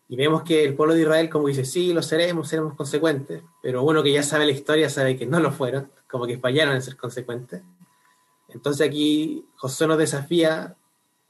Y 0.08 0.14
vemos 0.14 0.44
que 0.44 0.62
el 0.62 0.76
pueblo 0.76 0.94
de 0.94 1.00
Israel 1.00 1.28
como 1.28 1.48
dice, 1.48 1.64
sí, 1.64 1.92
lo 1.92 2.02
seremos, 2.02 2.48
seremos 2.48 2.74
consecuentes, 2.74 3.42
pero 3.62 3.82
uno 3.82 4.00
que 4.04 4.12
ya 4.12 4.22
sabe 4.22 4.46
la 4.46 4.52
historia 4.52 4.88
sabe 4.88 5.16
que 5.16 5.26
no 5.26 5.40
lo 5.40 5.50
fueron, 5.50 5.90
como 6.08 6.28
que 6.28 6.38
fallaron 6.38 6.76
en 6.76 6.82
ser 6.82 6.96
consecuentes. 6.96 7.62
Entonces 8.48 8.86
aquí 8.86 9.44
Josué 9.56 9.88
nos 9.88 9.98
desafía 9.98 10.76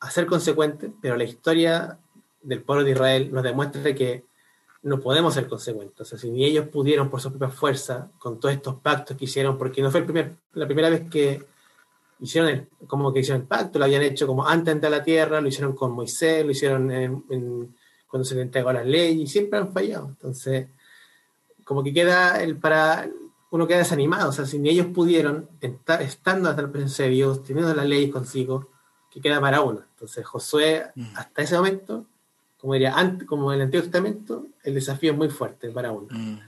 a 0.01 0.11
ser 0.11 0.27
consecuentes, 0.27 0.91
pero 1.01 1.17
la 1.17 1.25
historia 1.25 1.99
del 2.43 2.63
pueblo 2.63 2.85
de 2.85 2.93
Israel 2.93 3.31
nos 3.33 3.43
demuestra 3.43 3.95
que 3.95 4.25
no 4.83 5.01
podemos 5.01 5.35
ser 5.35 5.49
consecuentes. 5.49 6.01
O 6.01 6.05
sea, 6.05 6.19
si 6.19 6.31
ni 6.31 6.45
ellos 6.45 6.69
pudieron 6.69 7.11
por 7.11 7.21
su 7.21 7.31
propia 7.31 7.49
fuerza, 7.49 8.11
con 8.19 8.39
todos 8.39 8.55
estos 8.55 8.77
pactos 8.77 9.17
que 9.17 9.25
hicieron, 9.25 9.59
porque 9.59 9.83
no 9.83 9.91
fue 9.91 10.01
el 10.01 10.07
primer, 10.07 10.37
la 10.53 10.67
primera 10.67 10.89
vez 10.91 11.09
que 11.11 11.45
hicieron 12.21 12.51
el, 12.51 12.69
como 12.87 13.13
que 13.13 13.21
hicieron 13.21 13.43
el 13.43 13.49
pacto, 13.49 13.79
lo 13.79 13.85
habían 13.85 14.03
hecho 14.03 14.27
como 14.27 14.47
antes 14.47 14.67
de 14.67 14.73
entrar 14.73 14.93
a 14.93 14.99
la 14.99 15.03
tierra, 15.05 15.41
lo 15.41 15.49
hicieron 15.49 15.75
con 15.75 15.93
Moisés, 15.93 16.45
lo 16.45 16.53
hicieron 16.53 16.91
en, 16.91 17.25
en, 17.31 17.77
cuando 18.07 18.25
se 18.25 18.37
le 18.37 18.43
entregó 18.43 18.73
las 18.73 18.87
leyes, 18.87 19.17
y 19.17 19.27
siempre 19.27 19.59
han 19.59 19.73
fallado. 19.73 20.09
Entonces, 20.09 20.69
como 21.65 21.83
que 21.83 21.93
queda 21.93 22.43
el 22.43 22.57
para 22.57 23.09
uno 23.51 23.67
queda 23.67 23.79
desanimado, 23.79 24.31
o 24.31 24.33
sea, 24.33 24.45
si 24.45 24.59
ni 24.59 24.71
ellos 24.71 24.87
pudieron, 24.87 25.49
estar, 25.61 26.03
estando 26.03 26.49
hasta 26.49 26.63
la 26.63 26.71
presencia 26.71 27.05
de 27.07 27.13
Dios, 27.13 27.43
teniendo 27.43 27.75
las 27.75 27.87
leyes 27.87 28.13
consigo, 28.13 28.71
que 29.11 29.21
queda 29.21 29.41
para 29.41 29.63
uno. 29.63 29.83
Entonces 29.95 30.25
Josué, 30.27 30.91
Mm. 30.95 31.17
hasta 31.17 31.43
ese 31.43 31.57
momento, 31.57 32.07
como 32.67 32.75
diría, 32.75 32.95
antes, 32.99 33.29
como 33.29 33.53
en 33.53 33.61
el 33.61 33.65
Antiguo 33.67 33.85
Testamento, 33.85 34.47
el 34.65 34.75
desafío 34.75 35.13
es 35.13 35.17
muy 35.17 35.29
fuerte 35.29 35.71
para 35.71 35.93
uno, 35.93 36.09
Mm. 36.11 36.39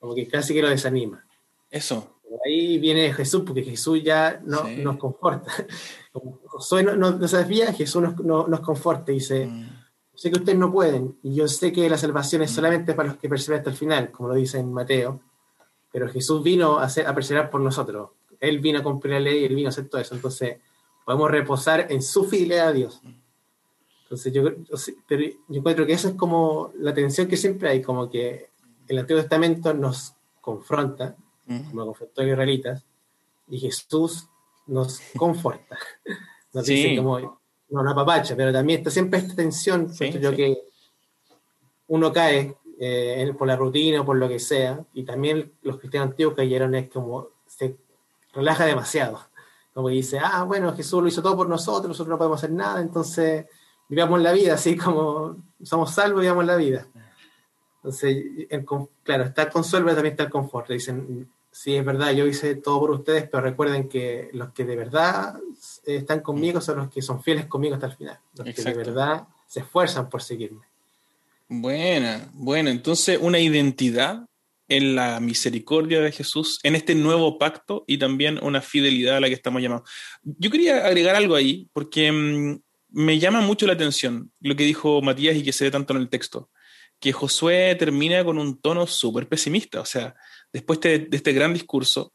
como 0.00 0.14
que 0.14 0.26
casi 0.26 0.54
que 0.54 0.62
lo 0.62 0.70
desanima. 0.70 1.22
Eso. 1.70 2.14
Por 2.26 2.40
ahí 2.46 2.78
viene 2.78 3.12
Jesús, 3.12 3.42
porque 3.46 3.62
Jesús 3.62 4.02
ya 4.02 4.40
no, 4.42 4.64
Sí. 4.64 4.76
nos 4.82 4.96
conforta. 4.96 5.52
Como 6.12 6.40
Josué 6.46 6.82
no- 6.82 6.96
nos 6.96 7.20
desafía, 7.20 7.74
Jesús 7.74 8.00
nos, 8.02 8.16
no- 8.20 8.46
nos 8.48 8.60
conforta 8.60 9.12
y 9.12 9.16
dice, 9.16 9.46
Mm. 9.46 9.68
sé 10.14 10.30
que 10.30 10.38
ustedes 10.38 10.58
no 10.58 10.72
pueden, 10.72 11.18
y 11.22 11.34
yo 11.34 11.46
sé 11.46 11.70
que 11.72 11.90
la 11.90 11.98
salvación 11.98 12.40
es 12.42 12.50
solamente 12.52 12.94
para 12.94 13.10
los 13.10 13.18
que 13.18 13.28
perseveren 13.28 13.60
hasta 13.60 13.70
el 13.70 13.76
final, 13.76 14.10
como 14.10 14.30
lo 14.30 14.34
dice 14.34 14.58
en 14.58 14.72
Mateo, 14.72 15.20
pero 15.92 16.08
Jesús 16.08 16.42
vino 16.42 16.78
a, 16.78 16.84
hacer, 16.84 17.06
a 17.06 17.14
perseverar 17.14 17.50
por 17.50 17.60
nosotros. 17.60 18.10
Él 18.40 18.60
vino 18.60 18.78
a 18.78 18.82
cumplir 18.82 19.12
la 19.14 19.20
ley, 19.20 19.44
Él 19.44 19.54
vino 19.54 19.68
a 19.68 19.70
hacer 19.70 19.88
todo 19.88 20.00
eso. 20.00 20.14
Entonces, 20.14 20.56
podemos 21.04 21.30
reposar 21.30 21.86
en 21.92 22.00
su 22.02 22.24
fidelidad 22.24 22.68
a 22.68 22.72
Dios. 22.72 23.00
Entonces, 24.06 24.32
yo, 24.32 24.44
pero 25.08 25.22
yo 25.48 25.58
encuentro 25.58 25.84
que 25.84 25.92
esa 25.94 26.10
es 26.10 26.14
como 26.14 26.70
la 26.78 26.94
tensión 26.94 27.26
que 27.26 27.36
siempre 27.36 27.68
hay, 27.70 27.82
como 27.82 28.08
que 28.08 28.50
el 28.86 28.98
Antiguo 28.98 29.20
Testamento 29.20 29.74
nos 29.74 30.14
confronta, 30.40 31.16
como 31.70 31.86
confrontó 31.86 32.20
a 32.20 32.24
los 32.24 32.32
israelitas, 32.32 32.84
y 33.48 33.58
Jesús 33.58 34.28
nos 34.66 35.00
conforta. 35.16 35.76
Nos 36.52 36.64
Sí. 36.66 36.74
dice 36.74 36.96
como, 36.96 37.18
no, 37.20 37.82
no 37.82 37.90
apapacha, 37.90 38.34
pero 38.36 38.50
también 38.52 38.78
está 38.78 38.90
siempre 38.90 39.18
esta 39.18 39.34
tensión, 39.34 39.92
Sí, 39.92 40.10
yo 40.20 40.30
sí. 40.30 40.36
que 40.36 40.58
uno 41.88 42.12
cae 42.12 42.56
eh, 42.80 43.32
por 43.36 43.46
la 43.46 43.56
rutina 43.56 44.00
o 44.00 44.04
por 44.06 44.16
lo 44.16 44.26
que 44.28 44.38
sea, 44.38 44.82
y 44.94 45.04
también 45.04 45.52
los 45.62 45.78
cristianos 45.78 46.10
antiguos 46.10 46.34
cayeron, 46.34 46.74
es 46.74 46.88
como 46.90 47.28
se 47.46 47.76
relaja 48.32 48.64
demasiado. 48.64 49.20
Como 49.74 49.88
que 49.88 49.94
dice, 49.94 50.18
ah, 50.18 50.44
bueno, 50.44 50.74
Jesús 50.74 51.02
lo 51.02 51.08
hizo 51.08 51.22
todo 51.22 51.36
por 51.36 51.48
nosotros, 51.48 51.88
nosotros 51.88 52.08
no 52.08 52.16
podemos 52.18 52.38
hacer 52.38 52.52
nada, 52.52 52.80
entonces 52.80 53.44
vivamos 53.88 54.20
la 54.20 54.32
vida, 54.32 54.54
así 54.54 54.76
como 54.76 55.36
somos 55.62 55.94
salvos, 55.94 56.20
vivamos 56.20 56.44
la 56.44 56.56
vida. 56.56 56.86
Entonces, 57.76 58.24
el 58.50 58.64
claro, 59.02 59.24
está 59.24 59.44
el 59.44 59.50
consuelo, 59.50 59.86
pero 59.86 59.96
también 59.96 60.12
está 60.12 60.24
el 60.24 60.30
confort. 60.30 60.68
Dicen, 60.68 61.30
sí, 61.50 61.76
es 61.76 61.84
verdad, 61.84 62.12
yo 62.12 62.26
hice 62.26 62.56
todo 62.56 62.80
por 62.80 62.90
ustedes, 62.90 63.28
pero 63.30 63.42
recuerden 63.42 63.88
que 63.88 64.28
los 64.32 64.52
que 64.52 64.64
de 64.64 64.76
verdad 64.76 65.38
eh, 65.84 65.96
están 65.96 66.20
conmigo 66.20 66.60
son 66.60 66.78
los 66.78 66.90
que 66.90 67.00
son 67.00 67.22
fieles 67.22 67.46
conmigo 67.46 67.74
hasta 67.74 67.86
el 67.86 67.96
final. 67.96 68.18
Los 68.36 68.44
que 68.44 68.50
Exacto. 68.50 68.70
de 68.70 68.84
verdad 68.84 69.28
se 69.46 69.60
esfuerzan 69.60 70.08
por 70.08 70.22
seguirme. 70.22 70.64
Buena, 71.48 72.28
bueno, 72.34 72.70
entonces 72.70 73.18
una 73.22 73.38
identidad 73.38 74.26
en 74.68 74.96
la 74.96 75.20
misericordia 75.20 76.00
de 76.00 76.10
Jesús, 76.10 76.58
en 76.62 76.74
este 76.74 76.94
nuevo 76.94 77.38
pacto 77.38 77.84
y 77.86 77.98
también 77.98 78.40
una 78.42 78.60
fidelidad 78.60 79.16
a 79.16 79.20
la 79.20 79.28
que 79.28 79.34
estamos 79.34 79.62
llamados. 79.62 79.88
Yo 80.24 80.50
quería 80.50 80.84
agregar 80.84 81.14
algo 81.14 81.36
ahí, 81.36 81.68
porque 81.72 82.10
mm, 82.10 82.60
me 82.96 83.18
llama 83.18 83.42
mucho 83.42 83.66
la 83.66 83.74
atención 83.74 84.32
lo 84.40 84.56
que 84.56 84.64
dijo 84.64 85.02
Matías 85.02 85.36
y 85.36 85.42
que 85.42 85.52
se 85.52 85.64
ve 85.64 85.70
tanto 85.70 85.92
en 85.92 86.00
el 86.00 86.08
texto, 86.08 86.50
que 86.98 87.12
Josué 87.12 87.74
termina 87.78 88.24
con 88.24 88.38
un 88.38 88.58
tono 88.58 88.86
súper 88.86 89.28
pesimista, 89.28 89.82
o 89.82 89.84
sea, 89.84 90.14
después 90.50 90.80
de, 90.80 91.06
este 91.12 91.34
gran 91.34 91.52
discurso, 91.52 92.14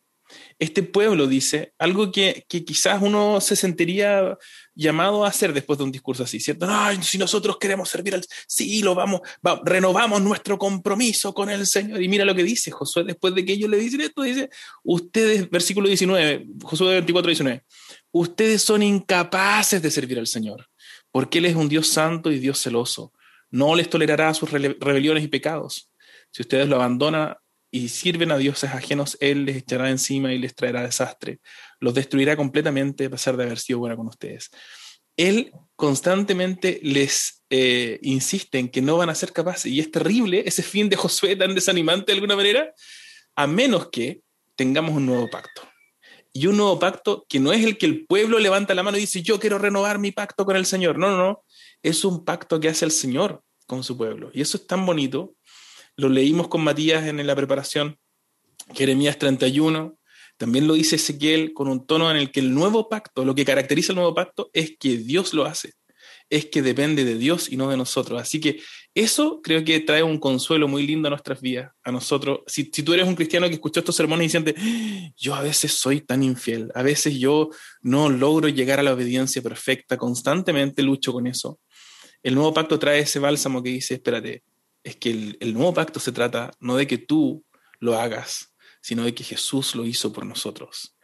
este 0.58 0.82
pueblo 0.82 1.28
dice 1.28 1.74
algo 1.78 2.12
que, 2.12 2.46
que 2.48 2.66
quizás 2.66 3.00
uno 3.00 3.40
se 3.42 3.56
sentiría 3.56 4.36
llamado 4.74 5.24
a 5.24 5.28
hacer 5.28 5.54
después 5.54 5.78
de 5.78 5.84
un 5.84 5.92
discurso 5.92 6.24
así, 6.24 6.40
¿cierto? 6.40 6.68
Si 7.02 7.18
nosotros 7.18 7.58
queremos 7.60 7.90
servir 7.90 8.16
al... 8.16 8.26
Sí, 8.48 8.82
lo 8.82 8.96
vamos, 8.96 9.22
va- 9.46 9.62
renovamos 9.64 10.22
nuestro 10.22 10.58
compromiso 10.58 11.34
con 11.34 11.50
el 11.50 11.68
Señor. 11.68 12.02
Y 12.02 12.08
mira 12.08 12.24
lo 12.24 12.34
que 12.34 12.44
dice 12.44 12.72
Josué 12.72 13.04
después 13.04 13.36
de 13.36 13.44
que 13.44 13.54
ellos 13.54 13.70
le 13.70 13.78
dicen 13.78 14.02
esto, 14.02 14.22
dice, 14.22 14.50
ustedes, 14.84 15.50
versículo 15.50 15.90
19, 15.90 16.48
Josué 16.64 16.94
24, 16.94 17.28
19, 17.28 17.64
ustedes 18.12 18.62
son 18.62 18.84
incapaces 18.84 19.82
de 19.82 19.92
servir 19.92 20.18
al 20.18 20.28
Señor, 20.28 20.68
porque 21.12 21.40
Él 21.40 21.46
es 21.46 21.56
un 21.56 21.70
Dios 21.70 21.88
santo 21.88 22.32
y 22.32 22.40
Dios 22.40 22.62
celoso. 22.62 23.14
No 23.50 23.76
les 23.76 23.90
tolerará 23.90 24.34
sus 24.34 24.52
rebeliones 24.52 25.24
y 25.24 25.28
pecados. 25.28 25.92
Si 26.32 26.42
ustedes 26.42 26.68
lo 26.68 26.78
abandonan 26.78 27.36
y 27.70 27.90
sirven 27.90 28.32
a 28.32 28.38
dioses 28.38 28.72
ajenos, 28.72 29.18
Él 29.20 29.46
les 29.46 29.58
echará 29.58 29.90
encima 29.90 30.34
y 30.34 30.38
les 30.38 30.56
traerá 30.56 30.84
desastre. 30.84 31.40
Los 31.80 31.94
destruirá 31.94 32.36
completamente 32.36 33.06
a 33.06 33.10
pesar 33.10 33.36
de 33.38 33.44
haber 33.44 33.60
sido 33.60 33.80
buena 33.80 33.96
con 33.96 34.08
ustedes. 34.08 34.50
Él 35.18 35.52
constantemente 35.76 36.80
les 36.84 37.44
eh, 37.50 38.00
insiste 38.02 38.60
en 38.60 38.70
que 38.70 38.82
no 38.82 38.98
van 38.98 39.10
a 39.10 39.16
ser 39.16 39.34
capaces. 39.34 39.72
Y 39.72 39.80
es 39.80 39.92
terrible 39.92 40.44
ese 40.46 40.64
fin 40.64 40.90
de 40.90 40.96
Josué 40.96 41.36
tan 41.36 41.54
desanimante 41.54 42.12
de 42.12 42.14
alguna 42.14 42.36
manera, 42.36 42.74
a 43.36 43.48
menos 43.48 43.90
que 43.90 44.22
tengamos 44.56 44.96
un 44.96 45.06
nuevo 45.06 45.30
pacto. 45.30 45.71
Y 46.34 46.48
un 46.48 46.58
nuevo 46.58 46.80
pacto 46.80 47.26
que 47.28 47.40
no 47.40 47.52
es 47.52 47.64
el 47.66 47.78
que 47.78 47.86
el 47.86 48.06
pueblo 48.06 48.40
levanta 48.40 48.74
la 48.74 48.84
mano 48.84 48.98
y 48.98 49.02
dice, 49.02 49.22
yo 49.22 49.40
quiero 49.40 49.58
renovar 49.58 50.00
mi 50.00 50.12
pacto 50.12 50.46
con 50.46 50.56
el 50.56 50.66
Señor. 50.66 50.98
No, 50.98 51.10
no, 51.10 51.18
no. 51.18 51.44
Es 51.84 52.06
un 52.06 52.24
pacto 52.24 52.60
que 52.60 52.70
hace 52.70 52.86
el 52.86 52.92
Señor 52.92 53.44
con 53.68 53.84
su 53.84 53.98
pueblo. 53.98 54.32
Y 54.34 54.42
eso 54.42 54.58
es 54.58 54.68
tan 54.68 54.86
bonito. 54.86 55.36
Lo 55.98 56.10
leímos 56.10 56.48
con 56.48 56.64
Matías 56.64 57.06
en 57.06 57.26
la 57.26 57.36
preparación, 57.36 57.98
Jeremías 58.74 59.18
31. 59.18 59.98
También 60.38 60.68
lo 60.68 60.74
dice 60.74 60.96
Ezequiel 60.96 61.54
con 61.54 61.68
un 61.68 61.86
tono 61.86 62.10
en 62.10 62.18
el 62.18 62.32
que 62.32 62.40
el 62.40 62.54
nuevo 62.54 62.90
pacto, 62.90 63.26
lo 63.26 63.36
que 63.36 63.46
caracteriza 63.46 63.92
el 63.92 63.98
nuevo 63.98 64.16
pacto 64.16 64.50
es 64.54 64.76
que 64.80 64.98
Dios 64.98 65.34
lo 65.34 65.46
hace, 65.46 65.74
es 66.30 66.48
que 66.48 66.62
depende 66.62 67.04
de 67.04 67.16
Dios 67.16 67.52
y 67.52 67.58
no 67.58 67.70
de 67.70 67.78
nosotros. 67.78 68.20
Así 68.20 68.40
que 68.40 68.62
eso 68.94 69.42
creo 69.42 69.64
que 69.64 69.80
trae 69.80 70.04
un 70.04 70.20
consuelo 70.20 70.68
muy 70.68 70.86
lindo 70.86 71.08
a 71.08 71.12
nuestras 71.12 71.40
vidas, 71.40 71.72
a 71.84 71.92
nosotros. 71.92 72.40
Si, 72.48 72.66
tú 72.66 72.94
eres 72.94 73.08
un 73.08 73.16
cristiano 73.16 73.48
que 73.48 73.54
escuchó 73.54 73.80
estos 73.80 73.96
sermones 73.96 74.28
y 74.28 74.30
siente, 74.30 74.56
yo 75.16 75.34
a 75.34 75.42
veces 75.42 75.74
soy 75.74 76.02
tan 76.02 76.24
infiel, 76.24 76.72
a 76.76 76.84
veces 76.84 77.18
yo 77.18 77.50
no 77.82 78.10
logro 78.10 78.50
llegar 78.50 78.80
a 78.80 78.84
la 78.84 78.94
obediencia 78.94 79.42
perfecta, 79.42 79.98
constantemente 79.98 80.84
lucho 80.84 81.14
con 81.14 81.26
eso. 81.28 81.60
El 82.22 82.36
nuevo 82.36 82.54
pacto 82.54 82.78
trae 82.78 83.00
ese 83.00 83.20
bálsamo 83.20 83.64
que 83.64 83.70
dice, 83.70 83.96
espérate, 83.96 84.44
es 84.84 84.98
que 84.98 85.12
el, 85.12 85.38
el 85.40 85.54
nuevo 85.54 85.74
pacto 85.74 86.00
se 86.00 86.12
trata 86.12 86.52
no 86.60 86.76
de 86.76 86.86
que 86.86 86.98
tú 86.98 87.46
lo 87.80 87.98
hagas, 87.98 88.54
sino 88.82 89.06
de 89.06 89.14
que 89.14 89.24
Jesús 89.24 89.74
lo 89.74 89.86
hizo 89.86 90.12
por 90.12 90.26
nosotros. 90.26 90.98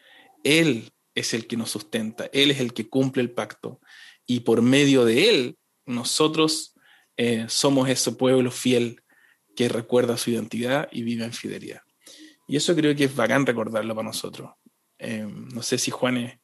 Él 0.44 0.92
es 1.16 1.34
el 1.34 1.48
que 1.48 1.58
nos 1.58 1.72
sustenta, 1.72 2.30
Él 2.34 2.52
es 2.52 2.60
el 2.60 2.74
que 2.74 2.90
cumple 2.90 3.22
el 3.24 3.32
pacto 3.32 3.80
y 4.26 4.42
por 4.42 4.62
medio 4.62 5.06
de 5.06 5.30
Él 5.30 5.58
nosotros 5.86 6.76
eh, 7.18 7.46
somos 7.50 7.90
ese 7.90 8.12
pueblo 8.12 8.52
fiel 8.52 9.02
que 9.56 9.68
recuerda 9.70 10.18
su 10.18 10.30
identidad 10.32 10.88
y 10.92 11.02
vive 11.04 11.26
en 11.26 11.34
fidelidad. 11.34 11.82
Y 12.48 12.56
eso 12.58 12.76
creo 12.76 12.96
que 12.96 13.06
es 13.06 13.16
bacán 13.16 13.46
recordarlo 13.46 13.94
para 13.96 14.08
nosotros. 14.08 14.52
Eh, 15.00 15.28
no 15.54 15.62
sé 15.62 15.78
si 15.78 15.92
Juanes 15.92 16.40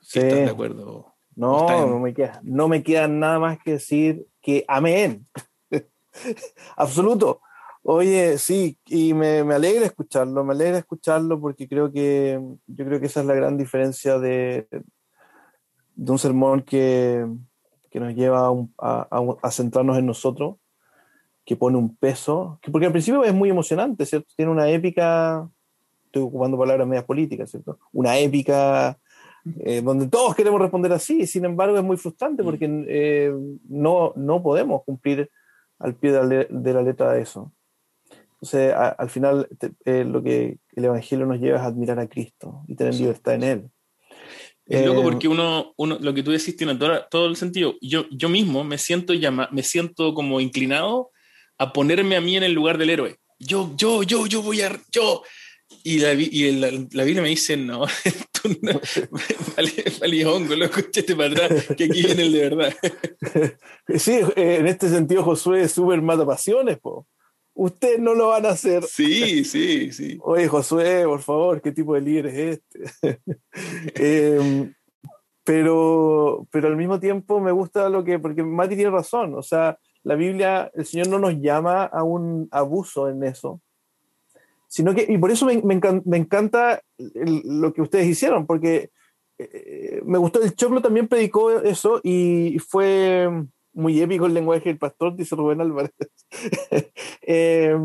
Sí. 0.00 0.18
estás 0.20 0.38
de 0.40 0.50
acuerdo. 0.50 1.14
No, 1.34 1.58
Está 1.58 1.78
en- 1.78 1.90
no 1.90 1.98
me 2.00 2.14
queda, 2.14 2.40
no 2.42 2.68
me 2.68 2.82
queda 2.82 3.08
nada 3.08 3.38
más 3.38 3.58
que 3.64 3.72
decir 3.72 4.26
que 4.40 4.64
amén. 4.68 5.26
Absoluto. 6.76 7.40
Oye, 7.82 8.36
sí, 8.38 8.78
y 8.86 9.14
me, 9.14 9.44
me 9.44 9.54
alegra 9.54 9.86
escucharlo, 9.86 10.42
me 10.44 10.52
alegra 10.54 10.78
escucharlo 10.78 11.40
porque 11.40 11.68
creo 11.68 11.92
que 11.92 12.40
yo 12.66 12.84
creo 12.84 12.98
que 12.98 13.06
esa 13.06 13.20
es 13.20 13.26
la 13.26 13.34
gran 13.34 13.56
diferencia 13.56 14.18
de, 14.18 14.66
de 15.94 16.10
un 16.12 16.18
sermón 16.18 16.62
que, 16.62 17.24
que 17.96 18.00
nos 18.00 18.14
lleva 18.14 18.46
a, 18.48 18.50
a- 18.78 19.08
a 19.10 19.36
a 19.40 19.50
centrarnos 19.50 19.96
en 19.96 20.04
nosotros, 20.04 20.56
que 21.46 21.56
pone 21.56 21.78
un 21.78 21.96
peso, 21.96 22.58
que 22.60 22.70
porque 22.70 22.84
al 22.86 22.92
principio 22.92 23.24
es 23.24 23.32
muy 23.32 23.48
emocionante, 23.48 24.04
¿cierto? 24.04 24.28
Tiene 24.36 24.52
una 24.52 24.68
épica, 24.68 25.48
estoy 26.04 26.22
ocupando 26.24 26.58
palabras 26.58 26.86
medias 26.86 27.04
políticas, 27.06 27.50
¿cierto? 27.50 27.78
Una 27.92 28.18
épica 28.18 28.98
eh, 29.60 29.80
donde 29.80 30.08
todos 30.08 30.34
queremos 30.34 30.60
responder 30.60 30.92
así, 30.92 31.26
sin 31.26 31.46
embargo 31.46 31.78
es 31.78 31.84
muy 31.84 31.96
frustrante 31.96 32.42
porque 32.44 32.66
eh, 32.88 33.32
no, 33.66 34.12
no 34.14 34.42
podemos 34.42 34.82
cumplir 34.84 35.30
al 35.78 35.94
pie 35.94 36.12
de 36.12 36.18
la, 36.18 36.24
le- 36.26 36.48
de 36.50 36.72
la 36.74 36.82
letra 36.82 37.12
de 37.12 37.22
eso. 37.22 37.50
Entonces, 38.34 38.74
a- 38.74 38.88
al 38.90 39.08
final, 39.08 39.48
te- 39.58 39.72
eh, 39.86 40.04
lo 40.04 40.22
que 40.22 40.58
el 40.74 40.84
Evangelio 40.84 41.24
nos 41.24 41.40
lleva 41.40 41.56
es 41.60 41.64
admirar 41.64 41.98
a 41.98 42.08
Cristo 42.08 42.62
y 42.68 42.74
tener 42.74 42.92
Sí. 42.92 43.04
libertad 43.04 43.34
en 43.36 43.42
Él. 43.42 43.70
Es 44.66 44.84
loco 44.84 45.00
Eh, 45.00 45.04
porque 45.04 45.28
uno, 45.28 45.72
uno, 45.76 45.98
lo 46.00 46.12
que 46.12 46.22
tú 46.22 46.32
decís 46.32 46.56
tiene 46.56 46.74
todo, 46.74 47.06
todo 47.10 47.26
el 47.26 47.36
sentido. 47.36 47.74
Yo, 47.80 48.06
yo 48.10 48.28
mismo 48.28 48.64
me 48.64 48.78
siento, 48.78 49.14
llama, 49.14 49.48
me 49.52 49.62
siento 49.62 50.12
como 50.12 50.40
inclinado 50.40 51.10
a 51.58 51.72
ponerme 51.72 52.16
a 52.16 52.20
mí 52.20 52.36
en 52.36 52.42
el 52.42 52.52
lugar 52.52 52.76
del 52.78 52.90
héroe. 52.90 53.16
Yo, 53.38 53.72
yo, 53.76 54.02
yo, 54.02 54.26
yo 54.26 54.42
voy 54.42 54.62
a, 54.62 54.80
yo. 54.90 55.22
Y 55.82 55.98
la, 55.98 56.12
y 56.12 56.52
la, 56.52 56.70
la 56.92 57.04
Biblia 57.04 57.22
me 57.22 57.28
dice, 57.28 57.56
no, 57.56 57.86
tú 58.32 58.56
no, 58.62 58.80
vale, 59.56 59.84
vale 60.00 60.26
hongo, 60.26 60.54
loco, 60.54 60.80
échate 60.80 61.14
para 61.16 61.30
atrás, 61.30 61.66
que 61.76 61.84
aquí 61.84 62.02
viene 62.02 62.22
el 62.22 62.32
de 62.32 62.40
verdad. 62.48 62.74
Sí, 63.98 64.18
en 64.34 64.66
este 64.66 64.88
sentido 64.88 65.22
Josué 65.22 65.62
es 65.62 65.72
súper 65.72 66.02
mata 66.02 66.26
pasiones, 66.26 66.78
po. 66.78 67.06
Ustedes 67.58 67.98
no 67.98 68.14
lo 68.14 68.28
van 68.28 68.44
a 68.44 68.50
hacer. 68.50 68.82
Sí, 68.84 69.42
sí, 69.44 69.90
sí. 69.90 70.18
Oye, 70.22 70.46
Josué, 70.46 71.04
por 71.06 71.22
favor, 71.22 71.62
¿qué 71.62 71.72
tipo 71.72 71.94
de 71.94 72.00
líder 72.02 72.26
es 72.26 72.60
este? 72.60 73.20
Eh, 73.94 74.72
pero, 75.42 76.46
pero 76.50 76.68
al 76.68 76.76
mismo 76.76 76.98
tiempo 77.00 77.40
me 77.40 77.52
gusta 77.52 77.88
lo 77.88 78.04
que, 78.04 78.18
porque 78.18 78.42
Mati 78.42 78.74
tiene 78.74 78.90
razón, 78.90 79.34
o 79.34 79.42
sea, 79.42 79.78
la 80.02 80.14
Biblia, 80.16 80.70
el 80.74 80.84
Señor 80.84 81.08
no 81.08 81.18
nos 81.18 81.34
llama 81.40 81.84
a 81.84 82.02
un 82.02 82.48
abuso 82.50 83.08
en 83.08 83.22
eso, 83.24 83.60
sino 84.68 84.94
que, 84.94 85.06
y 85.08 85.16
por 85.18 85.30
eso 85.30 85.46
me, 85.46 85.62
me 85.62 85.80
encan- 85.80 86.02
me 86.04 86.16
encanta 86.16 86.82
el- 86.98 87.42
lo 87.44 87.72
que 87.72 87.82
ustedes 87.82 88.06
hicieron, 88.06 88.44
porque 88.46 88.90
eh, 89.38 90.00
me 90.04 90.18
gustó, 90.18 90.42
el 90.42 90.54
Choclo 90.54 90.82
también 90.82 91.08
predicó 91.08 91.50
eso 91.60 92.00
y 92.02 92.58
fue 92.58 93.28
muy 93.76 94.00
épico 94.00 94.24
el 94.24 94.34
lenguaje 94.34 94.70
del 94.70 94.78
pastor, 94.78 95.14
dice 95.14 95.36
Rubén 95.36 95.60
Álvarez. 95.60 95.92
eh, 97.22 97.76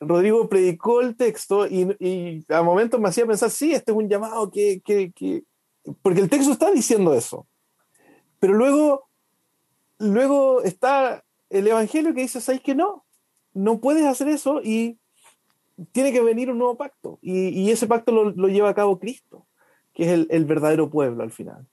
Rodrigo 0.00 0.48
predicó 0.48 1.00
el 1.00 1.16
texto 1.16 1.68
y, 1.68 2.44
a 2.48 2.62
momentos 2.62 2.98
me 3.00 3.08
hacía 3.08 3.24
pensar, 3.24 3.50
sí, 3.50 3.72
este 3.72 3.92
es 3.92 3.96
un 3.96 4.08
llamado 4.08 4.50
que, 4.50 4.82
que, 4.84 5.12
que, 5.12 5.44
Porque 6.02 6.20
el 6.20 6.28
texto 6.28 6.50
está 6.50 6.72
diciendo 6.72 7.14
eso. 7.14 7.46
Pero 8.40 8.54
luego, 8.54 9.08
luego 9.98 10.62
está 10.62 11.22
el 11.48 11.68
Evangelio 11.68 12.12
que 12.12 12.22
dice, 12.22 12.40
¿sabes 12.40 12.60
que 12.60 12.74
no? 12.74 13.04
No 13.54 13.80
puedes 13.80 14.04
hacer 14.04 14.28
eso 14.28 14.60
y 14.64 14.98
tiene 15.92 16.12
que 16.12 16.22
venir 16.22 16.50
un 16.50 16.58
nuevo 16.58 16.76
pacto. 16.76 17.20
Y, 17.22 17.50
y 17.50 17.70
ese 17.70 17.86
pacto 17.86 18.10
lo, 18.10 18.30
lo, 18.30 18.48
lleva 18.48 18.70
a 18.70 18.74
cabo 18.74 18.98
Cristo, 18.98 19.46
que 19.94 20.06
es 20.06 20.10
el, 20.10 20.26
el 20.30 20.44
verdadero 20.44 20.90
pueblo 20.90 21.22
al 21.22 21.30
final. 21.30 21.68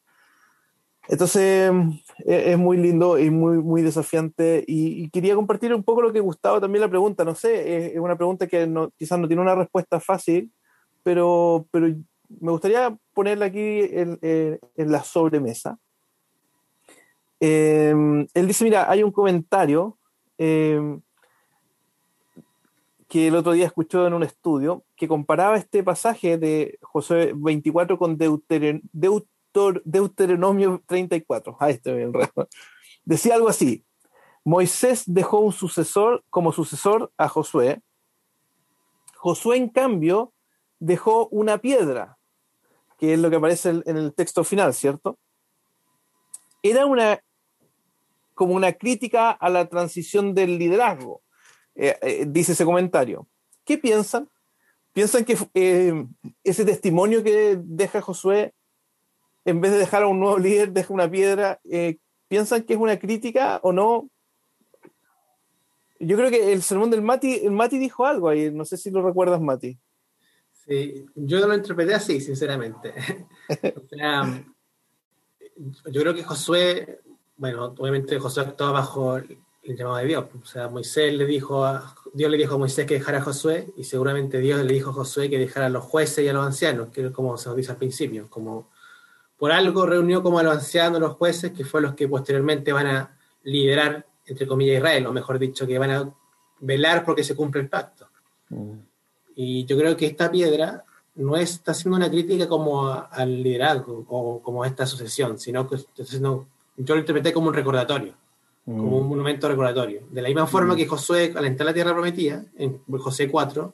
Entonces 1.10 1.72
es 2.20 2.58
muy 2.58 2.78
lindo 2.78 3.18
y 3.18 3.32
muy, 3.32 3.58
muy 3.58 3.82
desafiante 3.82 4.64
y, 4.68 5.10
quería 5.10 5.34
compartir 5.34 5.74
un 5.74 5.84
poco 5.84 6.04
lo 6.04 6.14
que 6.14 6.20
Gustavo 6.20 6.62
también 6.62 6.82
la 6.82 6.88
pregunta. 6.88 7.26
No 7.26 7.34
sé, 7.34 7.94
es, 7.94 8.00
una 8.00 8.16
pregunta 8.16 8.48
que 8.48 8.72
quizás 8.96 9.20
no 9.20 9.28
tiene 9.28 9.42
una 9.42 9.56
respuesta 9.56 10.00
fácil, 10.00 10.52
pero, 11.02 11.66
pero 11.72 11.88
me 12.40 12.52
gustaría 12.52 12.96
ponerla 13.14 13.46
aquí 13.46 13.80
en, 13.82 14.20
en, 14.22 14.92
la 14.92 15.04
sobremesa. 15.04 15.80
Eh, 17.40 18.28
él 18.34 18.48
dice, 18.48 18.64
mira, 18.64 18.90
hay 18.90 19.02
un 19.02 19.12
comentario 19.12 19.98
eh, 20.38 21.00
que 23.08 23.28
el 23.28 23.36
otro 23.36 23.54
día 23.54 23.66
escuchó 23.66 24.06
en 24.06 24.14
un 24.14 24.22
estudio 24.22 24.84
que 24.96 25.08
comparaba 25.08 25.58
este 25.58 25.84
pasaje 25.84 26.38
de 26.38 26.78
José 26.82 27.34
24 27.36 27.98
con 27.98 28.16
Deuteronomio. 28.16 29.26
Deut 29.60 29.82
Deuteronomio 29.86 30.82
34. 30.86 31.58
Ah, 31.60 31.70
este 31.70 31.94
bien 31.94 32.12
Decía 33.06 33.36
algo 33.36 33.50
así: 33.50 33.86
Moisés 34.44 35.04
dejó 35.06 35.40
un 35.40 35.52
sucesor 35.52 36.24
como 36.30 36.52
sucesor 36.52 37.12
a 37.18 37.28
Josué. 37.28 37.82
Josué, 39.16 39.58
en 39.58 39.70
cambio, 39.70 40.34
dejó 40.80 41.28
una 41.28 41.58
piedra, 41.58 42.18
que 42.98 43.14
es 43.14 43.20
lo 43.20 43.30
que 43.30 43.36
aparece 43.36 43.70
en 43.70 43.98
el 43.98 44.14
texto 44.14 44.44
final, 44.44 44.74
¿cierto? 44.74 45.18
Era 46.62 46.86
una 46.86 47.22
como 48.40 48.56
una 48.56 48.72
crítica 48.72 49.32
a 49.32 49.50
la 49.50 49.68
transición 49.68 50.34
del 50.34 50.58
liderazgo, 50.58 51.22
eh, 51.76 51.98
eh, 52.02 52.26
dice 52.26 52.54
ese 52.54 52.64
comentario. 52.64 53.28
¿Qué 53.66 53.78
piensan? 53.78 54.30
¿Piensan 54.94 55.26
que 55.26 55.38
eh, 55.56 56.08
ese 56.46 56.64
testimonio 56.64 57.22
que 57.22 57.60
deja 57.62 58.02
Josué 58.02 58.54
en 59.46 59.62
vez 59.62 59.72
de 59.72 59.78
dejar 59.78 60.04
a 60.04 60.08
un 60.08 60.20
nuevo 60.20 60.38
líder, 60.38 60.72
deja 60.72 60.94
una 60.94 61.10
piedra, 61.10 61.60
eh, 61.70 61.98
¿piensan 62.28 62.64
que 62.64 62.74
es 62.74 62.80
una 62.80 63.00
crítica 63.00 63.60
o 63.64 63.72
no? 63.72 64.10
Yo 66.00 66.16
creo 66.16 66.30
que 66.30 66.54
el 66.54 66.62
sermón 66.62 66.92
del 66.92 67.02
Mati, 67.02 67.46
el 67.46 67.52
Mati 67.52 67.78
dijo 67.78 68.06
algo 68.06 68.30
ahí, 68.30 68.52
no 68.52 68.66
sé 68.66 68.78
si 68.78 68.90
lo 68.90 69.02
recuerdas, 69.02 69.42
Mati. 69.42 69.78
Sí, 70.66 71.06
yo 71.16 71.46
lo 71.46 71.56
interpreté 71.56 71.94
así, 71.94 72.22
sinceramente. 72.22 72.94
o 73.76 73.88
sea, 73.88 74.44
yo 75.58 76.02
creo 76.02 76.14
que 76.14 76.24
Josué, 76.24 77.02
bueno, 77.36 77.74
obviamente 77.78 78.20
Josué 78.20 78.44
actuaba 78.44 78.80
bajo 78.82 79.18
el 79.18 79.76
llamado 79.78 79.98
de 79.98 80.06
Dios. 80.06 80.26
O 80.42 80.46
sea, 80.46 80.70
Moisés 80.70 81.14
le 81.14 81.26
dijo 81.26 81.66
a, 81.66 81.96
Dios 82.14 82.32
le 82.32 82.38
dijo 82.38 82.56
a 82.56 82.58
Moisés 82.58 82.86
que 82.86 82.96
dejara 82.96 83.20
a 83.20 83.22
Josué, 83.22 83.74
y 83.78 83.84
seguramente 83.84 84.40
Dios 84.40 84.64
le 84.64 84.74
dijo 84.74 84.92
a 84.92 84.94
Josué 84.94 85.30
que 85.30 85.38
dejara 85.38 85.68
a 85.68 85.70
los 85.70 85.84
jueces 85.84 86.24
y 86.24 86.28
a 86.30 86.34
los 86.34 86.46
ancianos, 86.46 86.90
que 86.90 87.06
es 87.06 87.12
como 87.12 87.38
se 87.38 87.50
nos 87.50 87.58
dice 87.58 87.72
al 87.72 87.78
principio, 87.78 88.28
como 88.30 88.70
por 89.40 89.54
algo 89.54 89.86
reunió 89.86 90.22
como 90.22 90.38
a 90.38 90.44
los 90.44 90.54
ancianos, 90.54 91.00
los 91.00 91.14
jueces, 91.14 91.54
que 91.54 91.64
fueron 91.64 91.92
los 91.92 91.96
que 91.96 92.10
posteriormente 92.10 92.74
van 92.74 92.88
a 92.88 93.18
liderar, 93.44 94.06
entre 94.26 94.46
comillas, 94.46 94.78
Israel, 94.78 95.08
o 95.08 95.14
mejor 95.14 95.40
dicho, 95.40 95.66
que 95.66 95.80
van 95.80 95.92
a 95.92 96.14
velar 96.60 97.06
porque 97.06 97.24
se 97.24 97.36
cumple 97.36 97.62
el 97.62 97.70
pacto. 97.70 98.10
Mm. 98.50 98.74
Y 99.36 99.66
yo 99.66 99.78
creo 99.78 99.96
que 99.96 100.08
esta 100.08 100.30
piedra 100.30 100.84
no 101.16 101.38
está 101.38 101.72
haciendo 101.72 101.96
una 101.96 102.10
crítica 102.10 102.50
como 102.50 102.88
a, 102.88 103.06
al 103.06 103.42
liderazgo 103.42 104.06
o 104.10 104.42
como 104.42 104.64
a 104.64 104.68
esta 104.68 104.86
sucesión, 104.86 105.40
sino 105.40 105.68
que 105.68 105.78
no, 106.20 106.48
yo 106.76 106.96
lo 106.96 107.00
interpreté 107.00 107.32
como 107.32 107.48
un 107.48 107.54
recordatorio, 107.54 108.14
mm. 108.66 108.78
como 108.78 108.98
un 108.98 109.08
monumento 109.08 109.48
recordatorio. 109.48 110.02
De 110.12 110.22
la 110.22 110.28
misma 110.28 110.48
forma 110.48 110.74
mm. 110.74 110.78
que 110.78 110.88
Josué, 110.88 111.34
al 111.34 111.46
entrar 111.46 111.68
a 111.68 111.72
la 111.72 111.74
tierra 111.74 111.94
prometida, 111.94 112.44
en 112.58 112.82
José 112.98 113.32
4, 113.32 113.74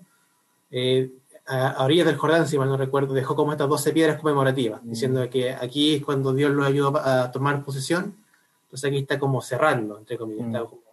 eh, 0.69 1.11
a, 1.47 1.83
orillas 1.83 2.07
del 2.07 2.17
Jordán, 2.17 2.47
si 2.47 2.57
mal 2.57 2.69
no 2.69 2.77
recuerdo, 2.77 3.13
dejó 3.13 3.35
como 3.35 3.51
estas 3.51 3.69
12 3.69 3.91
piedras 3.93 4.19
conmemorativas, 4.19 4.83
mm. 4.83 4.89
diciendo 4.89 5.29
que 5.29 5.51
aquí 5.53 5.95
es 5.95 6.03
cuando 6.03 6.33
Dios 6.33 6.51
lo 6.51 6.63
ayudó 6.63 6.97
a 6.97 7.31
tomar 7.31 7.63
posesión, 7.63 8.15
entonces 8.63 8.87
aquí 8.87 8.99
está 8.99 9.19
como 9.19 9.41
cerrando, 9.41 9.97
entre 9.97 10.17
comillas, 10.17 10.47
mm. 10.47 10.55
está 10.55 10.65
como 10.65 10.85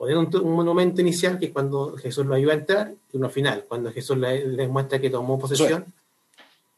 poniendo 0.00 0.42
un, 0.42 0.54
monumento 0.54 1.02
inicial 1.02 1.38
que 1.38 1.46
es 1.46 1.52
cuando 1.52 1.94
Jesús 1.98 2.24
lo 2.24 2.34
ayuda 2.34 2.54
a 2.54 2.56
entrar 2.56 2.94
y 3.12 3.18
uno 3.18 3.28
final, 3.28 3.66
cuando 3.68 3.92
Jesús 3.92 4.16
le, 4.16 4.48
le 4.48 4.66
muestra 4.66 4.98
que 4.98 5.10
tomó 5.10 5.38
posesión. 5.38 5.84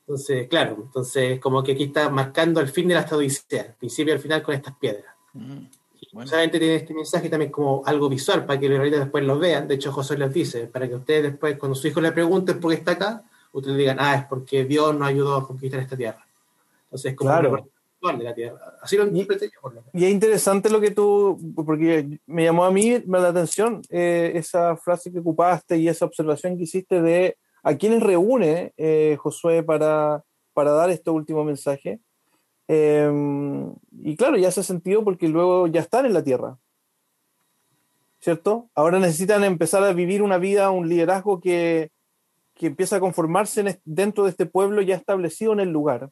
Entonces, 0.01 0.49
claro, 0.49 0.77
entonces 0.81 1.39
como 1.39 1.63
que 1.63 1.71
aquí 1.71 1.85
está 1.85 2.11
marcando 2.11 2.61
el 2.61 2.67
fin 2.67 2.89
de 2.89 2.95
la 2.95 3.03
el 3.03 3.75
principio 3.79 4.13
y 4.13 4.17
el 4.17 4.19
final 4.19 4.43
con 4.43 4.57
estas 4.57 4.75
piedras. 4.75 5.15
Mm. 5.35 5.67
Bueno. 6.13 6.29
Solamente 6.29 6.59
tiene 6.59 6.77
este 6.77 6.93
mensaje 6.93 7.31
también 7.31 7.51
como 7.51 7.83
algo 7.87 8.09
visual 8.09 8.45
para 8.45 8.61
que 8.61 8.69
los 8.69 8.77
israelitas 8.77 9.01
después 9.01 9.25
lo 9.25 9.39
vean. 9.39 9.67
De 9.67 9.75
hecho, 9.77 9.91
José 9.91 10.19
les 10.19 10.33
dice, 10.33 10.67
para 10.67 10.87
que 10.87 10.97
ustedes 10.97 11.23
después, 11.23 11.59
cuando 11.59 11.75
su 11.75 11.89
hijo 11.89 12.03
le 12.03 12.13
pregunten 12.13 12.61
por 12.61 12.71
qué 12.71 12.79
está 12.79 12.93
acá, 12.93 13.23
ustedes 13.53 13.79
digan, 13.79 13.97
ah, 13.99 14.17
es 14.17 14.25
porque 14.27 14.65
Dios 14.65 14.95
nos 14.95 15.09
ayudó 15.09 15.37
a 15.37 15.47
conquistar 15.47 15.81
esta 15.81 15.97
tierra. 15.97 16.25
Entonces, 16.85 17.15
como 17.15 17.31
claro. 17.31 17.69
de 18.19 18.25
la 18.25 18.35
tierra. 18.35 18.77
Así 18.83 18.99
lo 18.99 19.07
interpreté 19.07 19.47
yo. 19.47 19.61
Por 19.63 19.75
lo 19.75 19.83
y 19.93 20.05
es 20.05 20.11
interesante 20.11 20.69
lo 20.69 20.81
que 20.81 20.91
tú, 20.91 21.39
porque 21.55 22.19
me 22.27 22.45
llamó 22.45 22.65
a 22.65 22.71
mí 22.71 22.99
la 23.07 23.29
atención 23.29 23.81
eh, 23.89 24.33
esa 24.35 24.77
frase 24.77 25.11
que 25.11 25.21
ocupaste 25.21 25.79
y 25.79 25.89
esa 25.89 26.05
observación 26.05 26.59
que 26.59 26.65
hiciste 26.65 27.01
de 27.01 27.39
a 27.63 27.75
quienes 27.77 28.03
reúne 28.03 28.75
eh, 28.77 29.17
Josué 29.19 29.63
para, 29.63 30.23
para 30.53 30.73
dar 30.73 30.91
este 30.91 31.11
último 31.11 31.43
mensaje. 31.45 32.01
Eh, 32.75 33.07
y 34.03 34.17
claro, 34.17 34.39
ya 34.39 34.49
hace 34.49 34.63
sentido 34.63 35.05
porque 35.05 35.29
luego 35.29 35.67
ya 35.67 35.83
están 35.83 36.07
en 36.07 36.15
la 36.15 36.25
tierra. 36.25 36.57
¿Cierto? 38.19 38.71
Ahora 38.75 38.99
necesitan 38.99 39.45
empezar 39.45 39.85
a 39.85 39.93
vivir 39.93 40.23
una 40.23 40.39
vida, 40.39 40.71
un 40.71 40.89
liderazgo 40.89 41.39
que, 41.39 41.91
que 42.55 42.69
empieza 42.69 42.97
a 42.97 43.01
conformarse 43.01 43.61
en, 43.61 43.81
dentro 43.85 44.25
de 44.25 44.31
este 44.31 44.47
pueblo 44.47 44.81
ya 44.81 44.95
establecido 44.95 45.53
en 45.53 45.61
el 45.61 45.69
lugar. 45.69 46.09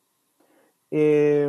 Eh, 0.90 1.48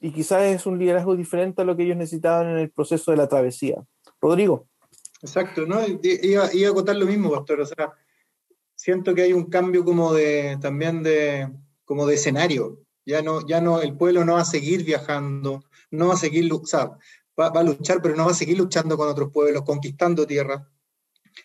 y 0.00 0.12
quizás 0.12 0.44
es 0.44 0.64
un 0.64 0.78
liderazgo 0.78 1.14
diferente 1.14 1.60
a 1.60 1.66
lo 1.66 1.76
que 1.76 1.82
ellos 1.82 1.98
necesitaban 1.98 2.48
en 2.48 2.58
el 2.58 2.70
proceso 2.70 3.10
de 3.10 3.18
la 3.18 3.28
travesía. 3.28 3.84
Rodrigo. 4.18 4.66
Exacto, 5.20 5.66
¿no? 5.66 5.78
Iba, 6.02 6.48
iba 6.54 6.70
a 6.70 6.74
contar 6.74 6.96
lo 6.96 7.04
mismo, 7.04 7.30
pastor. 7.30 7.60
O 7.60 7.66
sea, 7.66 7.92
siento 8.74 9.14
que 9.14 9.22
hay 9.22 9.34
un 9.34 9.44
cambio 9.44 9.84
como 9.84 10.14
de 10.14 10.56
también 10.58 11.02
de 11.02 11.50
como 11.84 12.06
de 12.06 12.14
escenario. 12.14 12.78
Ya 13.04 13.22
no, 13.22 13.46
ya 13.46 13.60
no, 13.60 13.80
el 13.80 13.96
pueblo 13.96 14.24
no 14.24 14.34
va 14.34 14.42
a 14.42 14.44
seguir 14.44 14.84
viajando, 14.84 15.64
no 15.90 16.08
va 16.08 16.14
a 16.14 16.18
seguir, 16.18 16.52
o 16.52 16.64
sea, 16.64 16.96
va, 17.38 17.50
va, 17.50 17.60
a 17.60 17.64
luchar, 17.64 18.00
pero 18.00 18.14
no 18.16 18.26
va 18.26 18.30
a 18.30 18.34
seguir 18.34 18.58
luchando 18.58 18.96
con 18.96 19.08
otros 19.08 19.30
pueblos, 19.32 19.62
conquistando 19.62 20.26
tierra. 20.26 20.68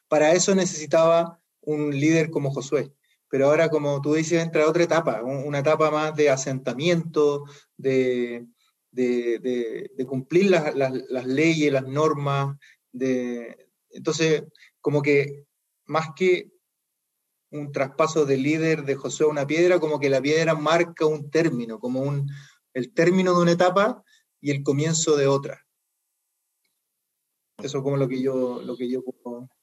Para 0.07 0.33
eso 0.33 0.53
necesitaba 0.53 1.39
un 1.61 1.91
líder 1.91 2.29
como 2.29 2.51
Josué. 2.51 2.93
Pero 3.29 3.47
ahora, 3.47 3.69
como 3.69 4.01
tú 4.01 4.13
dices, 4.13 4.41
entra 4.41 4.67
otra 4.67 4.83
etapa, 4.83 5.21
una 5.21 5.59
etapa 5.59 5.91
más 5.91 6.15
de 6.15 6.29
asentamiento, 6.29 7.43
de, 7.75 8.47
de, 8.91 9.89
de, 9.95 10.05
cumplir 10.05 10.49
las, 10.51 10.73
las, 10.75 11.25
leyes, 11.25 11.71
las 11.71 11.85
normas. 11.85 12.57
De... 12.91 13.69
Entonces, 13.89 14.43
como 14.79 15.01
que 15.01 15.45
más 15.85 16.09
que 16.15 16.51
un 17.51 17.71
traspaso 17.71 18.25
de 18.25 18.37
líder 18.37 18.83
de 18.83 18.95
Josué 18.95 19.25
a 19.25 19.29
una 19.29 19.47
piedra, 19.47 19.79
como 19.79 19.99
que 19.99 20.09
la 20.09 20.21
piedra 20.21 20.55
marca 20.55 21.05
un 21.05 21.29
término, 21.29 21.79
como 21.79 22.01
un, 22.01 22.29
el 22.73 22.93
término 22.93 23.35
de 23.35 23.41
una 23.41 23.51
etapa 23.51 24.03
y 24.41 24.51
el 24.51 24.63
comienzo 24.63 25.15
de 25.15 25.27
otra. 25.27 25.63
Eso 27.57 27.77
es 27.79 27.83
como 27.83 27.97
lo 27.97 28.07
que 28.07 28.21
yo, 28.21 28.61
lo 28.63 28.77
que 28.77 28.89
yo 28.89 29.01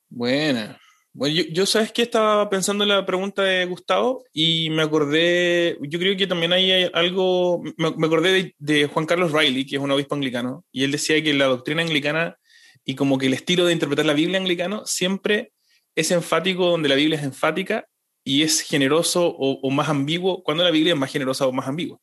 Buena. 0.08 0.80
Bueno, 1.12 1.34
yo, 1.34 1.44
yo, 1.44 1.64
sabes 1.64 1.92
que 1.92 2.02
estaba 2.02 2.50
pensando 2.50 2.82
en 2.82 2.90
la 2.90 3.06
pregunta 3.06 3.42
de 3.42 3.66
Gustavo 3.66 4.24
y 4.32 4.68
me 4.70 4.82
acordé, 4.82 5.78
yo 5.80 5.98
creo 6.00 6.16
que 6.16 6.26
también 6.26 6.52
hay 6.52 6.90
algo, 6.92 7.62
me, 7.76 7.92
me 7.96 8.06
acordé 8.08 8.32
de, 8.32 8.54
de, 8.58 8.86
Juan 8.88 9.06
Carlos 9.06 9.30
Riley, 9.30 9.64
que 9.64 9.76
es 9.76 9.82
un 9.82 9.92
obispo 9.92 10.16
anglicano, 10.16 10.64
y 10.72 10.82
él 10.82 10.90
decía 10.90 11.22
que 11.22 11.32
la 11.32 11.44
doctrina 11.44 11.82
anglicana 11.82 12.36
y 12.84 12.96
como 12.96 13.16
que 13.16 13.26
el 13.26 13.34
estilo 13.34 13.64
de 13.64 13.72
interpretar 13.72 14.06
la 14.06 14.12
Biblia 14.12 14.38
anglicano 14.38 14.84
siempre 14.86 15.52
es 15.94 16.10
enfático 16.10 16.66
donde 16.66 16.88
la 16.88 16.94
Biblia 16.94 17.18
es 17.18 17.24
enfática 17.24 17.86
y 18.24 18.42
es 18.42 18.60
generoso 18.60 19.26
o, 19.26 19.70
más 19.70 19.88
ambiguo 19.88 20.42
cuando 20.42 20.64
la 20.64 20.70
Biblia 20.70 20.94
es 20.94 20.98
más 20.98 21.12
generosa 21.12 21.46
o 21.46 21.52
más 21.52 21.68
ambigua. 21.68 22.00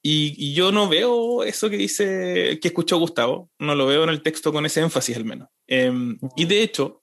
Y, 0.00 0.54
yo 0.54 0.70
no 0.70 0.88
veo 0.88 1.42
eso 1.42 1.68
que 1.68 1.76
dice, 1.76 2.58
que 2.62 2.68
escuchó 2.68 2.98
Gustavo, 2.98 3.50
no 3.58 3.74
lo 3.74 3.86
veo 3.86 4.04
en 4.04 4.10
el 4.10 4.22
texto 4.22 4.52
con 4.52 4.64
ese 4.64 4.80
énfasis 4.80 5.16
al 5.16 5.24
menos. 5.24 5.48
Eh, 5.66 5.92
y 6.36 6.44
de 6.44 6.62
hecho, 6.62 7.02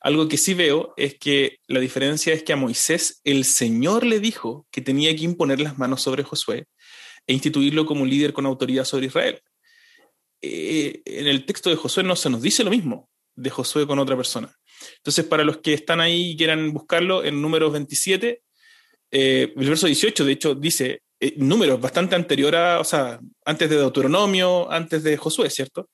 algo 0.00 0.26
que 0.26 0.38
sí 0.38 0.54
veo 0.54 0.94
es 0.96 1.16
que 1.16 1.58
la 1.68 1.78
diferencia 1.78 2.32
es 2.32 2.42
que 2.42 2.52
a 2.52 2.56
Moisés 2.56 3.20
el 3.22 3.44
Señor 3.44 4.04
le 4.04 4.18
dijo 4.18 4.66
que 4.70 4.80
tenía 4.80 5.14
que 5.14 5.24
imponer 5.24 5.60
las 5.60 5.78
manos 5.78 6.02
sobre 6.02 6.24
Josué 6.24 6.66
e 7.26 7.34
instituirlo 7.34 7.86
como 7.86 8.02
un 8.02 8.10
líder 8.10 8.32
con 8.32 8.46
autoridad 8.46 8.84
sobre 8.84 9.06
Israel. 9.06 9.40
Eh, 10.40 11.02
en 11.04 11.28
el 11.28 11.46
texto 11.46 11.70
de 11.70 11.76
Josué 11.76 12.02
no 12.02 12.16
se 12.16 12.30
nos 12.30 12.42
dice 12.42 12.64
lo 12.64 12.70
mismo 12.70 13.08
de 13.36 13.50
Josué 13.50 13.86
con 13.86 13.98
otra 14.00 14.16
persona. 14.16 14.52
Entonces, 14.96 15.24
para 15.24 15.44
los 15.44 15.58
que 15.58 15.74
están 15.74 16.00
ahí 16.00 16.30
y 16.30 16.36
quieran 16.36 16.72
buscarlo, 16.72 17.24
en 17.24 17.40
números 17.40 17.72
27, 17.72 18.42
eh, 19.10 19.52
el 19.56 19.68
verso 19.68 19.86
18, 19.86 20.24
de 20.24 20.32
hecho, 20.32 20.54
dice 20.54 21.02
eh, 21.20 21.34
números 21.36 21.80
bastante 21.80 22.14
anterior 22.14 22.56
a, 22.56 22.80
o 22.80 22.84
sea, 22.84 23.20
antes 23.44 23.70
de 23.70 23.76
Deuteronomio, 23.76 24.70
antes 24.70 25.02
de 25.02 25.16
Josué, 25.16 25.50
¿cierto? 25.50 25.88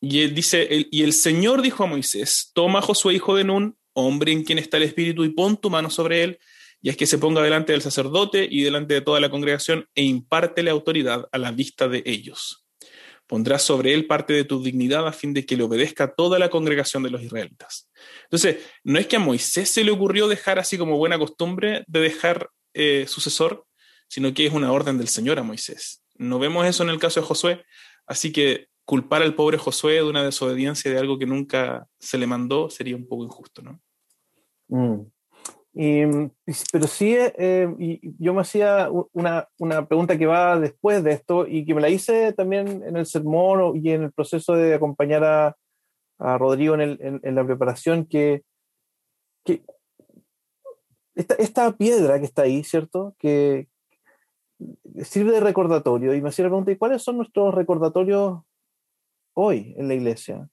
Y 0.00 0.20
él 0.20 0.34
dice, 0.34 0.68
y 0.70 1.02
el 1.02 1.12
Señor 1.12 1.62
dijo 1.62 1.84
a 1.84 1.86
Moisés, 1.86 2.50
toma 2.54 2.78
a 2.80 2.82
Josué, 2.82 3.14
hijo 3.14 3.34
de 3.34 3.44
Nun, 3.44 3.76
hombre 3.94 4.32
en 4.32 4.44
quien 4.44 4.58
está 4.58 4.76
el 4.76 4.84
Espíritu, 4.84 5.24
y 5.24 5.30
pon 5.30 5.56
tu 5.56 5.70
mano 5.70 5.90
sobre 5.90 6.22
él, 6.22 6.38
y 6.82 6.90
es 6.90 6.96
que 6.96 7.06
se 7.06 7.18
ponga 7.18 7.42
delante 7.42 7.72
del 7.72 7.82
sacerdote 7.82 8.46
y 8.48 8.62
delante 8.62 8.94
de 8.94 9.00
toda 9.00 9.18
la 9.18 9.30
congregación, 9.30 9.88
e 9.94 10.04
impártele 10.04 10.70
autoridad 10.70 11.26
a 11.32 11.38
la 11.38 11.50
vista 11.50 11.88
de 11.88 12.02
ellos. 12.04 12.65
Pondrás 13.26 13.62
sobre 13.62 13.92
él 13.92 14.06
parte 14.06 14.32
de 14.32 14.44
tu 14.44 14.62
dignidad 14.62 15.06
a 15.06 15.12
fin 15.12 15.34
de 15.34 15.44
que 15.44 15.56
le 15.56 15.64
obedezca 15.64 16.14
toda 16.14 16.38
la 16.38 16.48
congregación 16.48 17.02
de 17.02 17.10
los 17.10 17.22
israelitas. 17.22 17.90
Entonces, 18.24 18.58
no 18.84 18.98
es 18.98 19.06
que 19.06 19.16
a 19.16 19.20
Moisés 19.20 19.68
se 19.70 19.84
le 19.84 19.90
ocurrió 19.90 20.28
dejar 20.28 20.58
así 20.58 20.78
como 20.78 20.96
buena 20.96 21.18
costumbre 21.18 21.84
de 21.88 22.00
dejar 22.00 22.50
eh, 22.74 23.06
sucesor, 23.08 23.66
sino 24.08 24.32
que 24.32 24.46
es 24.46 24.52
una 24.52 24.70
orden 24.70 24.98
del 24.98 25.08
Señor 25.08 25.38
a 25.38 25.42
Moisés. 25.42 26.02
No 26.14 26.38
vemos 26.38 26.66
eso 26.66 26.82
en 26.82 26.90
el 26.90 26.98
caso 26.98 27.20
de 27.20 27.26
Josué, 27.26 27.64
así 28.06 28.32
que 28.32 28.68
culpar 28.84 29.22
al 29.22 29.34
pobre 29.34 29.58
Josué 29.58 29.94
de 29.94 30.04
una 30.04 30.24
desobediencia 30.24 30.90
de 30.90 30.98
algo 30.98 31.18
que 31.18 31.26
nunca 31.26 31.86
se 31.98 32.18
le 32.18 32.26
mandó 32.26 32.70
sería 32.70 32.96
un 32.96 33.08
poco 33.08 33.24
injusto, 33.24 33.62
¿no? 33.62 33.80
Mm. 34.68 35.10
Pero 36.72 36.86
sí, 36.86 37.14
eh, 37.18 37.68
yo 38.18 38.32
me 38.32 38.40
hacía 38.40 38.88
una, 39.12 39.46
una, 39.58 39.86
pregunta 39.86 40.16
que 40.16 40.24
va 40.24 40.58
después 40.58 41.04
de 41.04 41.12
esto 41.12 41.46
y 41.46 41.66
que 41.66 41.74
me 41.74 41.82
la 41.82 41.90
hice 41.90 42.32
también 42.32 42.82
en 42.82 42.96
el 42.96 43.04
sermón 43.04 43.76
y 43.76 43.90
en 43.90 44.04
el 44.04 44.12
proceso 44.12 44.54
de 44.54 44.72
acompañar 44.74 45.22
a, 45.22 45.56
a 46.18 46.38
Rodrigo 46.38 46.74
en, 46.74 46.80
el, 46.80 47.20
en, 47.22 47.34
la 47.34 47.44
preparación, 47.44 48.06
que, 48.06 48.42
que 49.44 49.64
esta, 51.14 51.34
esta, 51.34 51.76
piedra 51.76 52.18
que 52.18 52.24
está 52.24 52.42
ahí, 52.42 52.64
¿cierto? 52.64 53.14
Que 53.18 53.68
sirve 55.02 55.32
de 55.32 55.40
recordatorio 55.40 56.14
y 56.14 56.22
me 56.22 56.30
hacía 56.30 56.44
la 56.44 56.50
pregunta, 56.50 56.72
¿y 56.72 56.76
cuáles 56.76 57.02
son 57.02 57.18
nuestros 57.18 57.54
recordatorios 57.54 58.40
hoy 59.34 59.74
en 59.76 59.88
la 59.88 59.94
iglesia, 59.94 60.48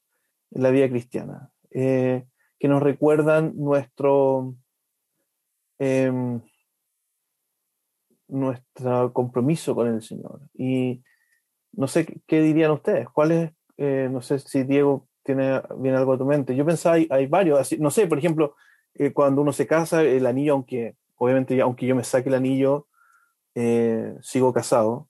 en 0.52 0.64
la 0.64 0.70
vida 0.70 0.90
cristiana, 0.90 1.52
eh, 1.72 2.26
que 2.60 2.68
nos 2.68 2.84
recuerdan 2.84 3.54
nuestro, 3.56 4.56
em, 5.84 6.42
nuestro 8.28 9.12
compromiso 9.12 9.76
con 9.76 9.88
el 9.88 10.02
Señor. 10.02 10.40
Y 10.54 11.04
no 11.74 11.88
sé 11.88 12.22
qué 12.26 12.42
dirían 12.42 12.72
ustedes, 12.72 13.10
cuáles, 13.10 13.52
eh, 13.78 14.08
no 14.12 14.22
sé 14.22 14.40
si 14.40 14.64
Diego 14.64 15.08
tiene 15.24 15.62
bien 15.78 15.96
algo 15.96 16.14
a 16.14 16.18
tu 16.18 16.26
mente. 16.26 16.56
Yo 16.56 16.66
pensaba, 16.66 16.96
hay, 16.96 17.08
hay 17.10 17.28
varios, 17.28 17.60
así, 17.60 17.78
no 17.78 17.92
sé, 17.92 18.08
por 18.08 18.18
ejemplo, 18.18 18.56
eh, 18.96 19.12
cuando 19.12 19.42
uno 19.42 19.52
se 19.52 19.68
casa, 19.68 20.04
el 20.04 20.26
anillo, 20.26 20.54
aunque 20.54 20.96
obviamente 21.16 21.60
aunque 21.62 21.86
yo 21.86 21.96
me 21.96 22.04
saque 22.04 22.30
el 22.30 22.36
anillo, 22.36 22.88
sigo 24.22 24.52
casado, 24.52 25.08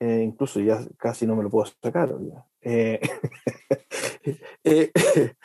incluso 0.00 0.60
ya 0.60 0.80
casi 0.98 1.26
no 1.26 1.36
me 1.36 1.44
lo 1.44 1.50
puedo 1.50 1.70
sacar. 1.82 2.14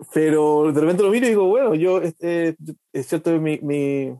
Eh, 0.00 0.02
eh, 0.02 0.06
pero 0.12 0.72
de 0.72 0.80
repente 0.80 1.02
lo 1.02 1.10
miro 1.10 1.26
y 1.26 1.30
digo, 1.30 1.46
bueno, 1.46 1.74
yo, 1.74 2.00
este, 2.00 2.56
es 2.92 3.06
cierto, 3.06 3.30
mi, 3.40 4.16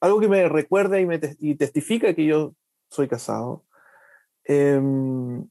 algo 0.00 0.20
que 0.20 0.28
me 0.28 0.48
recuerda 0.48 1.00
y, 1.00 1.06
me 1.06 1.20
y 1.38 1.54
testifica 1.54 2.14
que 2.14 2.26
yo 2.26 2.54
soy 2.90 3.08
casado. 3.08 3.64
Em, 4.44 5.46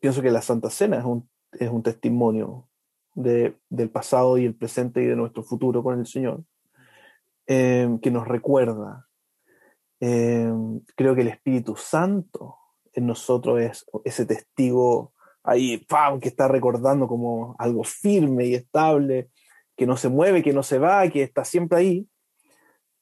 pienso 0.00 0.22
que 0.22 0.30
la 0.30 0.42
Santa 0.42 0.70
Cena 0.70 0.98
es 0.98 1.04
un, 1.04 1.28
es 1.52 1.70
un 1.70 1.82
testimonio 1.82 2.68
de, 3.14 3.56
del 3.68 3.90
pasado 3.90 4.38
y 4.38 4.44
el 4.44 4.54
presente 4.54 5.02
y 5.02 5.06
de 5.06 5.16
nuestro 5.16 5.42
futuro 5.42 5.82
con 5.82 5.98
el 5.98 6.06
Señor, 6.06 6.44
em, 7.46 7.98
que 8.00 8.10
nos 8.10 8.26
recuerda. 8.26 9.06
Em, 10.00 10.80
creo 10.96 11.14
que 11.14 11.20
el 11.22 11.28
Espíritu 11.28 11.76
Santo 11.76 12.56
en 12.92 13.06
nosotros 13.06 13.60
es 13.60 13.86
ese 14.04 14.26
testigo 14.26 15.12
ahí, 15.42 15.78
¡pam!, 15.78 16.20
que 16.20 16.28
está 16.28 16.48
recordando 16.48 17.06
como 17.08 17.56
algo 17.58 17.84
firme 17.84 18.46
y 18.46 18.54
estable, 18.54 19.30
que 19.76 19.86
no 19.86 19.96
se 19.96 20.08
mueve, 20.08 20.42
que 20.42 20.52
no 20.52 20.62
se 20.62 20.78
va, 20.78 21.08
que 21.08 21.22
está 21.22 21.44
siempre 21.44 21.78
ahí. 21.78 22.08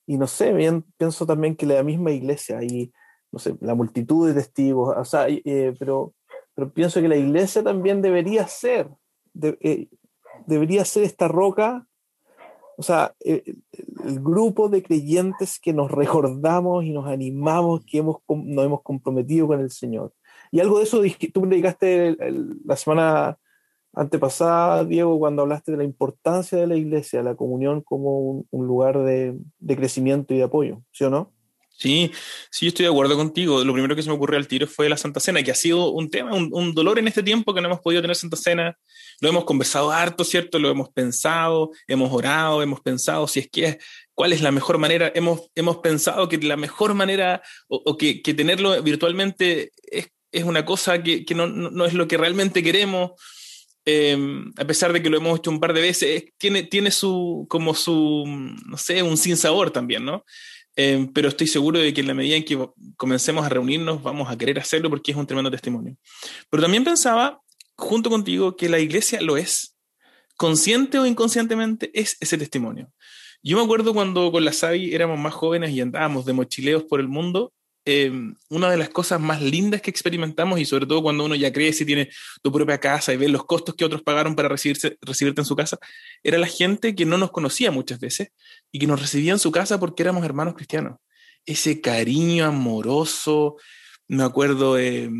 Y 0.07 0.19
no 0.19 0.27
sé, 0.27 0.53
bien, 0.53 0.85
pienso 0.97 1.27
también 1.27 1.57
que 1.57 1.67
la 1.67 1.83
misma 1.83 2.11
iglesia, 2.13 2.63
y 2.63 2.93
no 3.31 3.39
sé, 3.39 3.57
la 3.61 3.75
multitud 3.75 4.27
de 4.29 4.35
testigos, 4.35 4.97
o 4.97 5.05
sea, 5.05 5.27
eh, 5.29 5.75
pero, 5.79 6.15
pero 6.55 6.73
pienso 6.73 7.01
que 7.01 7.09
la 7.09 7.17
iglesia 7.17 7.63
también 7.63 8.01
debería 8.01 8.47
ser, 8.49 8.89
eh, 9.43 9.89
debería 10.47 10.85
ser 10.85 11.05
esta 11.05 11.29
roca 11.29 11.89
o 12.79 12.83
sea, 12.85 13.13
el, 13.19 13.61
grupo 14.21 14.69
de 14.69 14.85
creyentes 14.85 15.59
que 15.59 15.73
nos 15.73 15.91
recordamos 15.91 16.85
y 16.85 16.93
nos 16.93 17.09
animamos, 17.09 17.85
que 17.85 17.99
hemos, 17.99 18.19
nos 18.29 18.65
hemos 18.65 18.83
comprometido 18.83 19.49
con 19.49 19.61
el 19.61 19.73
Señor. 19.73 20.15
Y 20.51 20.61
algo 20.61 20.79
de 20.79 20.85
eso 20.85 21.03
tú 21.33 21.43
me 21.43 21.49
dedicaste 21.49 22.17
la 22.65 22.77
semana 22.77 23.39
antepasada, 23.95 24.85
Diego, 24.85 25.19
cuando 25.19 25.43
hablaste 25.43 25.73
de 25.73 25.79
la 25.79 25.85
importancia 25.85 26.59
de 26.59 26.67
la 26.67 26.77
iglesia, 26.77 27.23
la 27.23 27.35
comunión 27.35 27.83
como 27.83 28.45
un, 28.51 28.67
lugar 28.67 28.99
de, 28.99 29.37
de, 29.59 29.77
crecimiento 29.77 30.35
y 30.35 30.39
de 30.39 30.45
apoyo, 30.45 30.83
¿sí 30.93 31.05
o 31.05 31.11
no? 31.11 31.33
Sí, 31.79 32.11
sí, 32.51 32.67
estoy 32.67 32.87
de 32.87 32.91
acuerdo 32.91 33.17
contigo. 33.17 33.63
Lo 33.63 33.73
primero 33.73 33.95
que 33.95 34.03
se 34.03 34.09
me 34.09 34.17
ocurrió 34.17 34.37
al 34.37 34.49
tiro 34.49 34.67
fue 34.67 34.89
la 34.89 34.97
Santa 34.97 35.21
Cena, 35.21 35.45
que 35.45 35.53
ha 35.53 35.55
sido 35.55 35.93
un 35.93 36.11
tema, 36.11 36.35
un, 36.35 36.75
dolor 36.75 36.99
en 36.99 37.07
este 37.07 37.23
tiempo 37.23 37.55
que 37.55 37.61
no 37.61 37.69
hemos 37.69 37.81
podido 37.81 38.03
tener 38.03 38.17
Santa 38.17 38.37
Cena. 38.37 38.77
Lo 39.21 39.29
hemos 39.29 39.45
conversado 39.45 39.93
harto, 39.93 40.25
¿cierto? 40.25 40.59
Lo 40.59 40.71
hemos 40.71 40.89
pensado, 40.91 41.71
hemos 41.87 42.13
orado, 42.13 42.63
hemos 42.63 42.81
pensado 42.81 43.29
si 43.29 43.39
es 43.41 43.49
que 43.49 43.79
cuál 44.13 44.33
es 44.33 44.43
la 44.43 44.51
mejor 44.51 44.79
manera. 44.79 45.13
Hemos, 45.15 45.53
hemos 45.55 45.77
pensado 45.77 46.29
que 46.29 46.39
la 46.39 46.57
mejor 46.57 46.95
manera 46.95 47.43
o, 47.69 47.97
que, 47.97 48.23
que, 48.23 48.35
tenerlo 48.35 48.83
virtualmente 48.83 49.71
es, 49.85 50.09
es 50.33 50.45
una 50.45 50.65
cosa 50.65 51.03
que, 51.03 51.25
que 51.25 51.35
no, 51.35 51.47
no, 51.47 51.85
es 51.85 51.95
lo 51.95 52.09
que 52.09 52.17
realmente 52.17 52.63
queremos. 52.63 53.13
Em, 53.85 54.53
a 54.57 54.67
pesar 54.67 54.93
de 54.93 55.03
que 55.03 55.09
lo 55.09 55.17
hemos 55.17 55.39
hecho 55.39 55.51
un 55.51 55.61
par 55.61 55.73
de 55.73 55.81
veces, 55.81 56.25
tiene, 56.37 56.63
tiene 56.65 56.91
su, 56.91 57.47
como 57.49 57.75
su, 57.75 58.25
no 58.27 58.77
sé, 58.77 59.03
un 59.03 59.17
sinsabor 59.17 59.71
también, 59.71 60.05
¿no? 60.05 60.25
Em, 60.77 61.13
pero 61.13 61.29
estoy 61.29 61.47
seguro 61.47 61.81
de 61.81 61.93
que 61.93 62.03
en 62.03 62.07
la 62.07 62.15
medida 62.15 62.37
en 62.37 62.45
que 62.45 62.69
comencemos 62.97 63.45
a 63.45 63.49
reunirnos 63.49 64.03
vamos 64.03 64.31
a 64.31 64.39
querer 64.39 64.59
hacerlo 64.61 64.91
porque 64.91 65.11
es 65.11 65.17
un 65.17 65.27
tremendo 65.27 65.51
testimonio. 65.51 65.97
Pero 66.51 66.63
también 66.63 66.85
pensaba, 66.85 67.41
junto 67.77 68.11
contigo, 68.11 68.57
que 68.57 68.69
la 68.69 68.79
iglesia 68.79 69.21
lo 69.21 69.37
es. 69.37 69.77
Consciente 70.37 70.99
o 71.01 71.07
inconscientemente 71.07 71.91
es 71.95 72.17
ese 72.21 72.39
testimonio. 72.39 72.93
Yo 73.43 73.57
me 73.57 73.65
acuerdo 73.65 73.95
cuando 73.95 74.31
con 74.31 74.45
la 74.45 74.53
Sabi 74.53 74.95
éramos 74.95 75.19
más 75.19 75.35
jóvenes 75.35 75.71
y 75.71 75.81
andábamos 75.81 76.25
de 76.27 76.33
mochileos 76.33 76.85
por 76.85 77.01
el 77.01 77.09
mundo, 77.09 77.53
Em, 77.91 78.35
una 78.51 78.71
de 78.71 78.77
las 78.77 78.91
cosas 78.91 79.19
más 79.19 79.41
lindas 79.41 79.81
que 79.81 79.89
experimentamos 79.89 80.61
y 80.61 80.67
sobre 80.67 80.85
todo 80.85 81.03
cuando 81.03 81.25
uno 81.25 81.35
ya 81.35 81.51
crece 81.51 81.85
y 81.85 81.87
tiene 81.87 82.11
tu 82.43 82.53
propia 82.53 82.79
casa 82.79 83.15
y 83.15 83.17
ve 83.17 83.31
los 83.31 83.47
costos 83.47 83.75
que 83.75 83.85
otros 83.87 84.03
pagaron 84.03 84.37
para 84.37 84.51
recibirte 84.51 84.99
en 85.41 85.45
su 85.47 85.57
casa, 85.57 85.79
era 86.23 86.37
la 86.37 86.49
gente 86.49 86.95
que 86.95 87.07
no 87.07 87.17
nos 87.17 87.31
conocía 87.31 87.71
muchas 87.71 87.99
veces 87.99 88.29
y 88.71 88.79
que 88.79 88.87
nos 88.87 89.01
recibía 89.01 89.33
en 89.33 89.39
su 89.39 89.51
casa 89.51 89.81
porque 89.81 90.03
éramos 90.03 90.23
hermanos 90.23 90.53
cristianos. 90.55 90.99
Ese 91.47 91.81
cariño 91.81 92.45
amoroso, 92.45 93.57
me 94.07 94.23
acuerdo 94.23 94.75
de 94.75 95.11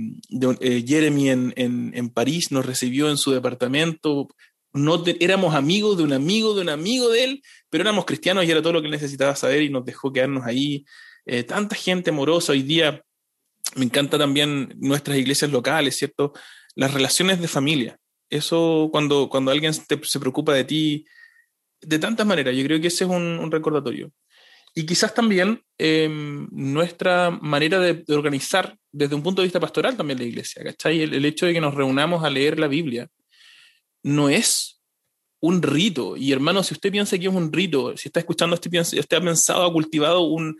eh, 0.61 0.85
Jeremy 0.87 1.31
en, 1.31 1.55
en, 1.57 1.93
en, 1.95 2.11
París, 2.11 2.53
nos 2.53 2.67
recibió 2.67 3.09
en 3.09 3.17
su 3.17 3.31
departamento. 3.33 4.29
No 4.75 5.03
éramos 5.21 5.55
amigos 5.55 5.97
de 5.97 6.03
un 6.03 6.13
amigo 6.13 6.55
de 6.55 6.61
un 6.61 6.69
amigo 6.69 7.09
de 7.09 7.25
él, 7.25 7.43
pero 7.71 7.81
éramos 7.81 8.05
cristianos 8.05 8.45
y 8.45 8.51
era 8.51 8.61
todo 8.61 8.75
lo 8.75 8.83
que 8.83 8.91
necesitaba 8.91 9.35
saber 9.37 9.63
y 9.63 9.71
nos 9.71 9.87
dejó 9.87 10.13
quedarnos 10.13 10.45
ahí 10.45 10.85
eh, 11.29 11.43
tanta 11.43 11.77
gente 11.77 12.09
amorosa 12.09 12.53
hoy 12.53 12.63
día. 12.63 13.03
Me 13.77 13.85
encanta 13.85 14.17
también 14.17 14.75
nuestras 14.79 15.19
iglesias 15.19 15.51
locales, 15.51 15.95
¿cierto? 15.97 16.33
Las 16.75 16.95
relaciones 16.95 17.39
de 17.39 17.49
familia. 17.49 17.99
Eso 18.31 18.89
cuando, 18.91 19.29
cuando 19.29 19.51
alguien 19.51 19.75
se 19.75 20.21
preocupa 20.21 20.55
de 20.55 20.65
ti, 20.65 21.07
de 21.83 21.99
tantas 21.99 22.27
maneras, 22.27 22.57
yo 22.57 22.65
creo 22.65 22.81
que 22.81 22.89
ese 22.89 23.05
es 23.05 23.11
un, 23.11 23.51
recordatorio. 23.51 24.11
Y 24.75 24.87
quizás 24.87 25.13
también 25.13 25.63
em, 25.77 26.49
nuestra 26.51 27.31
manera 27.31 27.79
de, 27.79 28.05
organizar 28.09 28.77
desde 28.91 29.15
un 29.15 29.23
punto 29.23 29.43
de 29.43 29.47
vista 29.47 29.61
pastoral 29.61 29.99
también 29.99 30.19
la 30.19 30.25
iglesia, 30.25 30.65
¿cachai? 30.65 31.03
El, 31.03 31.13
el, 31.13 31.25
hecho 31.27 31.45
de 31.45 31.53
que 31.53 31.61
nos 31.61 31.75
reunamos 31.75 32.25
a 32.25 32.31
leer 32.31 32.59
la 32.59 32.69
Biblia 32.69 33.07
no 34.03 34.31
es 34.31 34.81
un 35.41 35.61
rito. 35.61 36.17
Y 36.17 36.33
hermano, 36.33 36.63
si 36.63 36.73
usted 36.73 36.91
piensa 36.91 37.19
que 37.19 37.27
es 37.27 37.35
un 37.35 37.53
rito, 37.53 37.97
si 37.99 38.09
está 38.09 38.21
escuchando, 38.21 38.57
este, 38.57 38.99
usted 38.99 39.17
ha 39.17 39.21
pensado, 39.21 39.65
ha 39.65 39.73
cultivado 39.73 40.23
un, 40.23 40.57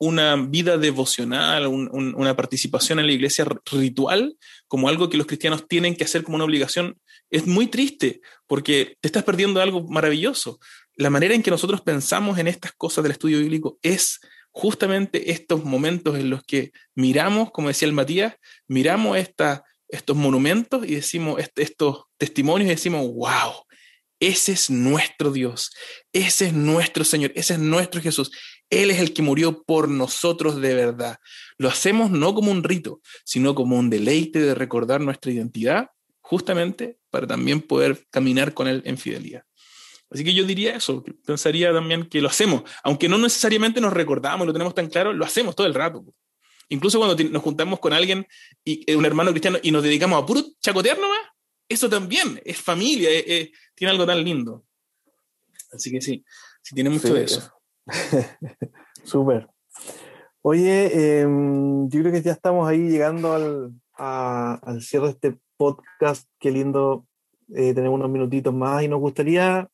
una 0.00 0.34
vida 0.34 0.78
devocional, 0.78 1.66
una 1.66 2.34
participación 2.34 2.98
en 2.98 3.06
la 3.06 3.12
iglesia 3.12 3.46
ritual 3.70 4.36
como 4.66 4.88
algo 4.88 5.10
que 5.10 5.18
los 5.18 5.26
cristianos 5.26 5.68
tienen 5.68 5.94
que 5.94 6.04
hacer 6.04 6.24
como 6.24 6.36
una 6.36 6.46
obligación, 6.46 6.98
es 7.28 7.46
muy 7.46 7.66
triste 7.66 8.22
porque 8.46 8.96
te 9.00 9.08
estás 9.08 9.24
perdiendo 9.24 9.60
algo 9.60 9.86
maravilloso. 9.86 10.58
La 10.94 11.10
manera 11.10 11.34
en 11.34 11.42
que 11.42 11.50
nosotros 11.50 11.82
pensamos 11.82 12.38
en 12.38 12.48
estas 12.48 12.72
cosas 12.72 13.02
del 13.02 13.12
estudio 13.12 13.38
bíblico 13.40 13.78
es 13.82 14.20
justamente 14.50 15.32
estos 15.32 15.64
momentos 15.64 16.18
en 16.18 16.30
los 16.30 16.42
que 16.44 16.72
miramos, 16.94 17.50
como 17.50 17.68
decía 17.68 17.86
el 17.86 17.92
Matías, 17.92 18.36
miramos 18.68 19.18
estos 19.18 20.16
monumentos 20.16 20.86
y 20.86 20.94
decimos, 20.94 21.42
estos 21.56 22.04
testimonios 22.16 22.68
y 22.68 22.74
decimos, 22.74 23.06
wow, 23.06 23.52
ese 24.18 24.52
es 24.52 24.70
nuestro 24.70 25.30
Dios, 25.30 25.72
ese 26.12 26.46
es 26.46 26.52
nuestro 26.54 27.04
Señor, 27.04 27.32
ese 27.34 27.54
es 27.54 27.58
nuestro 27.58 28.00
Jesús. 28.00 28.30
Él 28.70 28.90
es 28.92 29.00
el 29.00 29.12
que 29.12 29.22
murió 29.22 29.64
por 29.64 29.88
nosotros 29.88 30.60
de 30.60 30.74
verdad. 30.74 31.18
Lo 31.58 31.68
hacemos 31.68 32.10
no 32.10 32.34
como 32.34 32.52
un 32.52 32.62
rito, 32.62 33.00
sino 33.24 33.54
como 33.54 33.76
un 33.76 33.90
deleite 33.90 34.40
de 34.40 34.54
recordar 34.54 35.00
nuestra 35.00 35.32
identidad, 35.32 35.88
justamente 36.20 36.98
para 37.10 37.26
también 37.26 37.60
poder 37.60 38.06
caminar 38.10 38.54
con 38.54 38.68
Él 38.68 38.82
en 38.86 38.96
fidelidad. 38.96 39.42
Así 40.08 40.24
que 40.24 40.34
yo 40.34 40.44
diría 40.44 40.76
eso, 40.76 41.04
pensaría 41.24 41.72
también 41.72 42.08
que 42.08 42.20
lo 42.20 42.28
hacemos, 42.28 42.62
aunque 42.82 43.08
no 43.08 43.18
necesariamente 43.18 43.80
nos 43.80 43.92
recordamos, 43.92 44.46
lo 44.46 44.52
tenemos 44.52 44.74
tan 44.74 44.88
claro, 44.88 45.12
lo 45.12 45.24
hacemos 45.24 45.54
todo 45.54 45.66
el 45.66 45.74
rato. 45.74 46.04
Incluso 46.68 46.98
cuando 46.98 47.22
nos 47.24 47.42
juntamos 47.42 47.80
con 47.80 47.92
alguien, 47.92 48.26
y, 48.64 48.90
eh, 48.90 48.96
un 48.96 49.04
hermano 49.04 49.30
cristiano, 49.32 49.58
y 49.62 49.70
nos 49.72 49.82
dedicamos 49.82 50.22
a 50.22 50.26
puro 50.26 50.42
chacotear 50.60 50.98
nomás, 50.98 51.18
eso 51.68 51.88
también 51.88 52.40
es 52.44 52.58
familia, 52.58 53.10
tiene 53.74 53.92
algo 53.92 54.06
tan 54.06 54.24
lindo. 54.24 54.64
Así 55.72 55.90
que 55.90 56.00
sí, 56.00 56.24
sí 56.62 56.74
tiene 56.74 56.90
mucho 56.90 57.14
de 57.14 57.24
eso. 57.24 57.59
Súper. 59.04 59.48
Oye, 60.42 61.20
em, 61.20 61.88
yo 61.88 62.00
creo 62.00 62.12
que 62.12 62.22
ya 62.22 62.32
estamos 62.32 62.68
ahí 62.68 62.88
llegando 62.88 63.32
al, 63.32 63.74
al 63.94 64.82
cierre 64.82 65.06
de 65.06 65.12
este 65.12 65.38
podcast. 65.56 66.28
Qué 66.38 66.50
lindo 66.50 67.06
eh, 67.54 67.74
tener 67.74 67.90
unos 67.90 68.10
minutitos 68.10 68.54
más 68.54 68.82
y 68.82 68.88
nos 68.88 69.00
gustaría, 69.00 69.68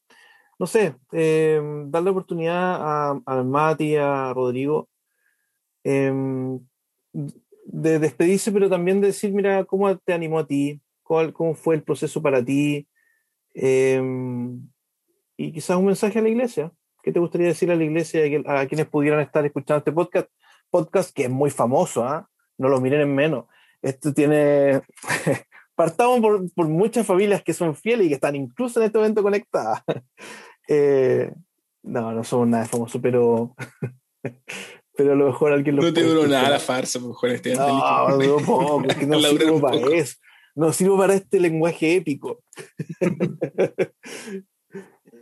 no 0.58 0.66
sé, 0.66 0.96
em, 1.12 1.90
darle 1.90 2.10
oportunidad 2.10 2.76
a, 2.80 3.20
a 3.26 3.42
Mati, 3.42 3.96
a 3.96 4.32
Rodrigo, 4.34 4.88
em, 5.84 6.58
de 7.12 7.98
despedirse, 7.98 8.52
pero 8.52 8.68
también 8.68 9.00
de 9.00 9.08
decir, 9.08 9.32
mira, 9.32 9.64
¿cómo 9.64 9.96
te 9.98 10.12
animó 10.12 10.40
a 10.40 10.46
ti? 10.46 10.80
¿Cómo 11.02 11.54
fue 11.54 11.76
el 11.76 11.82
proceso 11.82 12.20
para 12.22 12.44
ti? 12.44 12.88
y 15.38 15.52
quizás 15.52 15.78
un 15.78 15.86
mensaje 15.86 16.18
a 16.18 16.22
la 16.22 16.28
iglesia. 16.28 16.72
¿Qué 17.06 17.12
te 17.12 17.20
gustaría 17.20 17.46
decir 17.46 17.70
a 17.70 17.76
la 17.76 17.84
iglesia, 17.84 18.20
a 18.46 18.66
quienes 18.66 18.88
pudieran 18.88 19.20
estar 19.20 19.46
escuchando 19.46 19.78
este 19.78 19.92
podcast? 19.92 20.28
Podcast 20.70 21.14
que 21.14 21.22
es 21.22 21.30
muy 21.30 21.50
famoso, 21.50 22.02
¿ah? 22.02 22.28
no 22.58 22.68
lo 22.68 22.80
miren 22.80 23.02
en 23.02 23.14
menos. 23.14 23.44
Esto 23.80 24.12
tiene. 24.12 24.82
Partamos 25.76 26.50
por, 26.52 26.68
muchas 26.68 27.06
familias 27.06 27.44
que 27.44 27.54
son 27.54 27.76
fieles 27.76 28.06
y 28.06 28.08
que 28.08 28.16
están 28.16 28.34
incluso 28.34 28.80
en 28.80 28.86
este 28.86 28.98
momento 28.98 29.22
conectadas. 29.22 29.84
Eh, 30.68 31.32
no, 31.84 32.10
no 32.10 32.24
somos 32.24 32.48
nada 32.48 32.66
famosos, 32.66 33.00
pero. 33.00 33.54
pero 34.96 35.12
a 35.12 35.14
lo 35.14 35.26
mejor 35.26 35.52
alguien 35.52 35.76
lo. 35.76 35.82
No 35.82 35.92
te 35.92 36.02
duró 36.02 36.26
nada 36.26 36.50
la 36.50 36.58
farsa, 36.58 36.98
mejor 36.98 37.30
este 37.30 37.54
No, 37.54 38.08
no 38.08 38.16
duró 38.16 38.38
poco, 38.38 38.82
que 38.82 39.06
no 39.06 39.20
sirvo 39.20 39.60
para 39.60 39.76
eso. 39.94 40.16
No 40.56 40.72
sirvo 40.72 40.98
para 40.98 41.14
este 41.14 41.38
lenguaje 41.38 41.94
épico. 41.94 42.42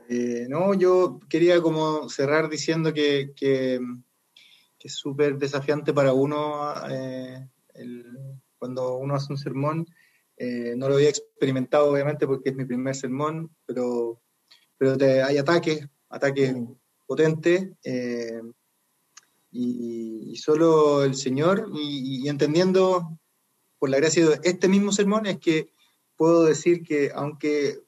Eh, 0.09 0.47
no, 0.49 0.75
yo 0.75 1.21
quería 1.29 1.61
como 1.61 2.09
cerrar 2.09 2.49
diciendo 2.49 2.93
que, 2.93 3.33
que, 3.35 3.81
es 4.81 4.97
súper 4.97 5.39
desafiante 5.39 5.95
para 5.95 6.13
uno 6.13 6.75
eh, 6.91 7.49
cuando 8.59 8.99
uno 8.99 9.15
hace 9.15 9.33
un 9.33 9.39
sermón. 9.39 9.87
Eh, 10.37 10.75
no 10.77 10.89
lo 10.89 10.97
había 10.97 11.09
experimentado, 11.09 11.91
obviamente, 11.91 12.27
porque 12.27 12.51
es 12.51 12.57
mi 12.57 12.67
primer 12.67 12.95
sermón, 12.95 13.51
pero, 13.65 14.21
pero 14.77 14.97
hay 15.25 15.39
ataques, 15.39 15.89
ataques 16.11 16.55
mm. 16.55 16.73
potentes, 17.07 17.71
y, 19.51 20.37
solo 20.37 21.05
el 21.05 21.15
Señor, 21.15 21.71
y, 21.73 22.25
y 22.25 22.29
entendiendo 22.29 23.19
por 23.79 23.89
la 23.89 23.99
gracia 23.99 24.29
de 24.29 24.41
este 24.43 24.69
mismo 24.69 24.93
sermón, 24.93 25.25
es 25.27 25.39
que 25.39 25.73
puedo 26.17 26.45
decir 26.45 26.83
que 26.83 27.11
aunque 27.15 27.85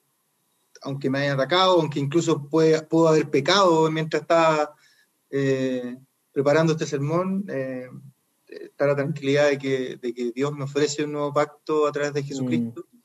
aunque 0.86 1.10
me 1.10 1.18
hayan 1.18 1.34
atacado, 1.34 1.80
aunque 1.80 1.98
incluso 1.98 2.48
pudo 2.48 3.08
haber 3.08 3.28
pecado 3.28 3.90
mientras 3.90 4.22
estaba 4.22 4.72
eh, 5.30 5.96
preparando 6.30 6.72
este 6.72 6.86
sermón, 6.86 7.44
eh, 7.48 7.88
está 8.46 8.86
la 8.86 8.94
tranquilidad 8.94 9.48
de 9.48 9.58
que, 9.58 9.96
de 9.96 10.14
que, 10.14 10.30
Dios 10.30 10.52
me 10.52 10.62
ofrece 10.62 11.02
un 11.04 11.12
nuevo 11.12 11.32
pacto 11.32 11.88
a 11.88 11.92
través 11.92 12.14
de 12.14 12.22
Jesucristo 12.22 12.86
mm. 12.92 12.98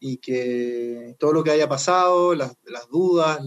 y 0.00 0.16
que 0.16 1.14
todo 1.16 1.32
lo 1.32 1.44
que 1.44 1.52
haya 1.52 1.68
pasado, 1.68 2.34
las, 2.34 2.56
las 2.64 2.88
dudas, 2.88 3.38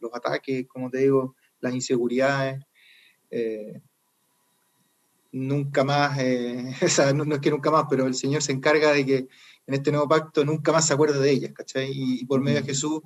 los 0.00 0.12
ataques, 0.12 0.66
como 0.66 0.90
te 0.90 0.98
digo, 0.98 1.36
las 1.60 1.72
inseguridades, 1.72 2.60
eh, 3.30 3.80
nunca 5.30 5.84
más, 5.84 6.18
o 6.82 6.88
sea, 6.88 7.12
no, 7.12 7.32
es 7.32 7.40
que 7.40 7.50
nunca 7.50 7.70
más, 7.70 7.84
pero 7.88 8.06
el 8.06 8.14
Señor 8.14 8.42
se 8.42 8.50
encarga 8.50 8.92
de 8.92 9.06
que 9.06 9.28
en 9.70 9.74
este 9.74 9.92
nuevo 9.92 10.08
pacto 10.08 10.44
nunca 10.44 10.72
más 10.72 10.88
se 10.88 10.94
acuerde 10.94 11.20
de 11.20 11.30
ellas, 11.30 11.52
¿cachai? 11.54 11.90
Y, 11.94 12.24
por 12.24 12.40
medio 12.40 12.58
de 12.58 12.66
Jesús 12.66 13.00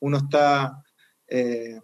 uno 0.00 0.18
está 0.18 0.82
eh, 1.28 1.80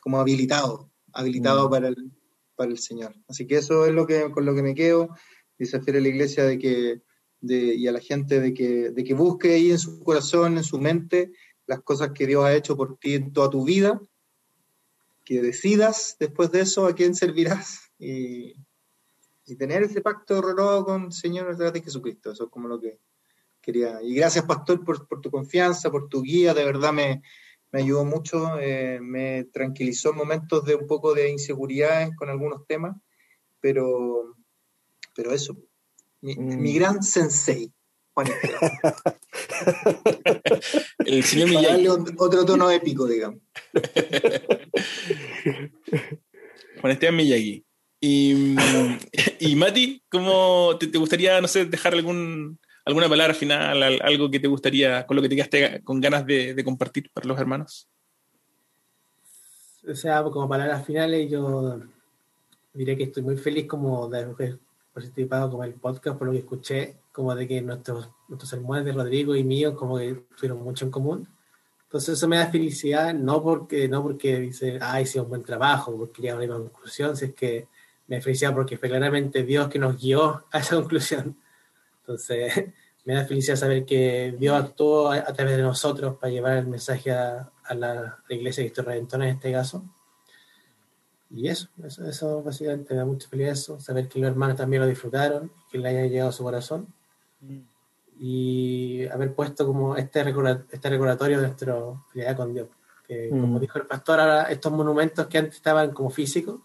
como 0.00 0.20
habilitado, 0.20 0.90
habilitado 1.14 1.70
para, 1.70 1.88
el, 1.88 2.12
para 2.54 2.70
el 2.70 2.78
Señor. 2.78 3.14
Así 3.26 3.46
que 3.46 3.56
eso 3.56 3.86
es 3.86 3.94
lo 3.94 4.06
que, 4.06 4.30
con 4.32 4.44
lo 4.44 4.54
que 4.54 4.62
me 4.62 4.74
quedo, 4.74 5.16
desafiar 5.58 5.96
a 5.96 6.00
la 6.00 6.08
iglesia 6.08 6.44
de 6.44 6.58
que, 6.58 7.00
y 7.40 7.86
a 7.86 7.92
la 7.92 8.00
gente 8.00 8.38
de 8.38 8.52
que, 8.52 8.90
de 8.90 9.04
que 9.04 9.14
busque 9.14 9.54
ahí 9.54 9.70
en 9.70 9.78
su 9.78 10.02
corazón, 10.02 10.58
en 10.58 10.64
su 10.64 10.78
mente, 10.78 11.32
las 11.66 11.80
cosas 11.80 12.10
que 12.10 12.26
Dios 12.26 12.44
ha 12.44 12.54
hecho 12.54 12.76
por 12.76 12.98
ti 12.98 13.14
en 13.14 13.32
toda 13.32 13.48
tu 13.48 13.64
vida, 13.64 13.98
que 15.24 15.40
decidas 15.40 16.16
después 16.20 16.50
de 16.50 16.60
eso 16.60 16.86
a 16.86 16.94
quién 16.94 17.14
servirás 17.14 17.92
y, 17.98 18.56
y 19.46 19.56
tener 19.56 19.84
ese 19.84 20.02
pacto 20.02 20.42
renovado 20.42 20.84
con 20.84 21.04
el 21.04 21.12
Señor 21.12 21.48
a 21.50 21.56
través 21.56 21.72
de 21.72 21.82
Jesucristo. 21.82 22.32
Eso 22.32 22.44
es 22.44 22.50
como 22.50 22.68
lo 22.68 22.78
que, 22.78 22.98
y 24.02 24.14
gracias, 24.14 24.46
Pastor, 24.46 24.82
por, 24.84 25.06
tu 25.20 25.30
confianza, 25.30 25.90
por 25.90 26.08
tu 26.08 26.22
guía, 26.22 26.54
de 26.54 26.64
verdad 26.64 26.92
me, 26.92 27.22
ayudó 27.72 28.04
mucho, 28.04 28.58
eh, 28.58 28.98
me 29.00 29.44
tranquilizó 29.44 30.10
en 30.10 30.16
momentos 30.16 30.64
de 30.64 30.74
un 30.74 30.86
poco 30.86 31.14
de 31.14 31.30
inseguridades 31.30 32.10
con 32.16 32.28
algunos 32.30 32.66
temas, 32.66 32.96
pero, 33.60 34.34
pero 35.14 35.32
eso, 35.32 35.56
mi, 36.22 36.34
mm. 36.34 36.74
gran 36.74 37.02
sensei, 37.02 37.70
Juan. 38.14 38.28
El 41.04 41.22
señor 41.24 41.50
Miyagi. 41.50 41.88
otro 41.88 42.46
tono 42.46 42.70
épico, 42.70 43.06
digamos. 43.06 43.40
Juan 46.80 46.92
Esteban 46.92 47.16
Miyagi. 47.16 47.64
Y, 48.00 48.54
y 49.40 49.56
Mati, 49.56 50.02
¿cómo 50.08 50.76
te, 50.78 50.86
te 50.86 50.98
gustaría, 50.98 51.40
no 51.40 51.48
sé, 51.48 51.64
dejar 51.66 51.92
algún 51.92 52.58
¿Alguna 52.88 53.06
palabra 53.06 53.34
final, 53.34 54.00
algo 54.00 54.30
que 54.30 54.40
te 54.40 54.48
gustaría, 54.48 55.06
con 55.06 55.14
lo 55.14 55.20
que 55.20 55.28
te 55.28 55.36
quedaste 55.36 55.82
con 55.84 56.00
ganas 56.00 56.24
de, 56.24 56.64
compartir 56.64 57.10
para 57.12 57.28
los 57.28 57.38
hermanos? 57.38 57.86
O 59.86 59.94
sea, 59.94 60.22
como 60.22 60.48
palabras 60.48 60.86
finales, 60.86 61.30
yo 61.30 61.80
diré 62.72 62.96
que 62.96 63.02
estoy 63.02 63.22
muy 63.22 63.36
feliz 63.36 63.66
como 63.66 64.08
de 64.08 64.20
haber 64.20 64.58
participado 64.94 65.50
con 65.50 65.66
el 65.66 65.74
podcast, 65.74 66.16
por 66.16 66.28
lo 66.28 66.32
que 66.32 66.38
escuché, 66.38 66.96
como 67.12 67.34
de 67.34 67.46
que 67.46 67.60
nuestros, 67.60 68.08
nuestros 68.26 68.48
sermones 68.48 68.86
de 68.86 68.92
Rodrigo 68.92 69.36
y 69.36 69.44
mío 69.44 69.76
como 69.76 69.98
que 69.98 70.22
tuvieron 70.34 70.62
mucho 70.62 70.86
en 70.86 70.90
común. 70.90 71.28
Entonces 71.82 72.16
eso 72.16 72.26
me 72.26 72.38
da 72.38 72.46
felicidad, 72.46 73.12
no 73.12 73.42
porque, 73.42 73.86
no 73.86 74.02
porque 74.02 74.38
dice, 74.38 74.78
ay, 74.80 75.02
hice 75.02 75.20
un 75.20 75.28
buen 75.28 75.42
trabajo, 75.42 75.94
porque 75.94 76.22
llegué 76.22 76.32
a 76.32 76.36
una 76.36 76.56
conclusión, 76.56 77.14
si 77.18 77.26
es 77.26 77.34
que 77.34 77.68
me 78.06 78.16
da 78.16 78.22
felicidad 78.22 78.54
porque 78.54 78.78
fue 78.78 78.88
claramente 78.88 79.42
Dios 79.42 79.68
que 79.68 79.78
nos 79.78 80.00
guió 80.00 80.46
a 80.50 80.60
esa 80.60 80.76
conclusión. 80.76 81.36
Entonces, 82.08 82.54
me 83.04 83.14
da 83.14 83.26
felicidad 83.26 83.56
saber 83.56 83.84
que 83.84 84.34
Dios 84.38 84.56
actuó 84.58 85.10
a, 85.10 85.22
través 85.24 85.56
de 85.56 85.62
nosotros 85.62 86.16
para 86.16 86.32
llevar 86.32 86.56
el 86.56 86.66
mensaje 86.66 87.12
a, 87.12 87.52
la, 87.74 88.18
iglesia 88.30 88.62
de 88.62 88.70
Cristo 88.70 88.82
Redentor 88.82 89.22
en 89.22 89.28
este 89.28 89.52
caso. 89.52 89.84
Y 91.30 91.48
eso, 91.48 91.68
eso, 91.84 92.42
básicamente 92.42 92.94
me 92.94 93.00
da 93.00 93.04
mucha 93.04 93.28
felicidad 93.28 93.52
eso, 93.52 93.80
saber 93.80 94.08
que 94.08 94.18
los 94.18 94.30
hermanos 94.30 94.56
también 94.56 94.80
lo 94.80 94.88
disfrutaron, 94.88 95.52
que 95.70 95.76
le 95.76 95.90
haya 95.90 96.06
llegado 96.06 96.30
a 96.30 96.32
su 96.32 96.42
corazón. 96.42 96.86
Mm. 97.42 97.58
Y 98.20 99.06
haber 99.08 99.34
puesto 99.34 99.66
como 99.66 99.94
este, 99.96 100.20
este 100.72 100.88
recordatorio 100.88 101.36
de 101.36 101.46
nuestra 101.46 101.76
fidelidad 102.10 102.36
con 102.36 102.54
Dios. 102.54 102.68
Que, 103.06 103.28
como 103.28 103.58
mm. 103.58 103.60
dijo 103.60 103.78
el 103.78 103.86
pastor, 103.86 104.20
ahora 104.20 104.42
estos 104.44 104.72
monumentos 104.72 105.26
que 105.26 105.38
antes 105.38 105.56
estaban 105.56 105.92
como 105.92 106.08
físicos, 106.08 106.60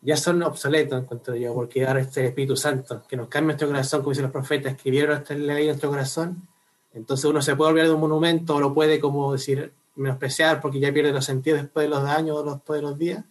ya 0.00 0.16
son 0.16 0.42
obsoletos, 0.42 1.02
encuentro 1.02 1.34
yo, 1.34 1.54
porque 1.54 1.86
ahora 1.86 2.00
este 2.00 2.26
Espíritu 2.26 2.56
Santo, 2.56 3.02
que 3.08 3.16
nos 3.16 3.28
cambia 3.28 3.48
nuestro 3.48 3.68
corazón, 3.68 4.00
como 4.00 4.10
dicen 4.10 4.24
los 4.24 4.32
profetas, 4.32 4.72
escribieron 4.72 5.16
esta 5.16 5.34
ley 5.34 5.62
en 5.62 5.68
nuestro 5.68 5.90
corazón, 5.90 6.48
entonces 6.92 7.24
uno 7.26 7.42
se 7.42 7.56
puede 7.56 7.70
olvidar 7.70 7.88
de 7.88 7.94
un 7.94 8.00
monumento 8.00 8.56
o 8.56 8.60
lo 8.60 8.72
puede, 8.72 9.00
como 9.00 9.32
decir, 9.32 9.72
menospreciar 9.96 10.60
porque 10.60 10.80
ya 10.80 10.92
pierde 10.92 11.12
los 11.12 11.24
sentidos 11.24 11.62
después 11.62 11.84
de 11.84 11.90
los 11.90 12.04
años 12.04 12.36
o 12.36 12.54
después 12.54 12.80
de 12.80 12.82
los 12.82 12.98
días, 12.98 13.24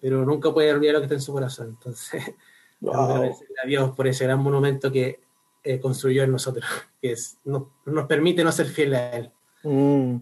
pero 0.00 0.24
nunca 0.24 0.52
puede 0.52 0.72
olvidar 0.72 0.94
lo 0.94 1.00
que 1.00 1.06
está 1.06 1.14
en 1.16 1.20
su 1.20 1.32
corazón. 1.32 1.68
Entonces, 1.70 2.22
agradecerle 2.92 3.54
a 3.62 3.66
Dios 3.66 3.90
por 3.96 4.06
ese 4.06 4.24
gran 4.24 4.40
monumento 4.40 4.92
que 4.92 5.20
eh, 5.64 5.80
construyó 5.80 6.22
en 6.22 6.32
nosotros, 6.32 6.64
que 7.02 7.12
es, 7.12 7.38
nos 7.44 8.06
permite 8.06 8.44
no 8.44 8.52
ser 8.52 8.66
fieles 8.66 8.98
a 8.98 9.16
Él. 9.16 9.32
Mm, 9.64 10.16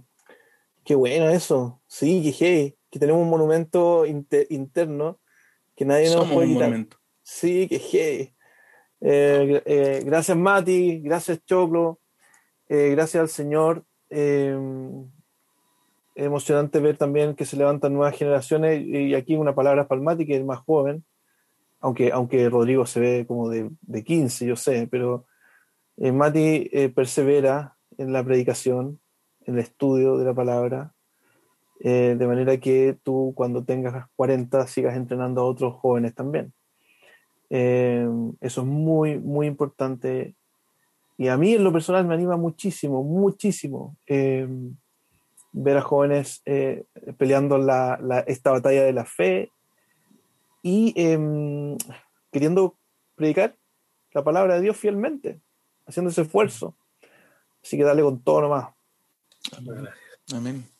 qué 0.84 0.94
bueno 0.94 1.28
eso, 1.28 1.80
sí, 1.86 2.34
que, 2.36 2.76
que 2.90 2.98
tenemos 2.98 3.22
un 3.22 3.28
monumento 3.28 4.06
interno 4.06 5.18
que 5.76 5.84
nadie 5.84 6.06
nos 6.06 6.14
Somos 6.14 6.32
puede 6.32 6.48
quitar. 6.48 6.86
Sí, 7.22 7.68
que 7.68 7.78
hey. 7.78 8.32
Eh, 9.00 9.62
eh, 9.66 10.02
gracias 10.04 10.36
Mati, 10.36 11.00
gracias 11.00 11.44
Choclo, 11.44 12.00
eh, 12.68 12.90
gracias 12.90 13.20
al 13.20 13.28
Señor. 13.28 13.84
Eh, 14.08 14.58
emocionante 16.14 16.80
ver 16.80 16.96
también 16.96 17.34
que 17.34 17.44
se 17.44 17.58
levantan 17.58 17.92
nuevas 17.92 18.16
generaciones. 18.16 18.82
Y 18.84 19.14
aquí 19.14 19.36
una 19.36 19.54
palabra 19.54 19.86
para 19.86 19.98
el 19.98 20.04
Mati, 20.04 20.26
que 20.26 20.36
es 20.36 20.44
más 20.44 20.60
joven, 20.60 21.04
aunque, 21.80 22.10
aunque 22.10 22.48
Rodrigo 22.48 22.86
se 22.86 23.00
ve 23.00 23.26
como 23.26 23.50
de, 23.50 23.70
de 23.82 24.02
15, 24.02 24.46
yo 24.46 24.56
sé, 24.56 24.88
pero 24.90 25.26
Mati 25.98 26.70
persevera 26.94 27.76
en 27.98 28.12
la 28.12 28.24
predicación, 28.24 29.00
en 29.44 29.54
el 29.54 29.60
estudio 29.60 30.16
de 30.16 30.24
la 30.24 30.34
palabra, 30.34 30.95
eh, 31.80 32.16
de 32.18 32.26
manera 32.26 32.56
que 32.58 32.96
tú 33.02 33.32
cuando 33.36 33.64
tengas 33.64 34.06
40 34.16 34.66
sigas 34.66 34.96
entrenando 34.96 35.40
a 35.40 35.44
otros 35.44 35.74
jóvenes 35.74 36.14
también. 36.14 36.52
Eh, 37.50 38.06
eso 38.40 38.60
es 38.62 38.66
muy, 38.66 39.18
muy 39.18 39.46
importante. 39.46 40.34
Y 41.18 41.28
a 41.28 41.36
mí 41.36 41.54
en 41.54 41.64
lo 41.64 41.72
personal 41.72 42.06
me 42.06 42.14
anima 42.14 42.36
muchísimo, 42.36 43.02
muchísimo 43.02 43.96
eh, 44.06 44.46
ver 45.52 45.76
a 45.78 45.82
jóvenes 45.82 46.42
eh, 46.44 46.84
peleando 47.16 47.56
la, 47.58 47.98
la- 48.02 48.20
esta 48.20 48.50
batalla 48.50 48.82
de 48.84 48.92
la 48.92 49.04
fe 49.04 49.50
y 50.62 50.92
em, 50.96 51.76
queriendo 52.32 52.76
predicar 53.14 53.56
la 54.12 54.24
palabra 54.24 54.56
de 54.56 54.62
Dios 54.62 54.76
fielmente, 54.76 55.40
haciendo 55.86 56.10
ese 56.10 56.22
esfuerzo. 56.22 56.76
Así 57.62 57.76
que 57.76 57.84
dale 57.84 58.02
con 58.02 58.20
todo 58.22 58.42
nomás. 58.42 58.68
Gracias. 59.64 59.94
Amén. 60.34 60.75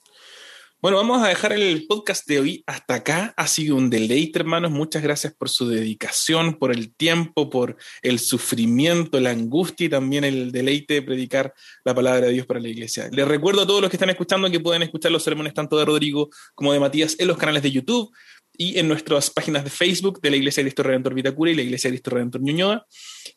Bueno, 0.87 0.99
vamos 0.99 1.21
a 1.21 1.27
dejar 1.27 1.53
el 1.53 1.85
podcast 1.89 2.29
de 2.29 2.39
hoy 2.39 2.63
hasta 2.65 2.95
acá. 2.95 3.35
Ha 3.37 3.49
sido 3.49 3.75
un 3.75 3.91
deleite, 3.91 4.39
hermanos. 4.39 4.71
Muchas 4.71 5.03
gracias 5.03 5.35
por 5.35 5.49
su 5.49 5.69
dedicación, 5.69 6.55
por 6.55 6.71
el 6.71 6.95
tiempo, 6.95 7.51
por 7.51 7.77
el 8.03 8.21
sufrimiento, 8.21 9.19
la 9.19 9.31
angustia 9.31 9.87
y 9.87 9.89
también 9.89 10.23
el 10.23 10.53
deleite 10.53 10.95
de 10.95 11.03
predicar 11.03 11.53
la 11.85 11.93
palabra 11.93 12.29
de 12.29 12.35
Dios 12.35 12.47
para 12.47 12.61
la 12.61 12.69
iglesia. 12.69 13.09
Les 13.11 13.27
recuerdo 13.27 13.63
a 13.63 13.67
todos 13.67 13.81
los 13.81 13.91
que 13.91 13.97
están 13.97 14.11
escuchando 14.11 14.49
que 14.49 14.61
pueden 14.61 14.85
escuchar 14.85 15.11
los 15.11 15.25
sermones 15.25 15.55
tanto 15.55 15.77
de 15.77 15.87
Rodrigo 15.87 16.31
como 16.55 16.73
de 16.73 16.79
Matías 16.79 17.17
en 17.19 17.27
los 17.27 17.37
canales 17.37 17.65
de 17.65 17.73
YouTube 17.73 18.15
y 18.57 18.79
en 18.79 18.87
nuestras 18.87 19.31
páginas 19.31 19.65
de 19.65 19.71
Facebook 19.71 20.21
de 20.21 20.31
la 20.31 20.37
Iglesia 20.37 20.63
de 20.63 20.69
Cristo 20.69 20.85
Redentor 20.85 21.15
Vitacura 21.15 21.51
y 21.51 21.57
la 21.57 21.63
Iglesia 21.63 21.91
de 21.91 21.97
Cristo 21.97 22.11
Redentor 22.11 22.43
Ñuñoa. 22.43 22.87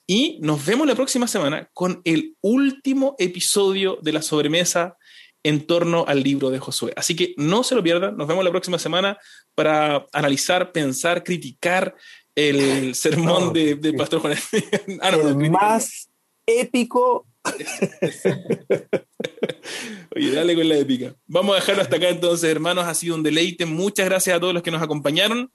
Y 0.05 0.37
nos 0.41 0.63
vemos 0.63 0.85
la 0.85 0.93
próxima 0.93 1.27
semana 1.27 1.67
con 1.73 1.99
el 2.03 2.35
último 2.41 3.15
episodio 3.17 3.97
de 4.03 4.13
la 4.13 4.21
sobremesa 4.21 4.97
en 5.43 5.65
torno 5.65 6.05
al 6.07 6.23
libro 6.23 6.49
de 6.49 6.59
Josué. 6.59 6.93
Así 6.95 7.15
que 7.15 7.33
no 7.37 7.63
se 7.63 7.75
lo 7.75 7.83
pierdan, 7.83 8.17
nos 8.17 8.27
vemos 8.27 8.43
la 8.43 8.51
próxima 8.51 8.79
semana 8.79 9.17
para 9.55 10.05
analizar, 10.13 10.71
pensar, 10.71 11.23
criticar 11.23 11.95
el 12.35 12.95
sermón 13.03 13.45
No, 13.45 13.51
de, 13.51 13.75
de 13.75 13.91
sí. 13.91 13.97
Pastor 13.97 14.21
Juan. 14.21 14.35
Ah, 15.01 15.11
no, 15.11 15.29
el 15.29 15.51
más 15.51 16.09
épico. 16.45 17.25
Oye, 20.15 20.31
dale 20.31 20.55
con 20.55 20.67
la 20.67 20.77
épica. 20.77 21.15
Vamos 21.27 21.53
a 21.53 21.59
dejarlo 21.59 21.81
hasta 21.81 21.95
acá 21.95 22.09
entonces, 22.09 22.49
hermanos. 22.49 22.85
Ha 22.85 22.93
sido 22.93 23.15
un 23.15 23.23
deleite. 23.23 23.65
Muchas 23.65 24.05
gracias 24.05 24.35
a 24.35 24.39
todos 24.39 24.53
los 24.53 24.63
que 24.63 24.71
nos 24.71 24.81
acompañaron 24.81 25.51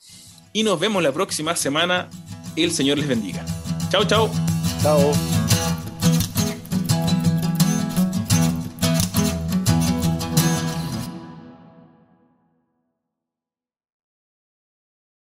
y 0.53 0.63
nos 0.63 0.81
vemos 0.81 1.03
la 1.03 1.13
próxima 1.13 1.57
semana. 1.57 2.09
El 2.57 2.73
Señor 2.73 2.99
les 2.99 3.09
bendiga. 3.09 3.45
Chao, 3.91 4.05
chao. 4.05 4.31
Chao. 4.83 5.44